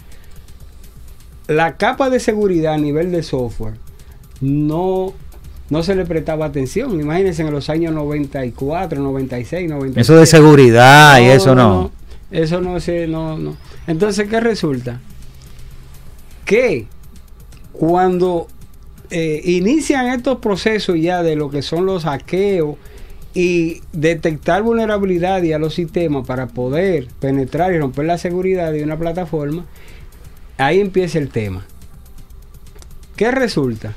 La 1.47 1.78
capa 1.78 2.09
de 2.09 2.20
seguridad 2.20 2.74
a 2.74 2.78
nivel 2.78 3.11
de 3.11 3.24
software 3.24 3.76
no, 4.41 5.13
no 5.70 5.84
se 5.84 5.95
le 5.95 6.05
prestaba 6.05 6.45
atención. 6.45 6.99
Imagínense 6.99 7.41
en 7.41 7.51
los 7.51 7.70
años 7.70 7.93
94, 7.93 9.01
96, 9.01 9.70
97. 9.70 10.01
Eso 10.01 10.15
de 10.20 10.26
seguridad 10.26 11.20
y 11.22 11.26
eso 11.26 11.55
no. 11.55 11.91
Eso 12.32 12.61
no 12.61 12.80
se, 12.80 13.07
no, 13.07 13.38
no. 13.38 13.57
Entonces, 13.88 14.30
¿qué 14.30 14.39
resulta? 14.39 15.01
Que 16.45 16.88
cuando 17.73 18.47
eh, 19.09 19.41
inician 19.45 20.07
estos 20.07 20.39
procesos 20.39 20.99
ya 20.99 21.23
de 21.23 21.36
lo 21.36 21.49
que 21.49 21.61
son 21.61 21.86
los 21.86 22.03
hackeos 22.03 22.77
y 23.34 23.82
detectar 23.93 24.61
vulnerabilidades 24.63 25.53
a 25.53 25.59
los 25.59 25.73
sistemas 25.73 26.27
para 26.27 26.47
poder 26.47 27.07
penetrar 27.19 27.73
y 27.73 27.80
romper 27.80 28.05
la 28.05 28.17
seguridad 28.17 28.71
de 28.71 28.84
una 28.84 28.97
plataforma, 28.97 29.65
ahí 30.57 30.80
empieza 30.80 31.17
el 31.17 31.30
tema. 31.30 31.65
¿Qué 33.15 33.32
resulta? 33.32 33.95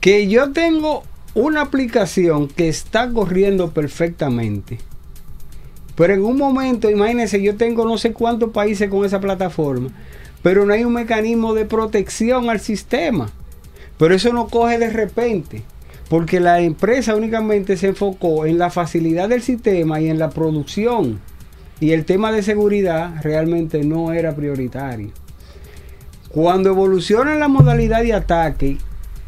Que 0.00 0.28
yo 0.28 0.52
tengo 0.52 1.02
una 1.34 1.62
aplicación 1.62 2.48
que 2.48 2.68
está 2.68 3.10
corriendo 3.10 3.72
perfectamente. 3.72 4.78
Pero 6.00 6.14
en 6.14 6.24
un 6.24 6.38
momento, 6.38 6.88
imagínense, 6.88 7.42
yo 7.42 7.56
tengo 7.56 7.84
no 7.84 7.98
sé 7.98 8.14
cuántos 8.14 8.52
países 8.52 8.88
con 8.88 9.04
esa 9.04 9.20
plataforma, 9.20 9.90
pero 10.42 10.64
no 10.64 10.72
hay 10.72 10.82
un 10.82 10.94
mecanismo 10.94 11.52
de 11.52 11.66
protección 11.66 12.48
al 12.48 12.58
sistema. 12.58 13.30
Pero 13.98 14.14
eso 14.14 14.32
no 14.32 14.48
coge 14.48 14.78
de 14.78 14.88
repente, 14.88 15.62
porque 16.08 16.40
la 16.40 16.62
empresa 16.62 17.14
únicamente 17.14 17.76
se 17.76 17.88
enfocó 17.88 18.46
en 18.46 18.56
la 18.56 18.70
facilidad 18.70 19.28
del 19.28 19.42
sistema 19.42 20.00
y 20.00 20.08
en 20.08 20.18
la 20.18 20.30
producción. 20.30 21.20
y 21.80 21.92
el 21.92 22.06
tema 22.06 22.32
de 22.32 22.42
seguridad 22.42 23.16
realmente 23.22 23.84
no 23.84 24.14
era 24.14 24.34
prioritario. 24.34 25.10
Cuando 26.30 26.70
evoluciona 26.70 27.34
la 27.34 27.48
modalidad 27.48 28.02
de 28.02 28.14
ataque 28.14 28.78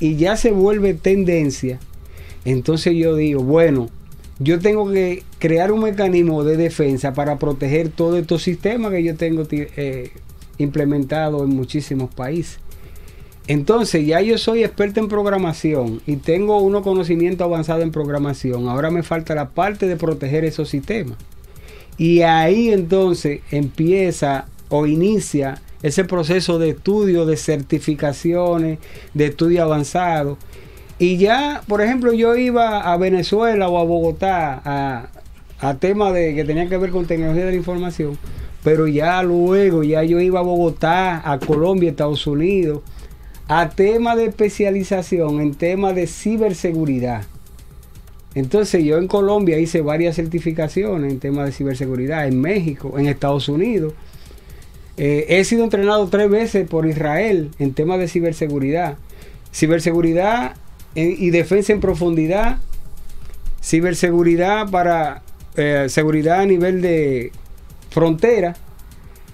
y 0.00 0.16
ya 0.16 0.38
se 0.38 0.52
vuelve 0.52 0.94
tendencia, 0.94 1.78
entonces 2.46 2.94
yo 2.94 3.14
digo, 3.14 3.42
bueno, 3.42 3.90
yo 4.38 4.58
tengo 4.58 4.90
que 4.90 5.24
crear 5.38 5.72
un 5.72 5.82
mecanismo 5.82 6.44
de 6.44 6.56
defensa 6.56 7.12
para 7.12 7.38
proteger 7.38 7.88
todos 7.90 8.18
estos 8.20 8.42
sistemas 8.42 8.92
que 8.92 9.02
yo 9.02 9.16
tengo 9.16 9.44
eh, 9.50 10.10
implementados 10.58 11.42
en 11.42 11.50
muchísimos 11.50 12.12
países. 12.14 12.58
Entonces 13.48 14.06
ya 14.06 14.20
yo 14.20 14.38
soy 14.38 14.62
experto 14.62 15.00
en 15.00 15.08
programación 15.08 16.00
y 16.06 16.16
tengo 16.16 16.60
unos 16.60 16.82
conocimientos 16.82 17.44
avanzados 17.44 17.82
en 17.82 17.90
programación. 17.90 18.68
Ahora 18.68 18.90
me 18.90 19.02
falta 19.02 19.34
la 19.34 19.50
parte 19.50 19.86
de 19.86 19.96
proteger 19.96 20.44
esos 20.44 20.68
sistemas. 20.68 21.18
Y 21.98 22.22
ahí 22.22 22.70
entonces 22.70 23.40
empieza 23.50 24.46
o 24.68 24.86
inicia 24.86 25.60
ese 25.82 26.04
proceso 26.04 26.58
de 26.58 26.70
estudio, 26.70 27.26
de 27.26 27.36
certificaciones, 27.36 28.78
de 29.12 29.26
estudio 29.26 29.64
avanzado. 29.64 30.38
Y 31.02 31.16
ya, 31.16 31.64
por 31.66 31.82
ejemplo, 31.82 32.12
yo 32.12 32.36
iba 32.36 32.78
a 32.78 32.96
Venezuela 32.96 33.68
o 33.68 33.76
a 33.76 33.82
Bogotá 33.82 34.62
a, 34.64 35.08
a 35.58 35.74
temas 35.74 36.14
de, 36.14 36.32
que 36.36 36.44
tenían 36.44 36.68
que 36.68 36.76
ver 36.76 36.90
con 36.90 37.06
tecnología 37.06 37.44
de 37.44 37.50
la 37.50 37.56
información, 37.56 38.16
pero 38.62 38.86
ya 38.86 39.20
luego, 39.24 39.82
ya 39.82 40.04
yo 40.04 40.20
iba 40.20 40.38
a 40.38 40.44
Bogotá, 40.44 41.28
a 41.28 41.40
Colombia, 41.40 41.90
Estados 41.90 42.24
Unidos, 42.28 42.84
a 43.48 43.70
temas 43.70 44.16
de 44.16 44.26
especialización 44.26 45.40
en 45.40 45.56
temas 45.56 45.96
de 45.96 46.06
ciberseguridad. 46.06 47.24
Entonces 48.36 48.84
yo 48.84 48.98
en 48.98 49.08
Colombia 49.08 49.58
hice 49.58 49.80
varias 49.80 50.14
certificaciones 50.14 51.12
en 51.12 51.18
temas 51.18 51.46
de 51.46 51.52
ciberseguridad, 51.52 52.28
en 52.28 52.40
México, 52.40 52.96
en 52.96 53.08
Estados 53.08 53.48
Unidos. 53.48 53.92
Eh, 54.96 55.26
he 55.30 55.42
sido 55.42 55.64
entrenado 55.64 56.06
tres 56.06 56.30
veces 56.30 56.68
por 56.68 56.86
Israel 56.86 57.50
en 57.58 57.74
temas 57.74 57.98
de 57.98 58.06
ciberseguridad. 58.06 58.98
Ciberseguridad 59.52 60.61
y 60.94 61.30
defensa 61.30 61.72
en 61.72 61.80
profundidad. 61.80 62.58
Ciberseguridad 63.62 64.70
para 64.70 65.22
eh, 65.56 65.86
seguridad 65.88 66.40
a 66.40 66.46
nivel 66.46 66.80
de 66.80 67.30
frontera 67.90 68.56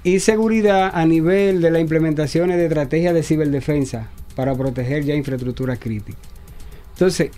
y 0.02 0.18
seguridad 0.18 0.90
a 0.92 1.06
nivel 1.06 1.60
de 1.60 1.70
las 1.70 1.80
implementaciones 1.80 2.56
de 2.56 2.64
estrategias 2.64 3.14
de 3.14 3.22
ciberdefensa 3.22 4.08
para 4.34 4.54
proteger 4.54 5.04
ya 5.04 5.14
infraestructuras 5.14 5.78
críticas. 5.78 6.20
Entonces, 6.94 7.30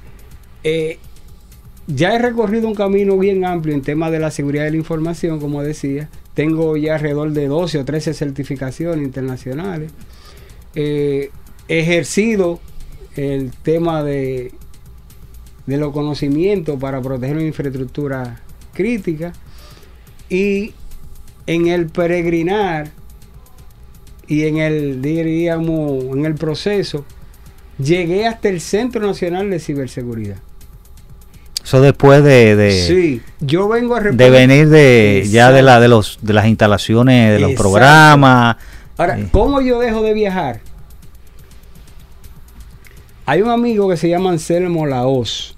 eh, 0.64 0.98
ya 1.86 2.14
he 2.14 2.18
recorrido 2.18 2.68
un 2.68 2.74
camino 2.74 3.18
bien 3.18 3.44
amplio 3.44 3.74
en 3.74 3.82
temas 3.82 4.12
de 4.12 4.18
la 4.18 4.30
seguridad 4.30 4.64
de 4.64 4.70
la 4.70 4.76
información, 4.78 5.40
como 5.40 5.62
decía. 5.62 6.08
Tengo 6.34 6.76
ya 6.76 6.94
alrededor 6.94 7.32
de 7.32 7.48
12 7.48 7.78
o 7.80 7.84
13 7.84 8.14
certificaciones 8.14 9.04
internacionales. 9.04 9.90
Eh, 10.74 11.30
ejercido 11.68 12.60
el 13.20 13.50
tema 13.62 14.02
de, 14.02 14.52
de 15.66 15.76
los 15.76 15.92
conocimientos 15.92 16.78
para 16.78 17.00
proteger 17.00 17.36
una 17.36 17.46
infraestructura 17.46 18.40
crítica. 18.72 19.32
Y 20.28 20.74
en 21.46 21.66
el 21.68 21.86
peregrinar 21.86 22.90
y 24.28 24.44
en 24.44 24.58
el, 24.58 25.02
diríamos, 25.02 26.04
en 26.16 26.24
el 26.24 26.34
proceso, 26.34 27.04
llegué 27.78 28.26
hasta 28.26 28.48
el 28.48 28.60
Centro 28.60 29.04
Nacional 29.04 29.50
de 29.50 29.58
Ciberseguridad. 29.58 30.36
Eso 31.64 31.80
después 31.80 32.24
de, 32.24 32.56
de 32.56 32.72
sí, 32.72 33.22
yo 33.40 33.68
vengo 33.68 33.94
a 33.96 34.00
de 34.00 34.30
venir 34.30 34.68
de 34.68 35.26
ya 35.30 35.52
de 35.52 35.62
la 35.62 35.78
de 35.78 35.88
los 35.88 36.18
de 36.22 36.32
las 36.32 36.46
instalaciones 36.46 37.32
de 37.32 37.38
los 37.40 37.50
Exacto. 37.50 37.70
programas. 37.70 38.56
Ahora, 38.96 39.18
Eh. 39.18 39.28
¿cómo 39.30 39.60
yo 39.60 39.78
dejo 39.78 40.02
de 40.02 40.14
viajar? 40.14 40.60
Hay 43.30 43.42
un 43.42 43.50
amigo 43.50 43.88
que 43.88 43.96
se 43.96 44.08
llama 44.08 44.30
Anselmo 44.30 44.86
Laos, 44.86 45.56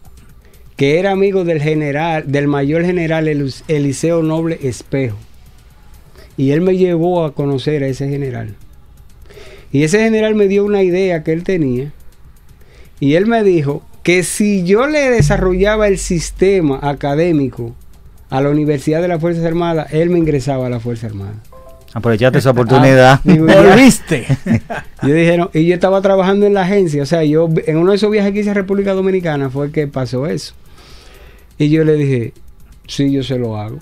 que 0.77 0.99
era 0.99 1.11
amigo 1.11 1.43
del 1.45 1.63
general, 1.63 2.31
del 2.31 2.47
mayor 2.47 2.85
general 2.85 3.29
Eliseo 3.67 4.23
Noble 4.23 4.59
Espejo. 4.63 5.17
Y 6.37 6.51
él 6.51 6.61
me 6.61 6.77
llevó 6.77 7.25
a 7.25 7.33
conocer 7.35 7.83
a 7.83 7.87
ese 7.87 8.11
general. 8.11 8.57
Y 9.73 9.85
ese 9.85 10.01
general 10.01 10.35
me 10.35 10.49
dio 10.49 10.67
una 10.67 10.83
idea 10.83 11.25
que 11.25 11.33
él 11.33 11.45
tenía. 11.45 11.95
Y 13.01 13.15
él 13.15 13.25
me 13.25 13.43
dijo 13.43 13.83
que 14.03 14.23
si 14.23 14.65
yo 14.65 14.87
le 14.87 15.09
desarrollaba 15.09 15.89
el 15.89 15.97
sistema 15.97 16.79
académico 16.83 17.75
a 18.29 18.43
la 18.43 18.51
Universidad 18.51 19.01
de 19.01 19.09
las 19.09 19.19
Fuerzas 19.19 19.47
Armadas, 19.47 19.95
él 19.95 20.11
me 20.11 20.19
ingresaba 20.19 20.67
a 20.67 20.69
la 20.69 20.79
Fuerza 20.79 21.07
Armada. 21.07 21.43
Aprovechaste 21.95 22.39
esa 22.39 22.51
oportunidad. 22.51 23.21
Ah, 23.25 23.35
ya. 23.35 23.63
Volviste. 23.63 24.27
Yo 25.03 25.15
dije, 25.15 25.37
no, 25.37 25.51
y 25.53 25.67
yo 25.67 25.75
estaba 25.75 26.01
trabajando 26.01 26.47
en 26.47 26.55
la 26.55 26.63
agencia, 26.63 27.03
o 27.03 27.07
sea, 27.07 27.25
yo 27.25 27.49
en 27.67 27.77
uno 27.77 27.91
de 27.91 27.97
esos 27.97 28.11
viajes 28.11 28.33
que 28.33 28.41
hice 28.41 28.51
a 28.51 28.55
República 28.55 28.93
Dominicana 28.93 29.51
fue 29.51 29.73
que 29.73 29.89
pasó 29.89 30.27
eso. 30.27 30.55
Y 31.59 31.71
yo 31.71 31.83
le 31.85 31.95
dije, 31.95 32.33
sí, 32.87 33.11
yo 33.11 33.25
se 33.25 33.39
lo 33.39 33.57
hago. 33.57 33.79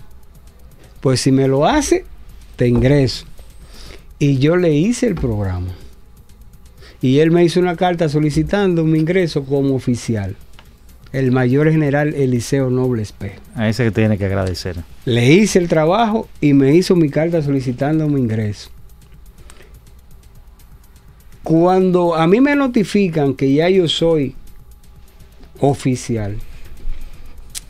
Pues 1.00 1.20
si 1.20 1.30
me 1.30 1.46
lo 1.46 1.66
hace, 1.66 2.04
te 2.56 2.68
ingreso. 2.68 3.26
Y 4.18 4.38
yo 4.38 4.56
le 4.56 4.72
hice 4.72 5.06
el 5.06 5.14
programa. 5.14 5.74
Y 7.02 7.18
él 7.18 7.30
me 7.30 7.44
hizo 7.44 7.60
una 7.60 7.76
carta 7.76 8.08
solicitando 8.08 8.84
mi 8.84 8.98
ingreso 8.98 9.44
como 9.44 9.74
oficial. 9.74 10.36
El 11.12 11.32
mayor 11.32 11.70
general 11.70 12.14
Eliseo 12.14 12.70
Noble 12.70 13.02
Espejo. 13.02 13.40
A 13.54 13.68
ese 13.68 13.84
que 13.84 13.90
tiene 13.90 14.16
que 14.16 14.26
agradecer. 14.26 14.76
Le 15.04 15.32
hice 15.32 15.58
el 15.58 15.68
trabajo 15.68 16.28
y 16.40 16.52
me 16.52 16.74
hizo 16.74 16.94
mi 16.94 17.08
carta 17.08 17.42
solicitando 17.42 18.08
mi 18.08 18.20
ingreso. 18.20 18.70
Cuando 21.42 22.14
a 22.14 22.26
mí 22.26 22.40
me 22.40 22.54
notifican 22.54 23.34
que 23.34 23.52
ya 23.52 23.68
yo 23.68 23.88
soy 23.88 24.36
oficial, 25.58 26.36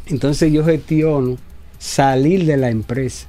entonces 0.06 0.52
yo 0.52 0.64
gestiono 0.64 1.38
salir 1.78 2.44
de 2.44 2.56
la 2.56 2.68
empresa. 2.70 3.26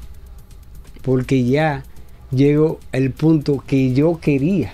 Porque 1.02 1.46
ya 1.46 1.84
llegó 2.32 2.80
el 2.92 3.12
punto 3.12 3.64
que 3.66 3.94
yo 3.94 4.20
quería. 4.20 4.74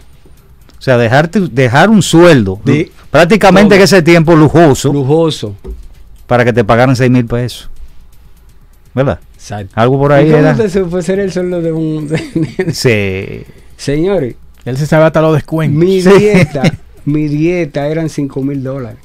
O 0.77 0.81
sea, 0.81 0.97
dejarte, 0.97 1.39
dejar 1.51 1.89
un 1.89 2.01
sueldo, 2.03 2.59
De- 2.63 2.91
prácticamente 3.09 3.69
todo. 3.69 3.75
en 3.77 3.81
ese 3.83 4.01
tiempo 4.03 4.35
lujoso, 4.35 4.93
Lujoso. 4.93 5.55
para 6.27 6.45
que 6.45 6.53
te 6.53 6.63
pagaran 6.63 6.95
6 6.95 7.09
mil 7.09 7.25
pesos. 7.25 7.69
¿Verdad? 8.93 9.19
Exacto. 9.35 9.73
Algo 9.75 9.97
por 9.99 10.11
¿Y 10.11 10.13
ahí 10.15 10.31
cómo 10.31 10.67
se 10.69 10.83
puede 10.85 11.03
ser 11.03 11.19
el 11.19 11.31
sueldo 11.31 11.61
de 11.61 11.71
un... 11.71 12.09
Sí. 12.73 13.43
Señores, 13.77 14.35
Él 14.65 14.77
se 14.77 14.85
sabe 14.87 15.05
hasta 15.05 15.21
los 15.21 15.33
descuentos. 15.35 15.77
mi 15.79 16.01
Sí. 16.01 16.09
dieta, 16.17 16.63
mi 17.05 17.27
dieta 17.27 17.87
eran 17.87 18.09
5 18.09 18.41
mil 18.43 18.63
dólares. 18.63 18.99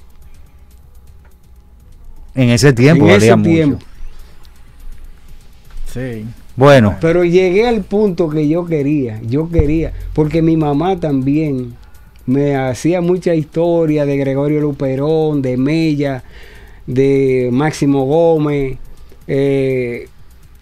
En 2.35 2.49
ese 2.51 2.73
tiempo 2.73 3.05
en 3.05 3.13
valía 3.13 3.27
ese 3.29 3.37
mucho. 3.37 3.51
tiempo. 3.51 3.79
Sí. 5.93 6.27
Bueno, 6.57 6.97
Pero 7.01 7.25
llegué 7.25 7.67
al 7.67 7.83
punto 7.83 8.29
que 8.29 8.47
yo 8.47 8.67
quería, 8.67 9.21
yo 9.23 9.49
quería, 9.49 9.93
porque 10.13 10.43
mi 10.43 10.57
mamá 10.57 11.01
también 11.01 11.75
me 12.27 12.57
hacía 12.57 13.01
mucha 13.01 13.35
historia 13.35 14.05
de 14.05 14.17
Gregorio 14.19 14.61
Luperón, 14.61 15.41
de 15.41 15.57
Mella, 15.57 16.23
de 16.87 17.49
Máximo 17.53 18.05
Gómez, 18.05 18.79
eh, 19.27 20.09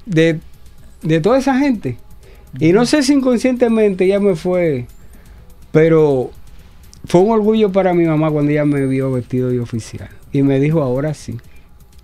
de, 0.07 0.39
de 1.03 1.21
toda 1.21 1.39
esa 1.39 1.59
gente. 1.59 1.97
Y 2.59 2.73
no 2.73 2.87
sé 2.87 3.03
si 3.03 3.13
inconscientemente 3.13 4.07
ya 4.07 4.21
me 4.21 4.37
fue, 4.37 4.87
pero 5.73 6.31
fue 7.07 7.21
un 7.21 7.31
orgullo 7.31 7.73
para 7.73 7.95
mi 7.95 8.05
mamá 8.05 8.31
cuando 8.31 8.53
ella 8.53 8.65
me 8.65 8.87
vio 8.87 9.13
vestido 9.13 9.51
de 9.51 9.61
oficial. 9.61 10.09
Y 10.33 10.43
me 10.43 10.61
dijo, 10.61 10.83
ahora 10.83 11.15
sí. 11.15 11.37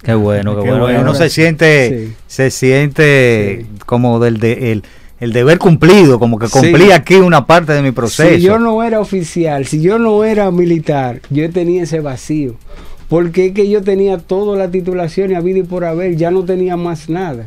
Qué 0.06 0.14
bueno, 0.14 0.56
qué, 0.56 0.62
Qué 0.62 0.68
bueno. 0.70 0.84
bueno. 0.84 1.00
Uno 1.02 1.14
se 1.14 1.28
siente, 1.28 2.06
Sí. 2.08 2.14
se 2.26 2.50
siente 2.50 3.58
Sí. 3.60 3.66
como 3.84 4.18
del 4.20 4.38
de, 4.38 4.72
el, 4.72 4.84
el 5.20 5.32
deber 5.34 5.58
cumplido, 5.58 6.18
como 6.18 6.38
que 6.38 6.46
Sí. 6.46 6.52
cumplí 6.58 6.92
aquí 6.92 7.16
una 7.16 7.46
parte 7.46 7.72
de 7.74 7.82
mi 7.82 7.90
proceso. 7.92 8.34
Si 8.34 8.40
yo 8.40 8.58
no 8.58 8.82
era 8.82 9.00
oficial, 9.00 9.66
si 9.66 9.82
yo 9.82 9.98
no 9.98 10.24
era 10.24 10.50
militar, 10.50 11.20
yo 11.28 11.50
tenía 11.50 11.82
ese 11.82 12.00
vacío. 12.00 12.54
Porque 13.08 13.46
es 13.46 13.52
que 13.52 13.68
yo 13.68 13.82
tenía 13.82 14.18
todas 14.18 14.58
las 14.58 14.70
titulaciones 14.72 15.36
habido 15.36 15.58
y 15.58 15.62
por 15.62 15.84
haber, 15.84 16.16
ya 16.16 16.30
no 16.30 16.44
tenía 16.44 16.76
más 16.76 17.08
nada. 17.08 17.46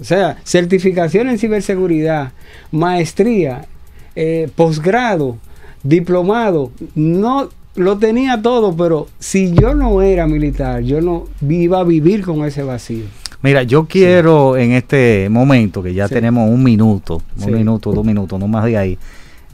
O 0.00 0.04
sea, 0.04 0.36
certificación 0.44 1.28
en 1.28 1.38
ciberseguridad, 1.40 2.30
maestría, 2.70 3.66
eh, 4.14 4.48
posgrado, 4.54 5.38
diplomado, 5.82 6.70
no 6.94 7.48
lo 7.78 7.96
tenía 7.98 8.40
todo, 8.42 8.76
pero 8.76 9.06
si 9.18 9.52
yo 9.52 9.74
no 9.74 10.02
era 10.02 10.26
militar, 10.26 10.82
yo 10.82 11.00
no 11.00 11.24
iba 11.48 11.80
a 11.80 11.84
vivir 11.84 12.22
con 12.24 12.44
ese 12.44 12.62
vacío. 12.62 13.04
Mira, 13.42 13.62
yo 13.62 13.86
quiero 13.86 14.56
en 14.56 14.72
este 14.72 15.28
momento, 15.30 15.82
que 15.82 15.94
ya 15.94 16.08
Sí. 16.08 16.14
tenemos 16.14 16.50
un 16.50 16.62
minuto, 16.62 17.22
un 17.38 17.44
Sí. 17.44 17.50
minuto, 17.50 17.92
dos 17.92 18.04
minutos, 18.04 18.38
no 18.38 18.48
más 18.48 18.64
de 18.64 18.76
ahí, 18.76 18.98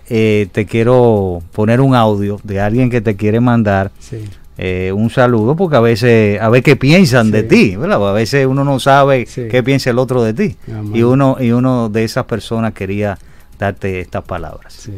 eh, 0.09 0.49
te 0.53 0.64
quiero 0.66 1.43
poner 1.53 1.81
un 1.81 1.95
audio 1.95 2.41
de 2.43 2.61
alguien 2.61 2.91
que 2.91 3.01
te 3.01 3.14
quiere 3.16 3.41
mandar 3.41 3.91
eh, 4.57 4.93
un 4.95 5.11
saludo 5.11 5.57
porque 5.57 5.75
a 5.77 5.81
veces 5.81 6.41
a 6.41 6.49
ver 6.49 6.62
qué 6.62 6.77
piensan 6.77 7.31
de 7.33 7.43
ti, 7.43 7.75
¿verdad? 7.75 8.09
A 8.09 8.12
veces 8.12 8.47
uno 8.47 8.62
no 8.64 8.79
sabe 8.79 9.27
qué 9.51 9.62
piensa 9.64 9.91
el 9.91 9.99
otro 9.99 10.22
de 10.22 10.33
ti. 10.33 10.57
Amén. 10.68 10.95
Y 10.95 11.03
uno 11.03 11.37
y 11.41 11.51
uno 11.51 11.89
de 11.89 12.05
esas 12.05 12.25
personas 12.27 12.72
quería 12.72 13.18
darte 13.59 13.99
estas 14.01 14.22
palabras. 14.22 14.89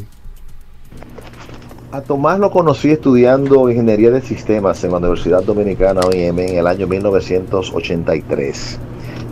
A 1.96 2.02
Tomás 2.02 2.38
lo 2.38 2.50
conocí 2.50 2.90
estudiando 2.90 3.70
Ingeniería 3.70 4.10
de 4.10 4.20
Sistemas 4.20 4.84
en 4.84 4.90
la 4.90 4.98
Universidad 4.98 5.42
Dominicana 5.42 6.02
OIM 6.02 6.40
en 6.40 6.58
el 6.58 6.66
año 6.66 6.86
1983. 6.86 8.78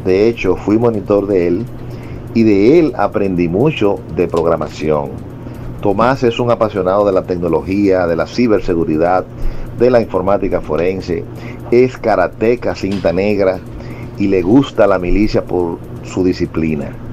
De 0.07 0.27
hecho, 0.27 0.57
fui 0.57 0.79
monitor 0.79 1.27
de 1.27 1.47
él 1.47 1.67
y 2.33 2.43
de 2.43 2.79
él 2.79 2.95
aprendí 2.97 3.49
mucho 3.49 3.99
de 4.17 4.29
programación. 4.29 5.11
Tomás 5.83 6.23
es 6.23 6.41
un 6.41 6.51
apasionado 6.51 7.05
de 7.05 7.13
la 7.13 7.25
tecnología, 7.25 8.07
de 8.07 8.17
la 8.17 8.27
ciberseguridad, 8.27 9.27
de 9.79 9.91
la 9.91 10.01
informática 10.01 10.63
forense, 10.63 11.23
es 11.71 11.99
karateca 11.99 12.75
cinta 12.75 13.13
negra 13.13 13.59
y 14.17 14.29
le 14.29 14.41
gusta 14.41 14.87
la 14.87 14.99
milicia 14.99 15.45
por 15.45 15.77
su 16.03 16.25
disciplina. 16.25 17.04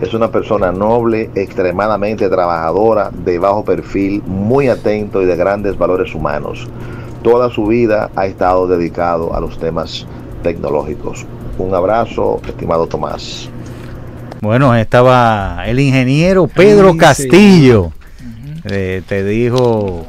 Es 0.00 0.14
una 0.14 0.30
persona 0.30 0.72
noble, 0.72 1.30
extremadamente 1.34 2.28
trabajadora, 2.28 3.10
de 3.12 3.38
bajo 3.38 3.64
perfil, 3.64 4.22
muy 4.26 4.68
atento 4.68 5.20
y 5.20 5.26
de 5.26 5.36
grandes 5.36 5.76
valores 5.76 6.14
humanos. 6.14 6.66
Toda 7.22 7.50
su 7.50 7.66
vida 7.66 8.10
ha 8.16 8.24
estado 8.24 8.66
dedicado 8.66 9.34
a 9.34 9.40
los 9.40 9.58
temas 9.58 10.06
tecnológicos. 10.42 11.26
Un 11.58 11.74
abrazo, 11.74 12.40
estimado 12.48 12.86
Tomás. 12.86 13.50
Bueno, 14.40 14.74
estaba 14.74 15.64
el 15.66 15.78
ingeniero 15.78 16.46
Pedro 16.46 16.88
Ay, 16.88 16.92
sí. 16.92 16.98
Castillo. 16.98 17.92
Eh, 18.64 19.02
te 19.06 19.22
dijo 19.22 20.06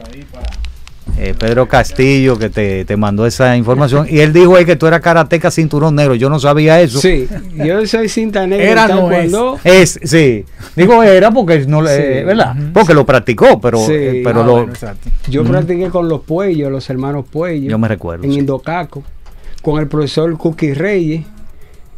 eh, 1.24 1.36
Pedro 1.38 1.68
Castillo 1.68 2.40
que 2.40 2.50
te, 2.50 2.84
te 2.84 2.98
mandó 2.98 3.26
esa 3.28 3.56
información. 3.56 4.08
Y 4.10 4.20
él 4.22 4.34
dijo 4.34 4.56
ahí 4.56 4.66
que 4.66 4.76
tú 4.76 4.88
eras 4.88 5.02
karateca 5.02 5.52
cinturón 5.52 5.94
negro. 5.96 6.16
Yo 6.16 6.30
no 6.30 6.40
sabía 6.40 6.82
eso. 6.82 7.00
Sí, 7.00 7.28
yo 7.56 7.86
soy 7.86 8.10
cinta 8.10 8.48
negra 8.48 8.72
Era, 8.72 8.84
en 8.86 8.90
no 8.90 9.08
taekwondo. 9.08 9.60
Es, 9.64 10.00
sí. 10.04 10.46
Digo 10.76 11.04
era 11.04 11.30
porque 11.32 11.60
no 11.68 11.82
le, 11.82 11.96
Sí. 11.96 12.26
¿verdad? 12.26 12.56
Porque 12.74 12.94
lo 12.96 13.06
practicó, 13.06 13.62
pero, 13.62 13.78
Sí. 13.86 13.94
eh, 13.94 14.22
pero 14.24 14.42
Ah, 14.42 14.46
lo, 14.46 14.52
bueno, 14.54 14.72
exacto. 14.72 15.10
Yo 15.30 15.44
practiqué 15.44 15.90
con 15.90 16.10
los 16.10 16.22
Puellos, 16.22 16.72
los 16.72 16.90
hermanos 16.90 17.26
Puellos. 17.30 17.70
yo 17.70 17.78
me 17.78 17.88
recuerdo. 17.88 18.24
en 18.26 18.34
sí. 18.34 18.40
Indocaco, 18.40 19.04
con 19.62 19.80
el 19.80 19.88
profesor 19.88 20.36
Cookie 20.38 20.74
Reyes. 20.74 21.24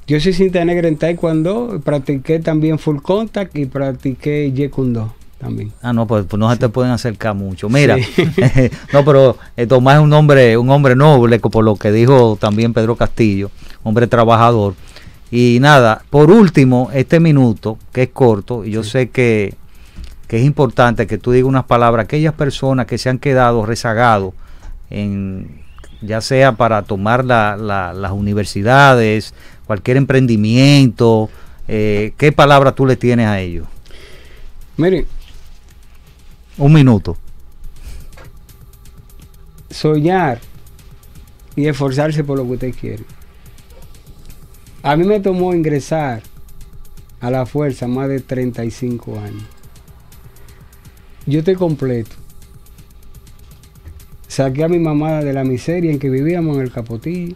Yo 0.06 0.20
soy 0.20 0.34
cinta 0.34 0.66
negra 0.66 0.90
en 0.90 0.98
Taekwondo, 0.98 1.80
practiqué 1.82 2.40
también 2.40 2.78
Full 2.78 2.98
Contact 3.02 3.56
y 3.58 3.68
practiqué 3.68 4.52
Jeet 4.54 4.70
Kune 4.70 4.92
Do 4.94 5.14
también. 5.44 5.72
Ah, 5.82 5.94
no, 5.94 6.08
pues, 6.08 6.26
pues 6.28 6.40
no 6.40 6.50
se 6.52 6.58
te 6.58 6.70
pueden 6.70 6.92
acercar 6.92 7.36
mucho. 7.36 7.70
Mira, 7.70 7.98
Sí. 7.98 8.24
no, 8.94 9.04
pero 9.06 9.38
eh, 9.58 9.68
Tomás 9.68 9.96
es 9.98 10.02
un 10.02 10.14
hombre, 10.14 10.58
un 10.58 10.70
hombre 10.70 10.96
noble, 10.96 11.40
por 11.40 11.64
lo 11.64 11.76
que 11.76 11.92
dijo 11.92 12.38
también 12.40 12.74
Pedro 12.74 12.96
Castillo, 12.96 13.52
hombre 13.84 14.08
trabajador. 14.08 14.74
Y 15.32 15.58
nada, 15.62 16.04
por 16.10 16.30
último, 16.32 16.90
este 16.94 17.20
minuto, 17.20 17.78
que 17.92 18.04
es 18.04 18.10
corto, 18.10 18.64
y 18.66 18.72
yo 18.72 18.84
sé 18.84 19.10
que, 19.10 19.56
que 20.28 20.38
es 20.38 20.44
importante 20.46 21.08
que 21.08 21.18
tú 21.18 21.32
digas 21.32 21.48
unas 21.50 21.64
palabras 21.66 22.04
a 22.04 22.06
aquellas 22.06 22.34
personas 22.36 22.86
que 22.86 22.98
se 23.00 23.10
han 23.10 23.18
quedado 23.20 23.66
rezagados, 23.66 24.34
en, 24.92 25.62
ya 26.02 26.22
sea 26.22 26.52
para 26.52 26.84
tomar 26.84 27.26
la- 27.26 27.56
la- 27.58 27.94
las 27.94 28.12
universidades, 28.12 29.34
cualquier 29.66 29.98
emprendimiento, 29.98 31.30
eh, 31.68 32.14
¿qué 32.18 32.32
palabra 32.32 32.74
tú 32.74 32.86
le 32.86 32.96
tienes 32.96 33.26
a 33.28 33.40
ellos? 33.40 33.66
Miren, 34.78 35.06
Un 36.58 36.74
minuto. 36.74 37.18
soñar 39.70 40.40
y 41.56 41.68
esforzarse 41.68 42.24
por 42.24 42.38
lo 42.38 42.46
que 42.46 42.52
usted 42.52 42.76
quiere. 42.76 43.04
A 44.84 44.96
mí 44.96 45.04
me 45.04 45.20
tomó 45.20 45.54
ingresar 45.54 46.22
a 47.20 47.32
la 47.32 47.46
fuerza 47.46 47.88
más 47.88 48.08
de 48.08 48.20
35 48.20 49.20
años. 49.20 49.44
Yo 51.26 51.40
estoy 51.40 51.56
completo. 51.56 52.16
Saqué 54.28 54.64
a 54.64 54.68
mi 54.68 54.80
mamá 54.80 55.22
de 55.22 55.34
la 55.34 55.44
miseria 55.44 55.92
en 55.92 56.00
que 56.00 56.10
vivíamos 56.10 56.58
en 56.58 56.64
el 56.64 56.72
Capotillo. 56.72 57.36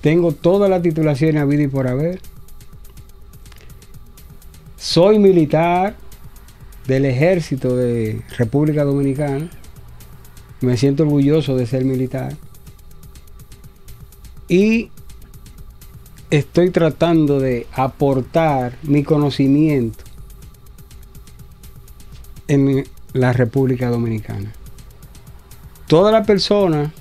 Tengo 0.00 0.32
todas 0.32 0.68
las 0.68 0.82
titulaciones 0.82 1.40
a 1.40 1.46
vida 1.46 1.62
y 1.62 1.68
por 1.68 1.88
haber. 1.88 2.20
Soy 4.76 5.18
militar 5.18 5.96
del 6.86 7.04
ejército 7.04 7.76
de 7.76 8.22
República 8.36 8.84
Dominicana. 8.84 9.48
Me 10.60 10.76
siento 10.76 11.04
orgulloso 11.04 11.56
de 11.56 11.66
ser 11.66 11.84
militar. 11.84 12.36
Y 14.48 14.90
estoy 16.30 16.70
tratando 16.70 17.40
de 17.40 17.66
aportar 17.72 18.76
mi 18.82 19.02
conocimiento 19.02 20.04
en 22.48 22.84
la 23.12 23.32
República 23.32 23.88
Dominicana. 23.88 24.52
Todas 25.86 26.12
las 26.12 26.26
personas 26.26 26.92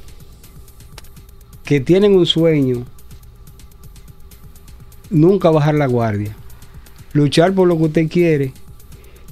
que 1.63 1.79
tienen 1.79 2.15
un 2.15 2.25
sueño, 2.25 2.85
nunca 5.09 5.49
bajar 5.49 5.75
la 5.75 5.87
guardia. 5.87 6.35
Luchar 7.13 7.53
por 7.53 7.67
lo 7.67 7.77
que 7.77 7.83
usted 7.83 8.09
quiere 8.09 8.53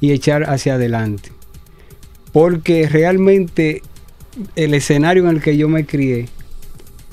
y 0.01 0.11
echar 0.11 0.49
hacia 0.49 0.75
adelante. 0.75 1.31
Porque 2.31 2.87
realmente 2.87 3.81
el 4.55 4.73
escenario 4.73 5.23
en 5.23 5.35
el 5.35 5.41
que 5.41 5.57
yo 5.57 5.67
me 5.67 5.85
crié, 5.85 6.27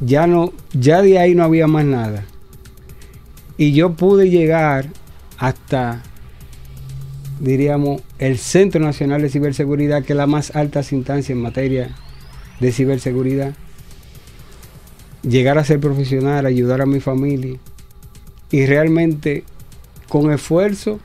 ya 0.00 0.26
no, 0.26 0.52
ya 0.72 1.02
de 1.02 1.18
ahí 1.18 1.34
no 1.34 1.44
había 1.44 1.66
más 1.66 1.84
nada. 1.84 2.24
Y 3.56 3.72
yo 3.72 3.94
pude 3.94 4.28
llegar 4.28 4.88
hasta, 5.38 6.02
diríamos, 7.40 8.02
el 8.18 8.38
Centro 8.38 8.80
Nacional 8.80 9.22
de 9.22 9.30
Ciberseguridad, 9.30 10.04
que 10.04 10.12
es 10.12 10.16
la 10.16 10.26
más 10.26 10.54
alta 10.54 10.84
instancia 10.90 11.32
en 11.32 11.40
materia 11.40 11.94
de 12.60 12.72
ciberseguridad. 12.72 13.54
Llegar 15.22 15.58
a 15.58 15.64
ser 15.64 15.80
profesional, 15.80 16.44
ayudar 16.46 16.82
a 16.82 16.86
mi 16.86 17.00
familia. 17.00 17.58
Y 18.50 18.66
realmente, 18.66 19.44
con 20.08 20.30
esfuerzo, 20.30 21.00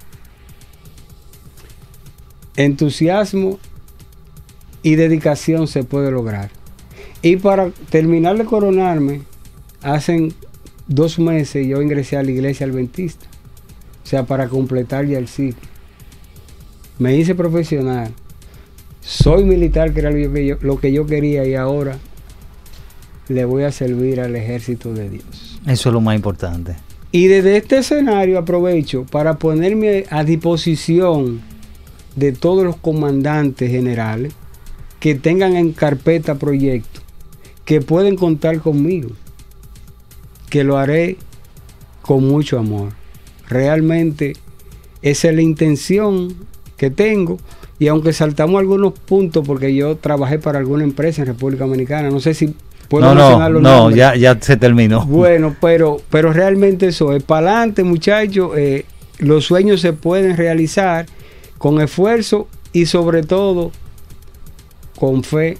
entusiasmo 2.55 3.59
y 4.83 4.95
dedicación 4.95 5.67
se 5.67 5.83
puede 5.83 6.11
lograr. 6.11 6.49
Y 7.21 7.37
para 7.37 7.69
terminar 7.89 8.37
de 8.37 8.45
coronarme, 8.45 9.21
hacen 9.81 10.33
dos 10.87 11.19
meses 11.19 11.67
yo 11.67 11.81
ingresé 11.81 12.17
a 12.17 12.23
la 12.23 12.31
iglesia 12.31 12.65
adventista. 12.65 13.27
O 14.03 14.07
sea, 14.07 14.25
para 14.25 14.49
completar 14.49 15.05
ya 15.05 15.17
el 15.17 15.27
ciclo. 15.27 15.69
Me 16.99 17.15
hice 17.15 17.35
profesional. 17.35 18.11
Soy 19.01 19.43
militar, 19.43 19.93
que 19.93 19.99
era 19.99 20.11
lo 20.11 20.33
que 20.33 20.45
yo, 20.45 20.57
lo 20.61 20.79
que 20.79 20.91
yo 20.91 21.05
quería, 21.05 21.45
y 21.45 21.55
ahora 21.55 21.97
le 23.29 23.45
voy 23.45 23.63
a 23.63 23.71
servir 23.71 24.19
al 24.19 24.35
ejército 24.35 24.93
de 24.93 25.09
Dios. 25.09 25.59
Eso 25.65 25.89
es 25.89 25.93
lo 25.93 26.01
más 26.01 26.15
importante. 26.15 26.75
Y 27.11 27.27
desde 27.27 27.57
este 27.57 27.79
escenario 27.79 28.37
aprovecho 28.37 29.05
para 29.05 29.35
ponerme 29.37 30.05
a 30.09 30.23
disposición 30.23 31.41
de 32.15 32.31
todos 32.31 32.63
los 32.63 32.75
comandantes 32.77 33.71
generales 33.71 34.33
que 34.99 35.15
tengan 35.15 35.55
en 35.55 35.71
carpeta 35.71 36.35
proyectos, 36.35 37.01
que 37.65 37.81
pueden 37.81 38.15
contar 38.15 38.59
conmigo, 38.59 39.09
que 40.49 40.63
lo 40.63 40.77
haré 40.77 41.17
con 42.01 42.27
mucho 42.27 42.59
amor. 42.59 42.89
Realmente 43.47 44.33
esa 45.01 45.29
es 45.29 45.35
la 45.35 45.41
intención 45.41 46.35
que 46.77 46.89
tengo. 46.89 47.39
Y 47.79 47.87
aunque 47.87 48.13
saltamos 48.13 48.59
algunos 48.59 48.93
puntos, 48.93 49.45
porque 49.45 49.73
yo 49.73 49.95
trabajé 49.97 50.37
para 50.37 50.59
alguna 50.59 50.83
empresa 50.83 51.23
en 51.23 51.27
República 51.27 51.65
Dominicana, 51.65 52.11
no 52.11 52.19
sé 52.19 52.35
si 52.35 52.53
puedo 52.87 53.05
no, 53.05 53.15
mencionar 53.15 53.49
no, 53.49 53.53
los 53.55 53.63
no, 53.63 53.77
nombres. 53.77 53.97
ya, 53.97 54.15
ya 54.15 54.37
se 54.39 54.55
terminó. 54.55 55.03
Bueno, 55.05 55.55
pero, 55.59 55.99
pero 56.11 56.31
realmente 56.31 56.87
eso 56.87 57.15
es 57.15 57.23
para 57.23 57.47
adelante, 57.47 57.83
muchachos. 57.83 58.51
eh, 58.55 58.85
los 59.17 59.45
sueños 59.45 59.81
se 59.81 59.93
pueden 59.93 60.37
realizar 60.37 61.05
con 61.61 61.79
esfuerzo 61.79 62.47
y 62.73 62.87
sobre 62.87 63.21
todo 63.21 63.71
con 64.97 65.23
fe 65.23 65.59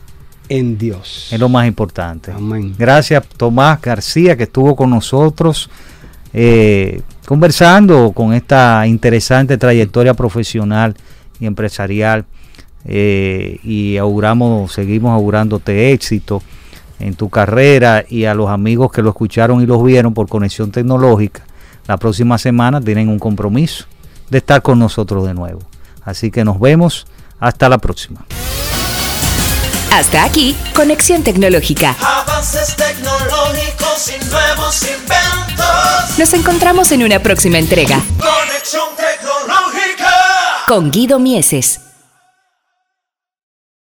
en 0.50 0.76
Dios. 0.76 1.28
Es 1.32 1.40
lo 1.40 1.48
más 1.48 1.68
importante. 1.68 2.32
Amén. 2.32 2.74
Gracias 2.76 3.24
Tomás 3.38 3.80
García 3.80 4.36
que 4.36 4.44
estuvo 4.44 4.76
con 4.76 4.90
nosotros 4.90 5.70
eh, 6.34 7.04
conversando 7.28 8.14
con 8.14 8.34
esta 8.34 8.88
interesante 8.88 9.60
trayectoria 9.60 10.16
profesional 10.16 10.96
y 11.40 11.46
empresarial 11.46 12.26
eh, 12.86 13.60
y 13.64 13.98
auguramos, 13.98 14.74
seguimos 14.74 15.12
augurándote 15.12 15.92
éxito 15.92 16.42
en 17.00 17.14
tu 17.14 17.30
carrera 17.30 18.06
y 18.10 18.26
a 18.26 18.34
los 18.34 18.50
amigos 18.50 18.92
que 18.92 19.04
lo 19.04 19.10
escucharon 19.10 19.62
y 19.62 19.68
los 19.68 19.84
vieron 19.84 20.16
por 20.16 20.28
conexión 20.28 20.72
tecnológica. 20.72 21.44
La 21.88 21.98
próxima 21.98 22.40
semana 22.40 22.82
tienen 22.82 23.08
un 23.08 23.20
compromiso 23.20 23.86
de 24.32 24.40
estar 24.40 24.64
con 24.64 24.80
nosotros 24.80 25.28
de 25.28 25.36
nuevo. 25.36 25.71
Así 26.04 26.32
que 26.32 26.44
nos 26.44 26.60
vemos. 26.60 27.06
Hasta 27.40 27.70
la 27.70 27.78
próxima. 27.80 28.26
Hasta 29.92 30.24
aquí, 30.24 30.56
Conexión 30.74 31.22
Tecnológica. 31.24 31.96
Avances 32.02 32.76
tecnológicos 32.78 34.10
y 34.10 34.26
nuevos 34.30 34.82
inventos. 34.84 36.18
Nos 36.18 36.34
encontramos 36.34 36.92
en 36.92 37.04
una 37.04 37.20
próxima 37.20 37.58
entrega 37.58 37.98
Conexión 38.18 38.88
tecnológica. 38.96 40.10
con 40.68 40.92
Guido 40.92 41.20
Mieses. 41.20 41.82